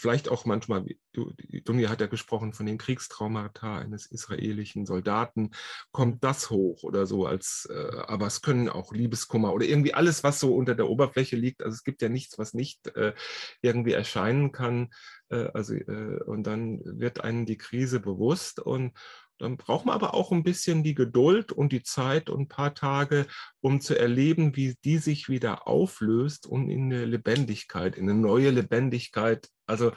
vielleicht 0.01 0.31
auch 0.31 0.47
manchmal, 0.47 0.87
Dunja 1.13 1.91
hat 1.91 2.01
ja 2.01 2.07
gesprochen 2.07 2.55
von 2.55 2.65
den 2.65 2.79
Kriegstraumata 2.79 3.79
eines 3.79 4.07
israelischen 4.07 4.87
Soldaten, 4.87 5.51
kommt 5.93 6.25
das 6.25 6.49
hoch 6.49 6.83
oder 6.83 7.07
so 7.07 7.27
als, 7.27 7.69
äh, 7.71 7.97
aber 8.07 8.27
es 8.27 8.41
können 8.41 8.69
auch 8.69 8.93
Liebeskummer 8.93 9.53
oder 9.53 9.67
irgendwie 9.67 9.93
alles, 9.93 10.25
was 10.25 10.41
so 10.41 10.55
unter 10.55 10.75
der 10.75 10.89
Oberfläche 10.89 11.37
liegt. 11.37 11.63
Also 11.63 11.75
es 11.75 11.85
gibt 11.85 12.01
ja 12.01 12.09
nichts, 12.09 12.39
was 12.39 12.55
nicht 12.55 12.87
äh, 12.97 13.13
irgendwie 13.61 13.93
erscheinen 13.93 14.53
kann. 14.53 14.91
Äh, 15.29 15.51
also, 15.53 15.75
äh, 15.75 16.23
und 16.25 16.45
dann 16.45 16.81
wird 16.85 17.23
einem 17.23 17.45
die 17.45 17.59
Krise 17.59 18.01
bewusst 18.01 18.59
und 18.59 18.93
dann 19.41 19.57
braucht 19.57 19.87
man 19.87 19.95
aber 19.95 20.15
auch 20.15 20.33
ein 20.33 20.43
bisschen 20.43 20.83
die 20.83 20.95
Geduld 20.95 21.51
und 21.51 21.73
die 21.73 21.83
Zeit 21.83 22.29
und 22.29 22.43
ein 22.43 22.49
paar 22.49 22.75
Tage, 22.75 23.27
um 23.61 23.81
zu 23.81 23.99
erleben, 23.99 24.55
wie 24.55 24.77
die 24.85 24.99
sich 24.99 25.29
wieder 25.29 25.67
auflöst 25.67 26.47
und 26.47 26.69
in 26.69 26.85
eine 26.85 27.07
Lebendigkeit, 27.07 27.97
in 27.97 28.09
eine 28.09 28.19
neue 28.19 28.51
Lebendigkeit, 28.51 29.49
also 29.67 29.93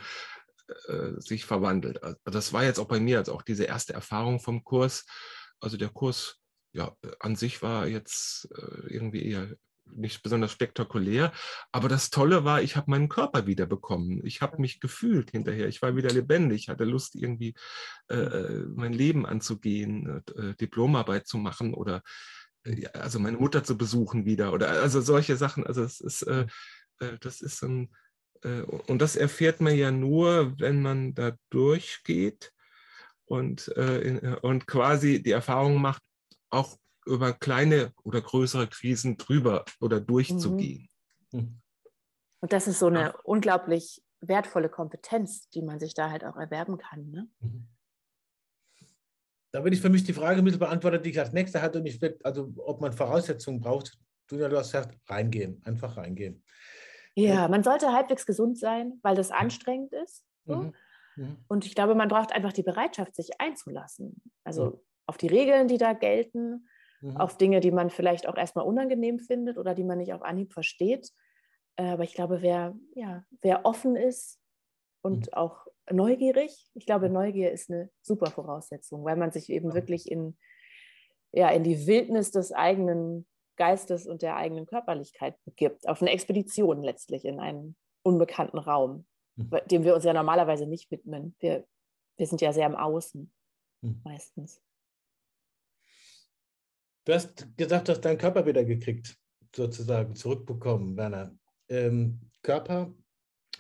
äh, 0.88 1.20
sich 1.20 1.46
verwandelt. 1.46 2.02
Also 2.02 2.18
das 2.26 2.54
war 2.54 2.64
jetzt 2.64 2.80
auch 2.80 2.88
bei 2.88 3.02
mir, 3.02 3.18
also 3.18 3.34
auch 3.34 3.42
diese 3.42 3.66
erste 3.66 3.94
Erfahrung 3.94 4.40
vom 4.40 4.64
Kurs. 4.64 5.06
Also 5.60 5.76
der 5.76 5.90
Kurs, 5.90 6.38
ja, 6.72 6.96
an 7.20 7.36
sich 7.36 7.62
war 7.62 7.88
jetzt 7.88 8.50
äh, 8.56 8.94
irgendwie 8.94 9.26
eher 9.26 9.50
nicht 9.86 10.24
besonders 10.24 10.52
spektakulär. 10.52 11.32
Aber 11.72 11.90
das 11.90 12.10
Tolle 12.10 12.44
war, 12.44 12.62
ich 12.62 12.76
habe 12.76 12.92
meinen 12.92 13.10
Körper 13.10 13.48
wieder 13.48 13.66
bekommen. 13.66 14.22
Ich 14.26 14.42
habe 14.42 14.62
mich 14.62 14.80
gefühlt 14.80 15.32
hinterher. 15.32 15.68
Ich 15.68 15.82
war 15.82 15.96
wieder 15.96 16.10
lebendig, 16.10 16.70
hatte 16.70 16.84
Lust, 16.84 17.16
irgendwie 17.16 17.54
äh, 18.10 18.16
äh 18.16 18.66
mein 18.76 18.94
Leben 18.94 19.26
anzugehen, 19.26 20.24
äh, 20.36 20.56
Diplomarbeit 20.56 21.28
zu 21.28 21.38
machen 21.38 21.74
oder 21.74 22.02
äh, 22.66 22.88
also 22.94 23.20
meine 23.20 23.38
Mutter 23.38 23.64
zu 23.64 23.78
besuchen 23.78 24.26
wieder 24.26 24.54
oder 24.54 24.70
also 24.70 25.02
solche 25.02 25.38
Sachen. 25.38 25.66
Also 25.66 25.84
es 25.84 26.00
ist, 26.00 26.24
äh, 26.24 26.46
äh 27.00 27.18
das 27.20 27.42
ist 27.42 27.64
ein, 27.64 27.90
und 28.88 29.02
das 29.02 29.16
erfährt 29.16 29.62
man 29.62 29.74
ja 29.74 29.90
nur, 29.90 30.60
wenn 30.60 30.82
man 30.82 31.14
da 31.14 31.32
durchgeht 31.50 32.52
und, 33.24 33.70
und 33.70 34.68
quasi 34.68 35.24
die 35.24 35.32
Erfahrung 35.32 35.82
macht, 35.82 36.04
auch 36.50 36.78
über 37.06 37.34
kleine 37.34 37.94
oder 38.04 38.22
größere 38.22 38.68
Krisen 38.68 39.18
drüber 39.18 39.66
oder 39.80 40.00
durchzugehen. 40.00 40.90
Mhm. 41.32 41.60
Und 42.42 42.54
das 42.54 42.68
ist 42.68 42.80
so 42.80 42.88
eine 42.88 43.02
ja. 43.02 43.16
unglaublich 43.24 44.04
wertvolle 44.22 44.70
Kompetenz, 44.70 45.50
die 45.50 45.62
man 45.62 45.80
sich 45.80 45.94
da 45.94 46.10
halt 46.10 46.24
auch 46.24 46.38
erwerben 46.38 46.78
kann. 46.78 47.10
Ne? 47.10 47.30
Mhm. 47.40 47.68
Da 49.52 49.62
bin 49.62 49.72
ich 49.72 49.82
für 49.82 49.90
mich 49.90 50.04
die 50.04 50.14
Frage 50.14 50.40
ein 50.40 50.44
bisschen 50.44 50.60
beantwortet, 50.60 51.06
die 51.06 51.12
ich 51.12 51.20
als 51.20 51.32
nächste 51.32 51.62
hatte, 51.62 51.80
und 51.80 51.86
ich 51.86 52.02
will, 52.02 52.20
also 52.24 52.52
ob 52.58 52.82
man 52.82 52.92
Voraussetzungen 52.92 53.60
braucht. 53.60 53.98
Du, 54.28 54.38
du 54.38 54.58
hast 54.58 54.72
gesagt, 54.72 54.98
reingehen, 55.08 55.62
einfach 55.64 55.96
reingehen. 55.96 56.44
Ja, 57.16 57.48
man 57.48 57.64
sollte 57.64 57.92
halbwegs 57.92 58.26
gesund 58.26 58.58
sein, 58.58 59.00
weil 59.04 59.16
das 59.16 59.30
anstrengend 59.30 59.94
ist. 59.94 60.26
So. 60.46 60.56
Mhm. 60.56 60.76
Mhm. 61.16 61.38
Und 61.48 61.66
ich 61.66 61.76
glaube, 61.76 61.94
man 61.94 62.08
braucht 62.08 62.32
einfach 62.32 62.54
die 62.54 62.64
Bereitschaft, 62.64 63.16
sich 63.16 63.40
einzulassen. 63.40 64.22
Also 64.44 64.66
mhm. 64.66 64.80
auf 65.06 65.18
die 65.18 65.28
Regeln, 65.28 65.68
die 65.68 65.78
da 65.78 65.94
gelten, 65.94 66.68
mhm. 67.04 67.18
auf 67.18 67.38
Dinge, 67.38 67.60
die 67.60 67.72
man 67.72 67.90
vielleicht 67.90 68.28
auch 68.28 68.38
erstmal 68.38 68.66
unangenehm 68.66 69.20
findet 69.20 69.58
oder 69.58 69.76
die 69.76 69.84
man 69.84 69.98
nicht 69.98 70.14
auf 70.14 70.24
Anhieb 70.24 70.54
versteht. 70.54 71.12
Äh, 71.76 71.90
aber 71.90 72.04
ich 72.04 72.14
glaube, 72.14 72.42
wer, 72.42 72.76
ja, 72.96 73.24
wer 73.42 73.66
offen 73.66 73.96
ist 73.96 74.40
und 75.02 75.28
mhm. 75.28 75.34
auch 75.34 75.68
neugierig, 75.92 76.70
ich 76.74 76.86
glaube, 76.86 77.10
Neugier 77.10 77.52
ist 77.52 77.70
eine 77.70 77.90
super 78.02 78.32
Voraussetzung, 78.32 79.04
weil 79.04 79.18
man 79.18 79.32
sich 79.32 79.50
eben 79.50 79.70
ja. 79.70 79.76
wirklich 79.76 80.10
in, 80.10 80.38
ja, 81.32 81.50
in 81.50 81.64
die 81.64 81.86
Wildnis 81.88 82.32
des 82.32 82.52
eigenen 82.52 83.28
Geistes 83.58 84.08
und 84.08 84.22
der 84.22 84.36
eigenen 84.36 84.66
Körperlichkeit 84.66 85.36
begibt, 85.46 85.88
auf 85.88 86.02
eine 86.02 86.12
Expedition 86.12 86.82
letztlich 86.82 87.26
in 87.26 87.40
einen 87.40 87.76
unbekannten 88.02 88.58
Raum, 88.58 89.06
mhm. 89.36 89.52
dem 89.70 89.84
wir 89.84 89.94
uns 89.96 90.06
ja 90.06 90.14
normalerweise 90.14 90.66
nicht 90.66 90.90
widmen. 90.90 91.36
Wir, 91.40 91.66
wir 92.18 92.28
sind 92.28 92.42
ja 92.42 92.54
sehr 92.54 92.66
im 92.66 92.76
Außen 92.76 93.32
mhm. 93.82 94.02
meistens. 94.04 94.62
Du 97.06 97.14
hast 97.14 97.46
gesagt, 97.58 97.88
du 97.88 97.92
hast 97.92 98.02
deinen 98.02 98.18
Körper 98.18 98.46
wieder 98.46 98.64
gekriegt, 98.64 99.18
sozusagen 99.54 100.16
zurückbekommen, 100.16 100.96
Werner. 100.96 101.38
Ähm, 101.68 102.20
Körper 102.42 102.94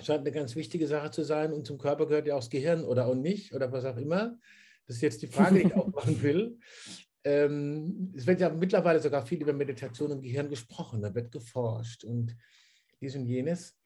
scheint 0.01 0.21
eine 0.21 0.31
ganz 0.31 0.55
wichtige 0.55 0.87
Sache 0.87 1.11
zu 1.11 1.23
sein 1.23 1.51
und 1.51 1.67
zum 1.67 1.77
Körper 1.77 2.07
gehört 2.07 2.25
ja 2.25 2.35
auch 2.35 2.39
das 2.39 2.49
Gehirn 2.49 2.85
oder 2.85 3.05
auch 3.07 3.15
nicht 3.15 3.53
oder 3.53 3.71
was 3.71 3.85
auch 3.85 3.97
immer. 3.97 4.37
Das 4.87 4.97
ist 4.97 5.01
jetzt 5.01 5.21
die 5.21 5.27
Frage, 5.27 5.59
die 5.59 5.67
ich 5.67 5.73
auch 5.75 5.87
machen 5.87 6.21
will. 6.23 6.57
Ähm, 7.25 8.13
es 8.15 8.25
wird 8.27 8.39
ja 8.39 8.49
mittlerweile 8.49 8.99
sogar 8.99 9.25
viel 9.25 9.41
über 9.41 9.53
Meditation 9.53 10.11
im 10.11 10.21
Gehirn 10.21 10.49
gesprochen, 10.49 11.01
da 11.01 11.13
wird 11.13 11.31
geforscht 11.31 12.03
und 12.03 12.35
dies 13.01 13.15
und 13.15 13.25
jenes. 13.25 13.77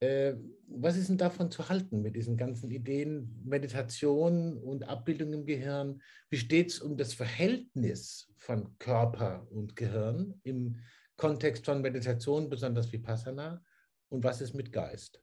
Äh, 0.00 0.34
was 0.68 0.96
ist 0.96 1.08
denn 1.08 1.18
davon 1.18 1.50
zu 1.50 1.68
halten 1.68 2.02
mit 2.02 2.14
diesen 2.14 2.36
ganzen 2.36 2.70
Ideen, 2.70 3.42
Meditation 3.44 4.56
und 4.58 4.84
Abbildung 4.84 5.32
im 5.32 5.44
Gehirn? 5.44 6.00
Wie 6.30 6.36
steht 6.36 6.70
es 6.70 6.78
um 6.78 6.96
das 6.96 7.14
Verhältnis 7.14 8.32
von 8.36 8.78
Körper 8.78 9.48
und 9.50 9.74
Gehirn 9.74 10.40
im 10.44 10.78
Kontext 11.16 11.64
von 11.64 11.80
Meditation, 11.80 12.48
besonders 12.48 12.92
Vipassana? 12.92 13.60
Und 14.08 14.22
was 14.22 14.40
ist 14.40 14.54
mit 14.54 14.72
Geist? 14.72 15.20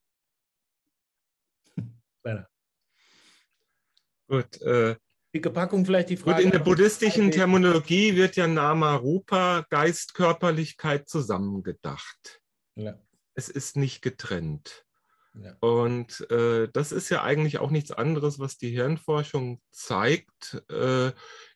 Gut. 4.28 4.62
Äh, 4.62 4.96
Dicke 5.34 5.52
Packung 5.52 5.86
vielleicht 5.86 6.10
die 6.10 6.18
Frage. 6.18 6.38
Gut, 6.38 6.46
in 6.46 6.52
der 6.52 6.60
buddhistischen 6.60 7.32
Terminologie 7.32 8.16
wird 8.16 8.36
ja 8.36 8.48
Nama 8.48 8.96
Rupa, 8.96 9.66
Geist, 9.70 10.14
Körperlichkeit 10.14 11.08
zusammengedacht. 11.08 12.42
Ja 12.76 13.00
es 13.36 13.50
ist 13.50 13.78
nicht 13.78 14.02
getrennt. 14.02 14.86
Ja. 15.34 15.56
Und 15.60 16.30
äh, 16.32 16.70
das 16.72 16.92
ist 16.92 17.10
ja 17.10 17.24
eigentlich 17.24 17.60
auch 17.60 17.70
nichts 17.70 17.92
anderes, 17.92 18.40
was 18.40 18.58
die 18.58 18.70
Hirnforschung 18.70 19.62
zeigt. 19.72 20.64
Äh, 20.70 21.12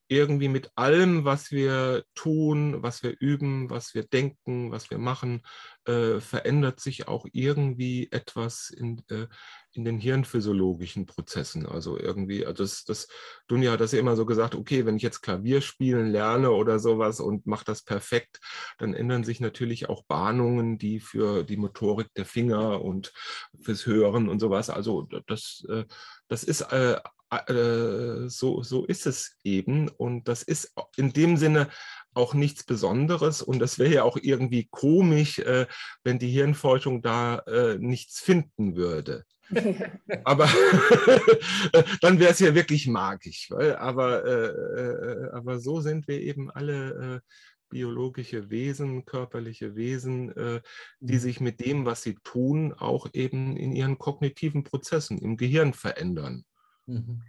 irgendwie 0.10 0.48
mit 0.48 0.72
allem, 0.76 1.24
was 1.24 1.52
wir 1.52 2.04
tun, 2.16 2.82
was 2.82 3.04
wir 3.04 3.16
üben, 3.20 3.70
was 3.70 3.94
wir 3.94 4.04
denken, 4.04 4.72
was 4.72 4.90
wir 4.90 4.98
machen, 4.98 5.44
äh, 5.86 6.20
verändert 6.20 6.80
sich 6.80 7.08
auch 7.08 7.28
irgendwie 7.32 8.10
etwas 8.12 8.72
in, 8.72 9.04
äh, 9.10 9.28
in 9.74 9.86
den 9.86 10.00
hirnphysiologischen 10.00 11.06
Prozessen. 11.06 11.66
Also 11.66 11.98
irgendwie, 11.98 12.46
also 12.46 12.64
das, 12.64 12.84
das 12.86 13.08
Dunja 13.48 13.72
hat 13.72 13.82
das 13.82 13.92
ja 13.92 14.00
immer 14.00 14.16
so 14.16 14.26
gesagt, 14.26 14.56
okay, 14.56 14.86
wenn 14.86 14.98
ich 14.98 15.04
jetzt 15.04 15.22
Klavier 15.22 15.62
spielen 15.62 16.12
lerne 16.12 16.52
oder 16.52 16.80
sowas 16.80 17.20
und 17.20 17.46
mache 17.46 17.66
das 17.66 17.84
perfekt, 17.84 18.40
dann 18.78 18.94
ändern 18.94 19.24
sich 19.24 19.40
natürlich 19.40 19.90
auch 19.90 20.04
Bahnungen, 20.06 20.78
die 20.78 21.00
für 21.00 21.44
die 21.44 21.58
Motorik 21.58 22.14
der 22.16 22.26
Finger 22.26 22.82
und 22.82 23.14
fürs 23.62 23.86
Hören 23.86 24.30
und 24.30 24.40
sowas. 24.40 24.70
Also 24.70 25.08
das, 25.28 25.66
äh, 25.70 25.86
das 26.28 26.44
ist 26.44 26.62
äh, 26.62 27.00
äh, 27.32 28.28
so, 28.28 28.64
so 28.64 28.86
ist 28.86 29.06
es 29.06 29.38
eben. 29.44 29.90
Und 29.90 30.28
das 30.28 30.44
ist 30.44 30.74
in 30.98 31.14
dem 31.14 31.38
Sinne 31.38 31.70
auch 32.14 32.34
nichts 32.34 32.64
Besonderes. 32.64 33.42
Und 33.42 33.60
das 33.60 33.78
wäre 33.78 33.94
ja 33.94 34.04
auch 34.04 34.18
irgendwie 34.20 34.68
komisch, 34.70 35.40
äh, 35.40 35.68
wenn 36.04 36.20
die 36.20 36.30
Hirnforschung 36.30 37.02
da 37.02 37.40
äh, 37.40 37.78
nichts 37.78 38.20
finden 38.20 38.76
würde. 38.76 39.26
aber 40.24 40.46
dann 42.02 42.20
wäre 42.20 42.32
es 42.32 42.40
ja 42.40 42.54
wirklich 42.56 42.88
magisch. 42.88 43.50
Weil, 43.52 43.76
aber, 43.76 44.26
äh, 44.26 44.48
äh, 44.48 45.32
aber 45.32 45.60
so 45.60 45.82
sind 45.82 46.08
wir 46.08 46.22
eben 46.22 46.52
alle 46.52 47.22
biologische 47.70 48.50
Wesen, 48.50 49.06
körperliche 49.06 49.76
Wesen, 49.76 50.36
äh, 50.36 50.62
die 51.00 51.14
mhm. 51.14 51.20
sich 51.20 51.40
mit 51.40 51.60
dem, 51.62 51.86
was 51.86 52.02
sie 52.02 52.16
tun, 52.24 52.74
auch 52.74 53.08
eben 53.14 53.56
in 53.56 53.72
ihren 53.72 53.98
kognitiven 53.98 54.64
Prozessen 54.64 55.20
im 55.20 55.38
Gehirn 55.38 55.74
verändern. 55.74 56.44
Mhm. 56.88 57.22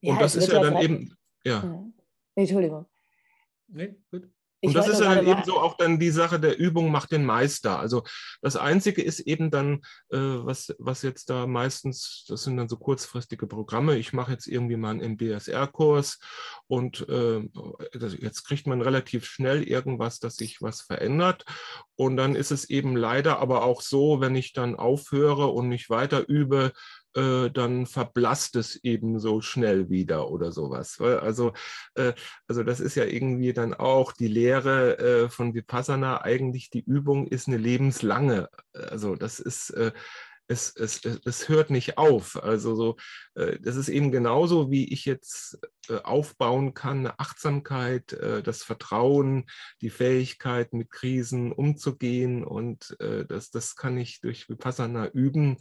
Ja, 0.00 0.12
und 0.14 0.20
das 0.20 0.34
ist 0.34 0.50
ja 0.50 0.60
dann 0.60 0.78
eben, 0.78 1.16
ja. 1.44 1.62
ja. 1.62 1.84
Entschuldigung. 2.34 2.86
Nee, 3.68 3.96
gut. 4.10 4.28
Und 4.66 4.74
das 4.74 4.88
ist 4.88 5.00
ja 5.00 5.14
dann 5.14 5.26
eben 5.26 5.44
so 5.44 5.58
auch 5.60 5.76
dann 5.76 5.98
die 5.98 6.10
Sache 6.10 6.40
der 6.40 6.58
Übung 6.58 6.90
macht 6.90 7.12
den 7.12 7.24
Meister. 7.24 7.78
Also 7.78 8.02
das 8.42 8.56
Einzige 8.56 9.02
ist 9.02 9.20
eben 9.20 9.50
dann, 9.50 9.82
äh, 10.10 10.18
was, 10.18 10.74
was 10.78 11.02
jetzt 11.02 11.30
da 11.30 11.46
meistens, 11.46 12.24
das 12.28 12.42
sind 12.42 12.56
dann 12.56 12.68
so 12.68 12.76
kurzfristige 12.76 13.46
Programme. 13.46 13.96
Ich 13.96 14.12
mache 14.12 14.32
jetzt 14.32 14.46
irgendwie 14.46 14.76
mal 14.76 14.90
einen 14.90 15.12
MBSR-Kurs 15.12 16.18
und 16.66 17.08
äh, 17.08 17.48
jetzt 18.18 18.44
kriegt 18.44 18.66
man 18.66 18.82
relativ 18.82 19.24
schnell 19.24 19.62
irgendwas, 19.62 20.18
dass 20.18 20.36
sich 20.36 20.60
was 20.60 20.80
verändert. 20.80 21.44
Und 21.94 22.16
dann 22.16 22.34
ist 22.34 22.50
es 22.50 22.68
eben 22.68 22.96
leider 22.96 23.38
aber 23.38 23.62
auch 23.62 23.82
so, 23.82 24.20
wenn 24.20 24.34
ich 24.34 24.52
dann 24.52 24.74
aufhöre 24.74 25.46
und 25.48 25.68
nicht 25.68 25.90
weiter 25.90 26.28
übe, 26.28 26.72
äh, 27.16 27.50
dann 27.50 27.86
verblasst 27.86 28.56
es 28.56 28.76
eben 28.84 29.18
so 29.18 29.40
schnell 29.40 29.90
wieder 29.90 30.30
oder 30.30 30.52
sowas. 30.52 31.00
Also, 31.00 31.52
äh, 31.94 32.12
also 32.46 32.62
das 32.62 32.80
ist 32.80 32.94
ja 32.94 33.04
irgendwie 33.04 33.52
dann 33.52 33.74
auch 33.74 34.12
die 34.12 34.28
Lehre 34.28 34.98
äh, 34.98 35.28
von 35.28 35.54
Vipassana, 35.54 36.22
eigentlich 36.22 36.70
die 36.70 36.84
Übung 36.84 37.26
ist 37.26 37.48
eine 37.48 37.56
lebenslange. 37.56 38.48
Also 38.72 39.16
das 39.16 39.40
ist 39.40 39.70
äh, 39.70 39.92
es, 40.48 40.74
es, 40.76 41.04
es 41.04 41.48
hört 41.48 41.70
nicht 41.70 41.98
auf. 41.98 42.42
Also 42.42 42.74
so, 42.74 42.96
äh, 43.34 43.58
das 43.60 43.76
ist 43.76 43.88
eben 43.88 44.12
genauso, 44.12 44.70
wie 44.70 44.92
ich 44.92 45.04
jetzt 45.04 45.58
äh, 45.88 45.96
aufbauen 46.02 46.74
kann, 46.74 46.98
eine 46.98 47.18
Achtsamkeit, 47.18 48.12
äh, 48.12 48.42
das 48.42 48.62
Vertrauen, 48.62 49.46
die 49.80 49.90
Fähigkeit, 49.90 50.72
mit 50.72 50.90
Krisen 50.90 51.52
umzugehen. 51.52 52.44
Und 52.44 52.96
das, 52.98 53.50
das 53.50 53.76
kann 53.76 53.96
ich 53.98 54.20
durch 54.20 54.48
Vipassana 54.48 55.08
üben. 55.08 55.58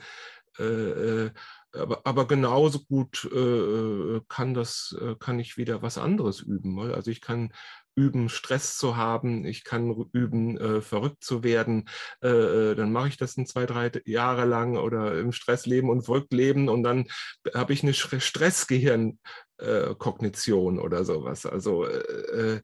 Äh, 0.60 1.32
aber, 1.72 2.02
aber, 2.06 2.28
genauso 2.28 2.80
gut 2.80 3.26
äh, 3.26 4.22
kann 4.30 4.54
das, 4.54 4.96
kann 5.20 5.40
ich 5.40 5.58
wieder 5.58 5.82
was 5.82 5.98
anderes 5.98 6.40
üben. 6.40 6.80
Also 6.80 7.12
ich 7.12 7.20
kann 7.20 7.52
üben, 7.96 8.30
Stress 8.30 8.78
zu 8.78 8.96
haben, 8.98 9.46
ich 9.46 9.64
kann 9.64 9.92
üben, 10.12 10.58
äh, 10.58 10.82
verrückt 10.82 11.24
zu 11.24 11.44
werden, 11.44 11.88
äh, 12.22 12.28
äh 12.28 12.76
dann 12.76 12.92
mache 12.92 13.08
ich 13.08 13.18
das 13.18 13.36
in 13.38 13.48
zwei, 13.48 13.66
drei 13.66 13.90
Jahre 14.06 14.46
lang 14.46 14.78
oder 14.78 15.18
im 15.18 15.32
Stress 15.32 15.66
leben 15.66 15.90
und 15.90 16.04
verrückt 16.04 16.34
leben 16.34 16.70
und 16.70 16.84
dann 16.84 17.08
habe 17.54 17.74
ich 17.74 17.84
eine 17.84 17.94
Stressgehirnkognition 17.94 20.78
äh, 20.78 20.82
oder 20.82 21.06
sowas. 21.06 21.46
Also, 21.46 21.86
äh, 21.86 22.62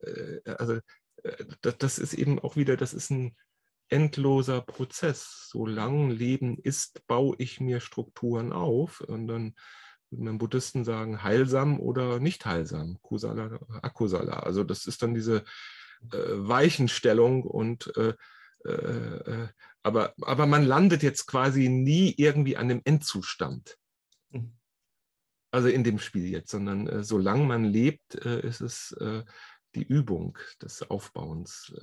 äh, 0.00 0.40
also 0.58 0.78
das, 1.62 1.78
das 1.78 1.98
ist 1.98 2.12
eben 2.12 2.38
auch 2.38 2.56
wieder, 2.56 2.76
das 2.76 2.92
ist 2.92 3.10
ein 3.10 3.34
endloser 3.88 4.60
Prozess. 4.60 5.48
Solange 5.50 6.12
Leben 6.12 6.58
ist, 6.58 7.06
baue 7.06 7.36
ich 7.38 7.60
mir 7.60 7.80
Strukturen 7.80 8.52
auf 8.52 9.00
und 9.00 9.26
dann 9.28 9.54
wenn 10.16 10.38
Buddhisten 10.38 10.84
sagen, 10.84 11.22
heilsam 11.22 11.80
oder 11.80 12.20
nicht 12.20 12.46
heilsam, 12.46 12.98
Kusala, 13.02 13.58
Akusala. 13.82 14.40
Also 14.40 14.64
das 14.64 14.86
ist 14.86 15.02
dann 15.02 15.14
diese 15.14 15.44
äh, 16.12 16.16
Weichenstellung 16.34 17.42
und 17.42 17.96
äh, 17.96 18.14
äh, 18.64 18.70
äh, 18.70 19.48
aber, 19.82 20.14
aber 20.22 20.46
man 20.46 20.64
landet 20.64 21.02
jetzt 21.02 21.26
quasi 21.26 21.68
nie 21.68 22.14
irgendwie 22.16 22.56
an 22.56 22.68
dem 22.68 22.80
Endzustand. 22.84 23.76
Mhm. 24.30 24.56
Also 25.50 25.68
in 25.68 25.84
dem 25.84 25.98
Spiel 25.98 26.26
jetzt, 26.26 26.50
sondern 26.50 26.88
äh, 26.88 27.04
solange 27.04 27.44
man 27.44 27.64
lebt, 27.64 28.14
äh, 28.24 28.40
ist 28.46 28.60
es 28.60 28.96
die 29.74 29.82
Übung 29.82 30.38
des 30.62 30.88
Aufbauens 30.88 31.74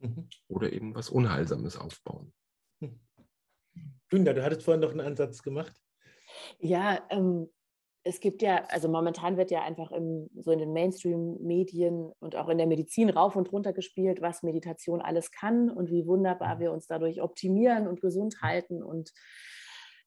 mhm. 0.00 0.28
oder 0.48 0.72
eben 0.72 0.94
was 0.94 1.10
Unheilsames 1.10 1.76
aufbauen. 1.76 2.32
Günther, 4.10 4.34
du 4.34 4.44
hattest 4.44 4.62
vorhin 4.62 4.80
noch 4.80 4.90
einen 4.90 5.00
Ansatz 5.00 5.42
gemacht. 5.42 5.74
Ja, 6.58 7.00
ähm, 7.10 7.48
es 8.04 8.20
gibt 8.20 8.42
ja, 8.42 8.64
also 8.68 8.88
momentan 8.88 9.36
wird 9.36 9.50
ja 9.50 9.62
einfach 9.62 9.92
im, 9.92 10.30
so 10.40 10.50
in 10.50 10.58
den 10.58 10.72
Mainstream-Medien 10.72 12.10
und 12.20 12.36
auch 12.36 12.48
in 12.48 12.58
der 12.58 12.66
Medizin 12.66 13.10
rauf 13.10 13.36
und 13.36 13.52
runter 13.52 13.72
gespielt, 13.72 14.22
was 14.22 14.42
Meditation 14.42 15.02
alles 15.02 15.30
kann 15.30 15.70
und 15.70 15.90
wie 15.90 16.06
wunderbar 16.06 16.56
mhm. 16.56 16.60
wir 16.60 16.72
uns 16.72 16.86
dadurch 16.86 17.20
optimieren 17.20 17.86
und 17.86 18.00
gesund 18.00 18.40
halten 18.40 18.82
und 18.82 19.12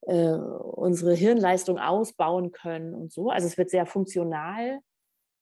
äh, 0.02 0.34
unsere 0.34 1.14
Hirnleistung 1.14 1.78
ausbauen 1.78 2.52
können 2.52 2.96
und 2.96 3.12
so. 3.12 3.30
Also 3.30 3.48
es 3.48 3.58
wird 3.58 3.70
sehr 3.70 3.86
funktional 3.86 4.80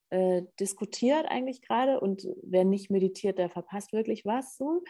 äh, 0.09 0.43
diskutiert 0.59 1.25
eigentlich 1.27 1.61
gerade 1.61 1.99
und 1.99 2.27
wer 2.43 2.65
nicht 2.65 2.89
meditiert, 2.89 3.37
der 3.37 3.49
verpasst 3.49 3.93
wirklich 3.93 4.25
was 4.25 4.57
so. 4.57 4.83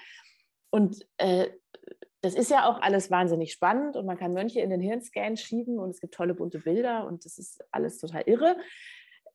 Und 0.71 1.07
äh, 1.17 1.49
das 2.21 2.35
ist 2.35 2.51
ja 2.51 2.69
auch 2.69 2.81
alles 2.81 3.09
wahnsinnig 3.09 3.51
spannend 3.51 3.95
und 3.95 4.05
man 4.05 4.17
kann 4.17 4.33
Mönche 4.33 4.59
in 4.59 4.69
den 4.69 4.81
Hirnscan 4.81 5.37
schieben 5.37 5.79
und 5.79 5.91
es 5.91 6.01
gibt 6.01 6.13
tolle 6.13 6.33
bunte 6.33 6.59
Bilder 6.59 7.07
und 7.07 7.25
das 7.25 7.37
ist 7.37 7.63
alles 7.71 7.97
total 7.97 8.23
irre. 8.25 8.57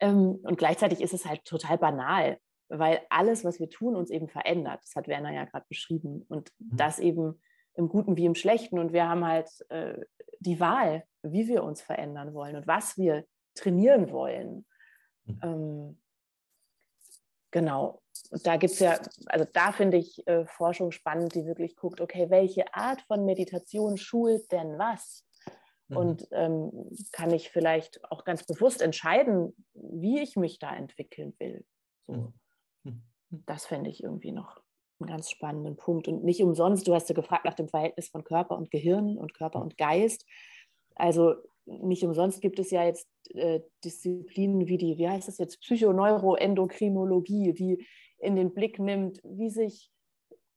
Ähm, 0.01 0.41
und 0.43 0.59
gleichzeitig 0.59 1.01
ist 1.01 1.14
es 1.14 1.24
halt 1.24 1.45
total 1.45 1.78
banal, 1.78 2.39
weil 2.68 3.01
alles, 3.09 3.45
was 3.45 3.59
wir 3.61 3.70
tun, 3.70 3.97
uns 3.97 4.11
eben 4.11 4.28
verändert. 4.28 4.80
Das 4.82 4.97
hat 4.97 5.09
Werner 5.09 5.32
ja 5.32 5.45
gerade 5.45 5.66
beschrieben. 5.68 6.24
Und 6.28 6.51
mhm. 6.59 6.76
das 6.76 6.99
eben 6.99 7.41
im 7.74 7.89
Guten 7.89 8.16
wie 8.16 8.26
im 8.26 8.35
Schlechten. 8.35 8.78
Und 8.78 8.93
wir 8.93 9.09
haben 9.09 9.24
halt 9.24 9.49
äh, 9.70 9.95
die 10.41 10.61
Wahl, 10.61 11.05
wie 11.22 11.49
wir 11.49 11.64
uns 11.64 11.80
verändern 11.80 12.35
wollen 12.35 12.57
und 12.57 12.66
was 12.66 12.99
wir 12.99 13.24
trainieren 13.55 14.11
wollen. 14.11 14.66
Mhm. 15.27 15.41
Ähm, 15.43 15.99
genau. 17.51 18.03
Und 18.31 18.47
da 18.47 18.57
gibt 18.57 18.72
es 18.72 18.79
ja, 18.81 18.99
also 19.27 19.47
da 19.53 19.72
finde 19.72 19.97
ich 19.97 20.27
äh, 20.27 20.47
Forschung 20.47 20.91
spannend, 20.93 21.35
die 21.35 21.47
wirklich 21.47 21.77
guckt, 21.77 22.01
okay, 22.01 22.31
welche 22.31 22.75
Art 22.75 23.03
von 23.03 23.25
Meditation 23.25 23.97
schult 23.97 24.51
denn 24.53 24.79
was? 24.79 25.25
Mhm. 25.89 25.97
Und 25.97 26.29
ähm, 26.33 26.91
kann 27.12 27.31
ich 27.33 27.51
vielleicht 27.51 28.05
auch 28.11 28.25
ganz 28.25 28.45
bewusst 28.45 28.83
entscheiden, 28.83 29.55
wie 29.75 30.20
ich 30.20 30.37
mich 30.37 30.59
da 30.59 30.75
entwickeln 30.75 31.35
will. 31.39 31.64
So. 32.07 32.12
Mhm. 32.14 32.35
mhm. 32.85 33.03
Das 33.47 33.66
fände 33.66 33.91
ich 33.91 34.03
irgendwie 34.03 34.33
noch 34.33 34.61
einen 35.01 35.09
ganz 35.09 35.31
spannenden 35.31 35.77
Punkt. 35.77 36.09
Und 36.09 36.25
nicht 36.25 36.43
umsonst, 36.43 36.87
du 36.87 36.95
hast 36.95 37.09
ja 37.09 37.14
gefragt 37.14 37.45
nach 37.45 37.55
dem 37.55 37.68
Verhältnis 37.68 38.09
von 38.09 38.25
Körper 38.25 38.57
und 38.57 38.70
Gehirn 38.70 39.18
und 39.18 39.35
Körper 39.35 39.59
mhm. 39.59 39.64
und 39.64 39.79
Geist. 39.79 40.25
Also 40.95 41.35
nicht 41.66 42.04
umsonst 42.04 42.40
gibt 42.40 42.58
es 42.58 42.70
ja 42.70 42.84
jetzt 42.84 43.08
äh, 43.30 43.60
Disziplinen 43.84 44.66
wie 44.66 44.76
die, 44.78 44.98
wie 44.98 45.08
heißt 45.08 45.28
das 45.28 45.38
jetzt, 45.38 45.60
Psychoneuroendokrinologie, 45.60 47.52
die 47.52 47.86
in 48.18 48.36
den 48.36 48.52
Blick 48.52 48.78
nimmt, 48.78 49.20
wie 49.24 49.50
sich 49.50 49.90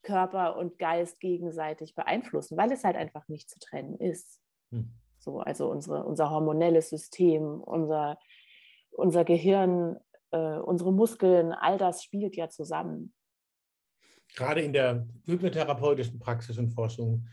Körper 0.04 0.58
und 0.58 0.80
Geist 0.80 1.20
gegenseitig 1.20 1.96
beeinflussen, 1.96 2.58
weil 2.58 2.72
es 2.72 2.84
halt 2.84 2.96
einfach 2.96 3.28
nicht 3.28 3.50
zu 3.50 3.60
trennen 3.60 3.98
ist. 3.98 4.42
Hm. 4.72 4.92
So, 5.20 5.40
also 5.40 5.70
unsere, 5.70 6.06
unser 6.06 6.30
hormonelles 6.30 6.90
System, 6.90 7.62
unser, 7.62 8.18
unser 8.92 9.26
Gehirn, 9.26 9.98
äh, 10.32 10.58
unsere 10.60 10.94
Muskeln, 10.94 11.52
all 11.52 11.78
das 11.78 12.04
spielt 12.04 12.36
ja 12.36 12.48
zusammen. 12.50 13.14
Gerade 14.36 14.62
in 14.62 14.74
der 14.74 15.08
hypnotherapeutischen 15.26 16.20
Praxis 16.20 16.58
und 16.58 16.70
Forschung 16.70 17.28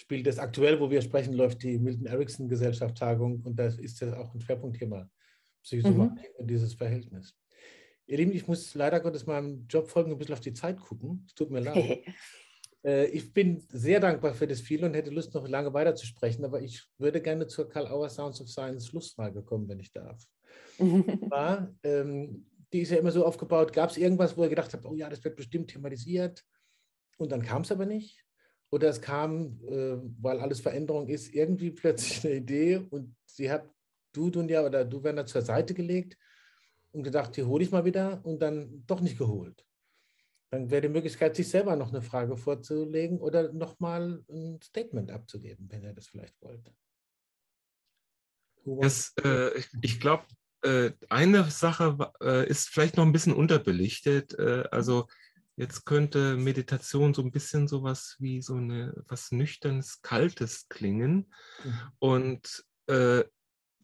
spielt 0.00 0.26
das 0.26 0.38
aktuell, 0.38 0.80
wo 0.80 0.90
wir 0.90 1.02
sprechen, 1.02 1.34
läuft 1.34 1.62
die 1.62 1.78
Milton 1.78 2.06
Erickson 2.06 2.48
Gesellschaft 2.48 2.96
Tagung 2.96 3.42
und 3.42 3.58
da 3.58 3.66
ist 3.66 4.00
das 4.00 4.14
auch 4.14 4.32
ein 4.34 4.40
Schwerpunktthema, 4.40 5.10
Psychosomatik 5.62 6.30
mhm. 6.34 6.40
und 6.40 6.46
dieses 6.48 6.74
Verhältnis. 6.74 7.36
Ihr 8.06 8.16
Lieben, 8.16 8.32
ich 8.32 8.46
muss 8.46 8.74
leider 8.74 9.00
Gottes 9.00 9.26
meinem 9.26 9.66
Job 9.68 9.90
folgen 9.90 10.12
ein 10.12 10.18
bisschen 10.18 10.32
auf 10.34 10.40
die 10.40 10.54
Zeit 10.54 10.80
gucken. 10.80 11.24
Es 11.26 11.34
tut 11.34 11.50
mir 11.50 11.60
leid. 11.60 12.00
äh, 12.84 13.06
ich 13.08 13.34
bin 13.34 13.62
sehr 13.68 14.00
dankbar 14.00 14.32
für 14.32 14.46
das 14.46 14.60
viele 14.60 14.86
und 14.86 14.94
hätte 14.94 15.10
Lust, 15.10 15.34
noch 15.34 15.46
lange 15.46 15.74
weiter 15.74 15.94
zu 15.94 16.06
sprechen, 16.06 16.44
aber 16.44 16.62
ich 16.62 16.86
würde 16.96 17.20
gerne 17.20 17.48
zur 17.48 17.68
Karl 17.68 17.88
Auer 17.88 18.08
Sounds 18.08 18.40
of 18.40 18.48
Science 18.48 18.86
Schlussfrage 18.86 19.42
kommen, 19.42 19.68
wenn 19.68 19.80
ich 19.80 19.92
darf. 19.92 20.22
War, 20.78 21.74
ähm, 21.82 22.46
die 22.72 22.80
ist 22.80 22.92
ja 22.92 22.98
immer 22.98 23.10
so 23.10 23.26
aufgebaut, 23.26 23.72
gab 23.72 23.90
es 23.90 23.96
irgendwas, 23.96 24.36
wo 24.36 24.44
ihr 24.44 24.48
gedacht 24.48 24.72
habt, 24.72 24.86
oh 24.86 24.94
ja, 24.94 25.08
das 25.10 25.22
wird 25.24 25.36
bestimmt 25.36 25.70
thematisiert 25.70 26.44
und 27.18 27.32
dann 27.32 27.42
kam 27.42 27.62
es 27.62 27.72
aber 27.72 27.84
nicht? 27.84 28.24
Oder 28.70 28.88
es 28.88 29.00
kam, 29.00 29.60
äh, 29.66 29.96
weil 30.20 30.40
alles 30.40 30.60
Veränderung 30.60 31.08
ist, 31.08 31.34
irgendwie 31.34 31.70
plötzlich 31.72 32.24
eine 32.24 32.36
Idee 32.36 32.76
und 32.90 33.16
sie 33.24 33.50
hat 33.50 33.68
du, 34.12 34.30
Dunja, 34.30 34.64
oder 34.64 34.84
du, 34.84 35.02
Werner, 35.02 35.26
zur 35.26 35.42
Seite 35.42 35.74
gelegt 35.74 36.16
und 36.92 37.02
gedacht, 37.02 37.36
die 37.36 37.44
hole 37.44 37.62
ich 37.62 37.70
mal 37.70 37.84
wieder 37.84 38.20
und 38.24 38.40
dann 38.40 38.84
doch 38.86 39.00
nicht 39.00 39.18
geholt. 39.18 39.64
Dann 40.50 40.70
wäre 40.70 40.82
die 40.82 40.88
Möglichkeit, 40.88 41.36
sich 41.36 41.48
selber 41.48 41.76
noch 41.76 41.90
eine 41.90 42.00
Frage 42.00 42.36
vorzulegen 42.36 43.20
oder 43.20 43.52
nochmal 43.52 44.24
ein 44.30 44.60
Statement 44.62 45.10
abzugeben, 45.10 45.68
wenn 45.70 45.82
ihr 45.82 45.92
das 45.92 46.06
vielleicht 46.08 46.40
wollt. 46.40 46.72
Das, 48.64 49.12
äh, 49.22 49.50
ich 49.82 50.00
glaube, 50.00 50.24
äh, 50.62 50.90
eine 51.08 51.44
Sache 51.50 52.12
äh, 52.22 52.48
ist 52.48 52.68
vielleicht 52.68 52.96
noch 52.96 53.04
ein 53.04 53.12
bisschen 53.12 53.34
unterbelichtet. 53.34 54.38
Äh, 54.38 54.64
also 54.70 55.06
jetzt 55.58 55.84
könnte 55.84 56.36
Meditation 56.36 57.14
so 57.14 57.22
ein 57.22 57.32
bisschen 57.32 57.66
sowas 57.66 58.16
wie 58.20 58.40
so 58.40 58.54
eine 58.54 58.94
was 59.08 59.32
nüchternes, 59.32 60.00
kaltes 60.02 60.68
klingen. 60.68 61.32
Mhm. 61.64 61.80
Und 61.98 62.64
äh, 62.86 63.24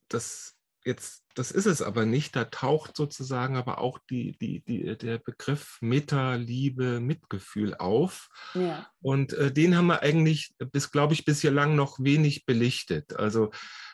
das 0.08 0.54
jetzt, 0.84 1.24
das 1.34 1.50
ist 1.50 1.66
es 1.66 1.82
aber 1.82 2.06
nicht. 2.06 2.36
Da 2.36 2.44
taucht 2.44 2.96
sozusagen 2.96 3.56
aber 3.56 3.78
auch 3.78 3.98
die, 4.10 4.36
die, 4.38 4.62
die, 4.62 4.96
der 4.96 5.18
Begriff 5.18 5.78
Meta, 5.80 6.34
Liebe, 6.34 7.00
Mitgefühl 7.00 7.74
auf. 7.74 8.28
Ja. 8.54 8.88
Und 9.00 9.32
äh, 9.32 9.50
den 9.50 9.76
haben 9.76 9.86
wir 9.86 10.02
eigentlich 10.02 10.54
bis, 10.58 10.90
glaube 10.90 11.14
ich, 11.14 11.24
bislang 11.24 11.74
noch 11.74 11.98
wenig 11.98 12.46
belichtet. 12.46 13.16
Also 13.16 13.50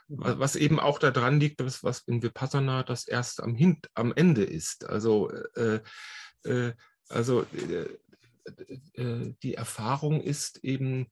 mhm. 0.09 0.19
was 0.39 0.55
eben 0.55 0.79
auch 0.81 0.99
daran 0.99 1.41
liegt, 1.41 1.61
dass 1.61 1.83
was 1.83 2.01
in 2.01 2.23
Vipassana 2.23 2.83
das 2.83 3.07
erst 3.07 3.43
am, 3.43 3.55
Hin 3.55 3.81
am 3.95 4.13
Ende 4.15 4.45
ist. 4.45 4.85
Also, 4.85 5.31
äh, 5.55 5.81
äh, 6.45 6.73
also 7.11 7.45
äh, 7.53 9.03
äh, 9.03 9.35
die 9.43 9.55
Erfahrung 9.55 10.21
ist 10.21 10.65
eben, 10.65 11.07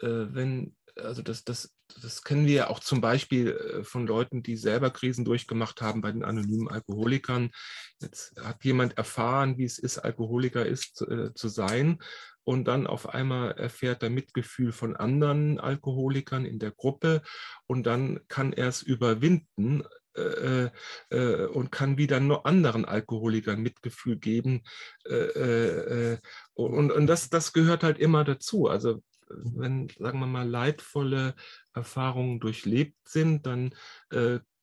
äh, 0.00 0.08
wenn 0.08 0.76
also 0.96 1.22
das, 1.22 1.42
das, 1.44 1.74
das 2.02 2.22
kennen 2.22 2.46
wir 2.46 2.54
ja 2.54 2.68
auch 2.68 2.78
zum 2.78 3.00
Beispiel 3.00 3.80
von 3.82 4.06
Leuten, 4.06 4.42
die 4.42 4.58
selber 4.58 4.90
Krisen 4.90 5.24
durchgemacht 5.24 5.80
haben 5.80 6.02
bei 6.02 6.12
den 6.12 6.22
anonymen 6.22 6.68
Alkoholikern. 6.68 7.50
Jetzt 7.98 8.38
hat 8.38 8.62
jemand 8.62 8.98
erfahren, 8.98 9.56
wie 9.56 9.64
es 9.64 9.78
ist, 9.78 9.96
Alkoholiker 9.96 10.66
ist 10.66 10.96
zu 10.96 11.48
sein 11.48 11.98
und 12.44 12.66
dann 12.66 12.86
auf 12.86 13.08
einmal 13.08 13.52
erfährt 13.52 14.02
er 14.02 14.10
Mitgefühl 14.10 14.70
von 14.70 14.94
anderen 14.94 15.58
Alkoholikern 15.58 16.44
in 16.44 16.58
der 16.58 16.72
Gruppe 16.72 17.22
und 17.66 17.84
dann 17.84 18.20
kann 18.28 18.52
er 18.52 18.68
es 18.68 18.82
überwinden 18.82 19.84
äh, 20.14 20.70
äh, 21.10 21.46
und 21.46 21.72
kann 21.72 21.98
wieder 21.98 22.20
nur 22.20 22.46
anderen 22.46 22.84
Alkoholikern 22.84 23.60
Mitgefühl 23.60 24.16
geben. 24.16 24.62
Äh, 25.04 26.18
und 26.54 26.92
und 26.92 27.06
das, 27.06 27.30
das 27.30 27.52
gehört 27.52 27.82
halt 27.82 27.98
immer 27.98 28.24
dazu. 28.24 28.68
Also 28.68 29.02
wenn, 29.28 29.88
sagen 29.98 30.18
wir 30.20 30.26
mal, 30.26 30.48
leidvolle 30.48 31.34
Erfahrungen 31.72 32.38
durchlebt 32.40 33.08
sind, 33.08 33.46
dann 33.46 33.74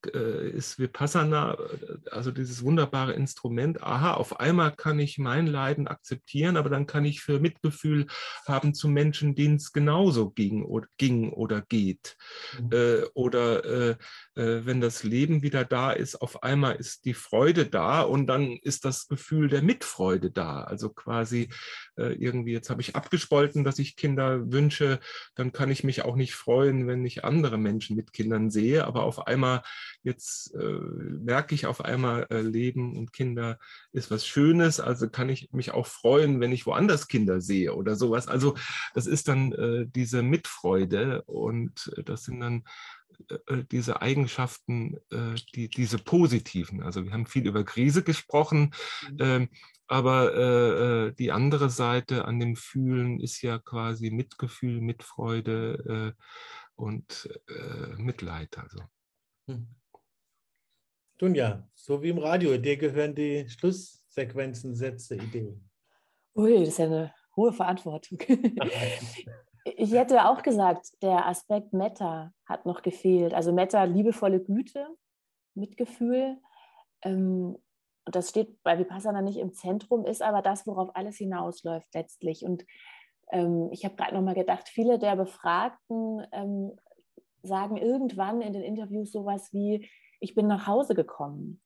äh, 0.08 0.50
ist 0.50 0.80
Vipassana, 0.80 1.54
äh, 1.54 2.10
also 2.12 2.32
dieses 2.32 2.64
wunderbare 2.64 3.14
Instrument, 3.14 3.84
aha, 3.84 4.14
auf 4.14 4.40
einmal 4.40 4.72
kann 4.76 5.00
ich 5.00 5.18
mein 5.18 5.48
Leiden 5.48 5.88
akzeptieren, 5.88 6.58
aber 6.58 6.70
dann 6.70 6.88
kann 6.88 7.06
ich 7.06 7.22
für 7.22 7.40
Mitgefühl 7.40 8.08
haben 8.48 8.74
zu 8.74 8.88
Menschen, 8.88 9.36
denen 9.36 9.56
es 9.56 9.72
genauso 9.74 10.30
ging 10.30 10.64
oder, 10.64 10.88
ging 10.98 11.32
oder 11.32 11.62
geht. 11.62 12.16
Mhm. 12.60 12.70
Äh, 12.72 13.04
oder 13.14 13.66
äh, 13.66 13.96
äh, 14.36 14.66
wenn 14.66 14.82
das 14.82 15.04
Leben 15.04 15.42
wieder 15.42 15.66
da 15.66 15.92
ist, 15.92 16.22
auf 16.22 16.44
einmal 16.44 16.76
ist 16.76 17.06
die 17.06 17.14
Freude 17.14 17.66
da 17.66 18.02
und 18.02 18.28
dann 18.28 18.58
ist 18.62 18.86
das 18.86 19.08
Gefühl 19.08 19.50
der 19.50 19.62
Mitfreude 19.62 20.32
da. 20.32 20.64
Also 20.64 20.90
quasi 20.90 21.50
äh, 21.98 22.14
irgendwie, 22.14 22.54
jetzt 22.54 22.70
habe 22.70 22.82
ich 22.82 22.96
abgespolten, 22.96 23.64
dass 23.64 23.80
ich 23.80 23.96
Kinder 23.96 24.52
wünsche, 24.52 25.00
dann 25.36 25.52
kann 25.52 25.72
ich 25.72 25.84
mich 25.84 26.04
auch 26.04 26.16
nicht 26.16 26.34
freuen, 26.36 26.88
wenn 26.88 27.06
ich 27.06 27.26
andere 27.26 27.58
Menschen 27.58 27.96
mit 27.96 28.14
Kindern 28.14 28.50
sehe, 28.50 28.86
aber 28.86 29.04
auf 29.04 29.28
einmal 29.28 29.62
jetzt 30.04 30.54
äh, 30.56 30.58
merke 30.58 31.56
ich 31.56 31.66
auf 31.66 31.84
einmal, 31.84 32.26
äh, 32.30 32.42
Leben 32.42 32.98
und 32.98 33.14
Kinder 33.14 33.60
ist 33.92 34.12
was 34.12 34.26
Schönes, 34.26 34.80
also 34.80 35.10
kann 35.10 35.30
ich 35.30 35.52
mich 35.52 35.72
auch 35.72 35.88
freuen, 35.88 36.40
wenn 36.40 36.52
ich 36.52 36.66
woanders 36.66 37.08
Kinder 37.08 37.42
sehe 37.42 37.76
oder 37.76 37.96
sowas. 37.96 38.28
Also 38.28 38.56
das 38.94 39.08
ist 39.08 39.28
dann 39.28 39.52
äh, 39.54 39.86
diese 39.88 40.24
Mitfreude 40.24 41.24
und 41.24 41.92
äh, 41.98 42.04
das 42.04 42.24
sind 42.24 42.40
dann 42.40 42.64
äh, 43.30 43.54
äh, 43.54 43.64
diese 43.70 44.02
Eigenschaften, 44.02 44.98
die, 45.56 45.70
diese 45.70 45.98
positiven. 45.98 46.82
Also 46.82 47.04
wir 47.04 47.12
haben 47.12 47.26
viel 47.26 47.46
über 47.46 47.64
Krise 47.64 48.04
gesprochen, 48.04 48.74
mhm. 49.12 49.18
ähm, 49.20 49.50
aber 49.88 51.12
die 51.18 51.32
andere 51.32 51.72
Seite 51.72 52.26
an 52.26 52.40
dem 52.40 52.56
Fühlen 52.56 53.20
ist 53.20 53.42
ja 53.42 53.58
quasi 53.58 54.12
Mitgefühl, 54.12 54.82
Mitfreude 54.82 56.14
und 56.76 57.28
Mitleid. 57.98 58.56
Also. 58.60 58.84
Mhm. 59.48 59.79
Dunja, 61.20 61.68
so 61.76 62.02
wie 62.02 62.12
im 62.12 62.18
Radio, 62.18 62.58
dir 62.58 62.78
gehören 62.78 63.14
die 63.14 63.46
Schlusssequenzen, 63.50 64.74
Sätze, 64.74 65.16
Ideen. 65.16 65.70
Ui, 66.34 66.58
das 66.60 66.70
ist 66.70 66.80
ja 66.80 66.86
eine 66.86 67.14
hohe 67.36 67.52
Verantwortung. 67.52 68.20
ich 69.66 69.92
hätte 69.92 70.30
auch 70.30 70.42
gesagt, 70.42 70.92
der 71.02 71.28
Aspekt 71.28 71.74
Meta 71.74 72.32
hat 72.46 72.66
noch 72.66 72.82
gefehlt. 72.84 73.34
Also 73.34 73.52
Meta, 73.52 73.84
liebevolle 73.84 74.40
Güte, 74.40 74.88
Mitgefühl. 75.56 76.38
Ähm, 77.02 77.58
und 78.06 78.16
das 78.16 78.30
steht 78.30 78.64
bei 78.64 78.80
Vipassana 78.80 79.22
nicht 79.22 79.40
im 79.40 79.52
Zentrum, 79.52 80.06
ist 80.06 80.22
aber 80.22 80.42
das, 80.42 80.66
worauf 80.66 80.96
alles 80.96 81.18
hinausläuft 81.18 81.94
letztlich. 81.94 82.46
Und 82.46 82.66
ähm, 83.34 83.68
ich 83.74 83.84
habe 83.84 83.98
gerade 83.98 84.14
noch 84.14 84.22
mal 84.22 84.36
gedacht, 84.36 84.70
viele 84.70 84.98
der 84.98 85.18
Befragten 85.18 86.26
ähm, 86.32 86.80
sagen 87.44 87.76
irgendwann 87.76 88.40
in 88.40 88.54
den 88.54 88.64
Interviews 88.64 89.12
sowas 89.12 89.52
wie, 89.52 89.86
ich 90.20 90.36
bin 90.36 90.48
nach 90.48 90.68
Hause 90.68 90.96
gekommen. 90.96 91.62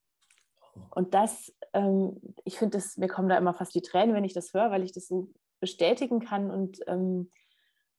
Und 0.89 1.13
das, 1.13 1.53
ähm, 1.73 2.19
ich 2.45 2.57
finde, 2.57 2.81
mir 2.97 3.07
kommen 3.07 3.29
da 3.29 3.37
immer 3.37 3.53
fast 3.53 3.75
die 3.75 3.81
Tränen, 3.81 4.15
wenn 4.15 4.23
ich 4.23 4.33
das 4.33 4.53
höre, 4.53 4.71
weil 4.71 4.83
ich 4.83 4.91
das 4.91 5.07
so 5.07 5.31
bestätigen 5.59 6.19
kann 6.19 6.51
und 6.51 6.79
ähm, 6.87 7.29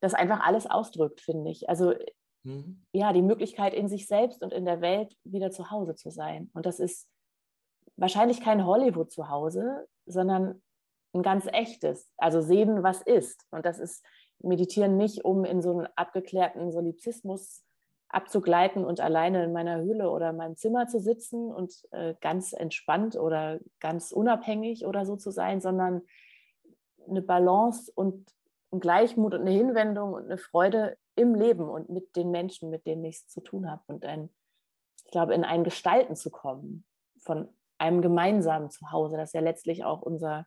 das 0.00 0.14
einfach 0.14 0.40
alles 0.40 0.66
ausdrückt, 0.66 1.20
finde 1.20 1.50
ich. 1.50 1.68
Also 1.68 1.94
mhm. 2.42 2.84
ja, 2.92 3.12
die 3.12 3.22
Möglichkeit 3.22 3.74
in 3.74 3.88
sich 3.88 4.06
selbst 4.06 4.42
und 4.42 4.52
in 4.52 4.64
der 4.64 4.80
Welt 4.80 5.16
wieder 5.24 5.50
zu 5.50 5.70
Hause 5.70 5.94
zu 5.94 6.10
sein. 6.10 6.50
Und 6.52 6.66
das 6.66 6.80
ist 6.80 7.08
wahrscheinlich 7.96 8.40
kein 8.40 8.66
Hollywood 8.66 9.12
zu 9.12 9.28
Hause, 9.28 9.86
sondern 10.06 10.62
ein 11.14 11.22
ganz 11.22 11.46
echtes. 11.46 12.12
Also 12.16 12.40
sehen, 12.40 12.82
was 12.82 13.02
ist. 13.02 13.46
Und 13.50 13.64
das 13.64 13.78
ist 13.78 14.04
Meditieren 14.40 14.96
nicht, 14.96 15.24
um 15.24 15.44
in 15.44 15.62
so 15.62 15.78
einen 15.78 15.88
abgeklärten 15.94 16.70
Solipsismus 16.72 17.64
abzugleiten 18.14 18.84
und 18.84 19.00
alleine 19.00 19.44
in 19.44 19.52
meiner 19.52 19.80
Höhle 19.80 20.10
oder 20.10 20.30
in 20.30 20.36
meinem 20.36 20.56
Zimmer 20.56 20.86
zu 20.86 21.00
sitzen 21.00 21.52
und 21.52 21.74
äh, 21.90 22.14
ganz 22.20 22.52
entspannt 22.52 23.16
oder 23.16 23.58
ganz 23.80 24.12
unabhängig 24.12 24.86
oder 24.86 25.04
so 25.04 25.16
zu 25.16 25.30
sein, 25.30 25.60
sondern 25.60 26.02
eine 27.08 27.22
Balance 27.22 27.90
und 27.94 28.30
ein 28.72 28.80
Gleichmut 28.80 29.34
und 29.34 29.42
eine 29.42 29.50
Hinwendung 29.50 30.14
und 30.14 30.24
eine 30.24 30.38
Freude 30.38 30.96
im 31.16 31.34
Leben 31.34 31.68
und 31.68 31.90
mit 31.90 32.16
den 32.16 32.30
Menschen, 32.30 32.70
mit 32.70 32.86
denen 32.86 33.04
ich 33.04 33.16
es 33.16 33.28
zu 33.28 33.40
tun 33.40 33.70
habe 33.70 33.82
und 33.86 34.04
ein, 34.04 34.30
ich 35.04 35.10
glaube, 35.10 35.34
in 35.34 35.44
ein 35.44 35.64
Gestalten 35.64 36.16
zu 36.16 36.30
kommen 36.30 36.84
von 37.18 37.48
einem 37.78 38.02
gemeinsamen 38.02 38.70
Zuhause, 38.70 39.16
das 39.16 39.32
ja 39.32 39.40
letztlich 39.40 39.84
auch 39.84 40.02
unser, 40.02 40.46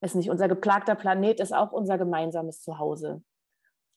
ist 0.00 0.14
nicht 0.14 0.30
unser 0.30 0.48
geplagter 0.48 0.94
Planet, 0.94 1.40
ist 1.40 1.54
auch 1.54 1.72
unser 1.72 1.98
gemeinsames 1.98 2.62
Zuhause. 2.62 3.22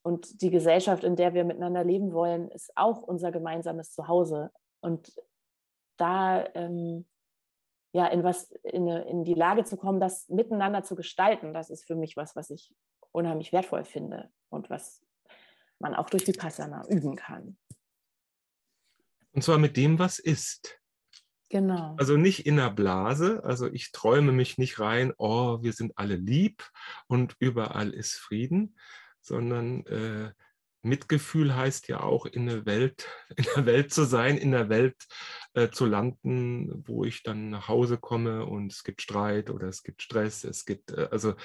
Und 0.08 0.42
die 0.42 0.52
Gesellschaft, 0.52 1.04
in 1.04 1.18
der 1.18 1.34
wir 1.34 1.44
miteinander 1.44 1.84
leben 1.84 2.14
wollen, 2.14 2.48
ist 2.52 2.72
auch 2.78 3.02
unser 3.02 3.30
gemeinsames 3.30 3.92
Zuhause. 3.92 4.52
Und 4.80 5.12
da 5.98 6.48
ähm, 6.56 7.06
ja, 7.92 8.08
in, 8.08 8.24
was, 8.24 8.50
in, 8.64 8.88
in 8.88 9.26
die 9.26 9.34
Lage 9.34 9.66
zu 9.66 9.76
kommen, 9.76 10.00
das 10.00 10.30
miteinander 10.30 10.84
zu 10.84 10.96
gestalten, 10.96 11.54
das 11.54 11.70
ist 11.70 11.86
für 11.86 11.96
mich 11.98 12.16
was, 12.16 12.38
was 12.38 12.52
ich 12.52 12.74
unheimlich 13.12 13.52
wertvoll 13.52 13.84
finde 13.84 14.32
und 14.48 14.70
was 14.70 15.06
man 15.78 15.94
auch 15.94 16.10
durch 16.10 16.24
die 16.24 16.32
Passana 16.32 16.88
üben 16.88 17.18
kann. 17.18 17.58
Und 19.34 19.44
zwar 19.44 19.58
mit 19.58 19.76
dem, 19.76 20.00
was 20.00 20.20
ist. 20.20 20.80
Genau. 21.50 21.98
Also 22.00 22.16
nicht 22.16 22.46
in 22.46 22.56
der 22.56 22.70
Blase, 22.70 23.44
also 23.44 23.68
ich 23.68 23.92
träume 23.92 24.32
mich 24.32 24.58
nicht 24.58 24.80
rein, 24.80 25.14
oh, 25.18 25.62
wir 25.62 25.74
sind 25.74 25.98
alle 25.98 26.16
lieb 26.16 26.64
und 27.08 27.36
überall 27.40 27.90
ist 27.90 28.16
Frieden, 28.16 28.78
sondern 29.28 29.86
äh, 29.86 30.32
Mitgefühl 30.84 31.56
heißt 31.56 31.88
ja 31.90 32.02
auch 32.02 32.26
in 32.26 32.48
der 32.48 32.66
Welt, 32.66 33.08
in 33.36 33.46
der 33.56 33.66
Welt 33.66 33.94
zu 33.94 34.06
sein, 34.06 34.38
in 34.38 34.52
der 34.52 34.70
Welt 34.70 34.96
äh, 35.54 35.70
zu 35.70 35.86
landen, 35.86 36.84
wo 36.88 37.04
ich 37.04 37.24
dann 37.24 37.50
nach 37.50 37.68
Hause 37.68 37.98
komme 37.98 38.46
und 38.46 38.72
es 38.72 38.84
gibt 38.84 39.02
Streit 39.02 39.50
oder 39.50 39.68
es 39.68 39.84
gibt 39.84 40.02
Stress, 40.02 40.44
es 40.44 40.66
gibt 40.66 40.92
äh, 40.92 41.10
also 41.12 41.36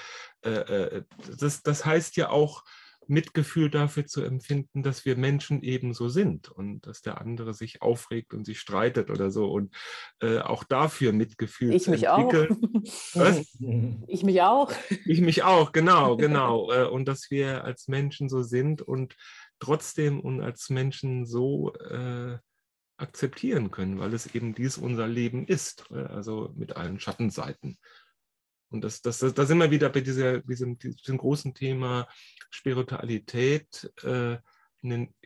äh, 0.45 0.51
äh, 0.51 1.05
das, 1.39 1.63
das 1.63 1.85
heißt 1.85 2.17
ja 2.17 2.31
auch 2.31 2.65
Mitgefühl 3.07 3.71
dafür 3.71 4.07
zu 4.07 4.23
empfinden, 4.23 4.83
dass 4.83 5.05
wir 5.05 5.17
Menschen 5.17 5.63
ebenso 5.63 6.09
sind 6.09 6.51
und 6.51 6.87
dass 6.87 7.03
der 7.03 7.21
andere 7.21 7.55
sich 7.55 7.83
aufregt 7.83 8.35
und 8.35 8.45
sich 8.45 8.59
streitet 8.59 9.11
oder 9.11 9.31
so 9.31 9.51
und 9.51 9.75
äh, 10.21 10.39
auch 10.39 10.65
dafür 10.65 11.13
Mitgefühl 11.13 11.75
ich 11.75 11.85
zu 11.85 11.91
mich 11.91 12.05
entwickeln. 12.05 12.51
Auch. 12.51 12.83
Was? 13.15 13.59
Ich 14.07 14.23
mich 14.23 14.43
auch. 14.43 14.73
Ich 15.07 15.21
mich 15.21 15.43
auch, 15.43 15.73
genau, 15.73 16.17
genau. 16.19 16.71
Äh, 16.73 16.87
und 16.87 17.07
dass 17.07 17.31
wir 17.31 17.65
als 17.65 17.89
Menschen 17.89 18.29
so 18.29 18.43
sind 18.43 18.83
und 18.83 19.17
trotzdem 19.59 20.21
und 20.21 20.41
als 20.41 20.71
Menschen 20.71 21.27
so 21.27 21.75
äh, 21.75 22.39
akzeptieren 22.97 23.71
können, 23.71 23.99
weil 23.99 24.15
es 24.15 24.35
eben 24.35 24.55
dies 24.55 24.79
unser 24.79 25.09
Leben 25.09 25.47
ist, 25.47 25.85
äh, 25.91 26.05
also 26.05 26.53
mit 26.55 26.77
allen 26.77 27.01
Schattenseiten. 27.01 27.79
Und 28.73 28.83
das, 28.83 29.03
das, 29.03 29.19
das, 29.19 29.35
da 29.35 29.45
sind 29.45 29.59
wir 29.59 29.71
wieder 29.71 29.91
bei 29.91 30.01
dieser, 30.01 30.41
diesem, 30.41 30.79
diesem 30.79 31.19
großen 31.19 31.55
Thema 31.55 32.09
Spiritualität. 32.51 33.93
Äh, 34.03 34.39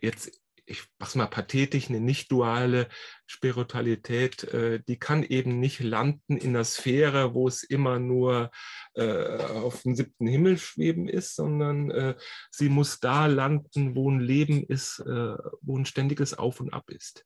jetzt, 0.01 0.41
ich 0.67 0.83
mach's 0.99 1.15
mal 1.15 1.29
pathetisch, 1.29 1.89
eine 1.89 2.01
nicht 2.01 2.33
duale 2.33 2.89
Spiritualität, 3.27 4.43
äh, 4.45 4.81
die 4.89 4.99
kann 4.99 5.23
eben 5.23 5.61
nicht 5.61 5.79
landen 5.81 6.37
in 6.37 6.55
der 6.55 6.65
Sphäre, 6.65 7.35
wo 7.35 7.47
es 7.47 7.63
immer 7.63 8.01
nur 8.01 8.51
äh, 8.95 9.37
auf 9.39 9.83
dem 9.83 9.95
siebten 9.95 10.27
Himmel 10.27 10.59
schweben 10.59 11.09
ist, 11.09 11.37
sondern 11.37 11.91
äh, 11.93 12.17
sie 12.51 12.69
muss 12.69 12.99
da 12.99 13.27
landen, 13.27 13.95
wo 13.95 14.11
ein 14.11 14.21
Leben 14.21 14.65
ist, 14.65 14.99
äh, 15.01 15.37
wo 15.63 15.79
ein 15.79 15.87
ständiges 15.87 16.35
Auf 16.35 16.61
und 16.61 16.73
Ab 16.73 16.91
ist. 16.91 17.25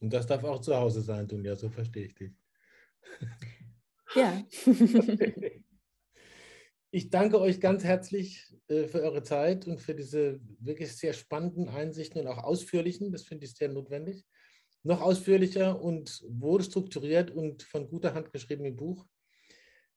Und 0.00 0.10
das 0.10 0.26
darf 0.26 0.42
auch 0.44 0.62
zu 0.62 0.74
Hause 0.74 1.02
sein, 1.02 1.28
Dunja, 1.28 1.54
so 1.54 1.68
verstehe 1.68 2.06
ich 2.06 2.14
dich. 2.14 2.32
Ja. 4.14 4.44
ich 6.90 7.10
danke 7.10 7.40
euch 7.40 7.60
ganz 7.60 7.84
herzlich 7.84 8.52
äh, 8.68 8.86
für 8.86 9.02
eure 9.02 9.22
Zeit 9.22 9.66
und 9.66 9.80
für 9.80 9.94
diese 9.94 10.40
wirklich 10.58 10.96
sehr 10.96 11.12
spannenden 11.12 11.68
Einsichten 11.68 12.20
und 12.20 12.26
auch 12.26 12.42
ausführlichen, 12.42 13.12
das 13.12 13.22
finde 13.22 13.46
ich 13.46 13.54
sehr 13.54 13.68
notwendig, 13.68 14.24
noch 14.82 15.00
ausführlicher 15.00 15.80
und 15.80 16.24
wohl 16.28 16.62
strukturiert 16.62 17.30
und 17.30 17.62
von 17.62 17.88
guter 17.88 18.14
Hand 18.14 18.32
geschriebenen 18.32 18.76
Buch. 18.76 19.06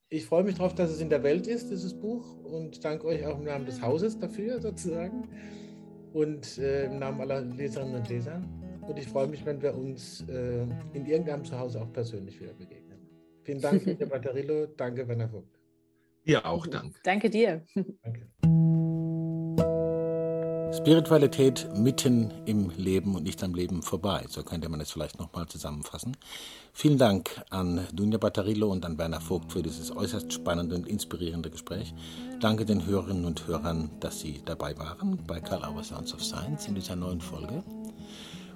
Ich 0.09 0.25
freue 0.25 0.43
mich 0.43 0.55
darauf, 0.55 0.75
dass 0.75 0.91
es 0.91 1.01
in 1.01 1.09
der 1.09 1.23
Welt 1.23 1.47
ist, 1.47 1.71
dieses 1.71 1.99
Buch, 1.99 2.37
und 2.43 2.83
danke 2.83 3.07
euch 3.07 3.25
auch 3.25 3.39
im 3.39 3.45
Namen 3.45 3.65
des 3.65 3.81
Hauses 3.81 4.19
dafür 4.19 4.61
sozusagen 4.61 5.27
und 6.13 6.59
äh, 6.59 6.85
im 6.85 6.99
Namen 6.99 7.21
aller 7.21 7.41
Leserinnen 7.41 7.95
und 7.95 8.07
Leser. 8.09 8.41
Und 8.87 8.99
ich 8.99 9.07
freue 9.07 9.27
mich, 9.27 9.43
wenn 9.45 9.61
wir 9.61 9.73
uns 9.73 10.21
äh, 10.27 10.67
in 10.93 11.05
irgendeinem 11.05 11.45
Zuhause 11.45 11.81
auch 11.81 11.91
persönlich 11.91 12.39
wieder 12.39 12.53
begegnen. 12.53 12.82
Vielen 13.43 13.61
Dank, 13.61 13.85
Herr 13.85 14.05
Batterillo. 14.07 14.67
Danke, 14.77 15.07
Werner 15.07 15.29
Vogt. 15.29 15.59
Dir 16.25 16.45
auch, 16.45 16.65
danke. 16.67 16.95
Danke 17.03 17.29
dir. 17.29 17.65
Danke. 17.75 18.29
Spiritualität 20.73 21.69
mitten 21.75 22.33
im 22.45 22.71
Leben 22.71 23.15
und 23.15 23.23
nicht 23.23 23.43
am 23.43 23.53
Leben 23.53 23.83
vorbei. 23.83 24.25
So 24.27 24.43
könnte 24.43 24.69
man 24.69 24.81
es 24.81 24.91
vielleicht 24.91 25.19
nochmal 25.19 25.47
zusammenfassen. 25.47 26.17
Vielen 26.73 26.97
Dank 26.97 27.43
an 27.51 27.87
Dunja 27.93 28.17
Batterillo 28.17 28.71
und 28.71 28.83
an 28.83 28.97
Werner 28.97 29.21
Vogt 29.21 29.51
für 29.51 29.61
dieses 29.61 29.95
äußerst 29.95 30.33
spannende 30.33 30.75
und 30.75 30.87
inspirierende 30.87 31.51
Gespräch. 31.51 31.93
Danke 32.39 32.65
den 32.65 32.87
Hörerinnen 32.87 33.25
und 33.25 33.45
Hörern, 33.47 33.91
dass 33.99 34.19
Sie 34.19 34.41
dabei 34.43 34.75
waren 34.77 35.19
bei 35.27 35.39
Karl 35.39 35.63
Auer 35.63 35.83
Sounds 35.83 36.13
of 36.13 36.23
Science 36.23 36.67
in 36.67 36.75
dieser 36.75 36.95
neuen 36.95 37.21
Folge. 37.21 37.63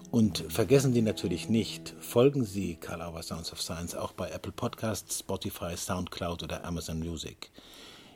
Und 0.10 0.46
vergessen 0.50 0.94
Sie 0.94 1.02
natürlich 1.02 1.50
nicht, 1.50 1.94
folgen 2.00 2.46
Sie 2.46 2.76
Karl 2.76 3.02
Auer 3.02 3.24
Sounds 3.24 3.52
of 3.52 3.62
Science 3.62 3.94
auch 3.94 4.14
bei 4.14 4.30
Apple 4.30 4.54
Podcasts, 4.54 5.20
Spotify, 5.20 5.76
Soundcloud 5.76 6.44
oder 6.44 6.64
Amazon 6.64 7.00
Music. 7.00 7.52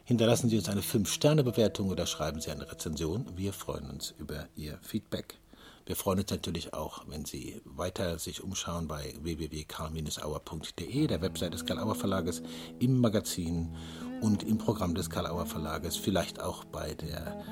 Hinterlassen 0.05 0.49
Sie 0.49 0.57
uns 0.57 0.69
eine 0.69 0.81
5-Sterne-Bewertung 0.81 1.89
oder 1.89 2.05
schreiben 2.05 2.39
Sie 2.39 2.49
eine 2.49 2.71
Rezension. 2.71 3.25
Wir 3.35 3.51
freuen 3.51 3.89
uns 3.89 4.13
über 4.17 4.47
Ihr 4.55 4.79
Feedback. 4.81 5.37
Wir 5.85 5.95
freuen 5.95 6.19
uns 6.19 6.31
natürlich 6.31 6.73
auch, 6.73 7.03
wenn 7.07 7.25
Sie 7.25 7.61
weiter 7.65 8.17
sich 8.19 8.41
umschauen 8.41 8.87
bei 8.87 9.13
www.karl-auer.de, 9.21 11.07
der 11.07 11.21
Website 11.21 11.53
des 11.53 11.65
Karl-Auer 11.65 11.95
Verlages, 11.95 12.41
im 12.79 12.99
Magazin 12.99 13.75
und 14.21 14.43
im 14.43 14.57
Programm 14.57 14.95
des 14.95 15.09
Karlauer 15.09 15.45
Verlages, 15.45 15.97
vielleicht 15.97 16.41
auch 16.41 16.63
bei 16.63 16.93
der 16.93 17.43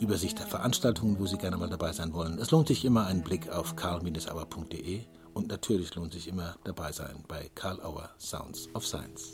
Übersicht 0.00 0.38
der 0.38 0.46
Veranstaltungen, 0.46 1.18
wo 1.18 1.26
Sie 1.26 1.38
gerne 1.38 1.56
mal 1.56 1.68
dabei 1.68 1.92
sein 1.92 2.12
wollen. 2.12 2.38
Es 2.38 2.50
lohnt 2.50 2.68
sich 2.68 2.84
immer 2.84 3.06
ein 3.06 3.22
Blick 3.22 3.48
auf 3.50 3.76
karl-auer.de 3.76 5.00
und 5.34 5.48
natürlich 5.48 5.94
lohnt 5.94 6.12
sich 6.12 6.28
immer 6.28 6.56
dabei 6.64 6.92
sein 6.92 7.24
bei 7.28 7.50
Karl 7.54 7.80
Auer 7.82 8.10
Sounds 8.18 8.68
of 8.74 8.86
Science. 8.86 9.32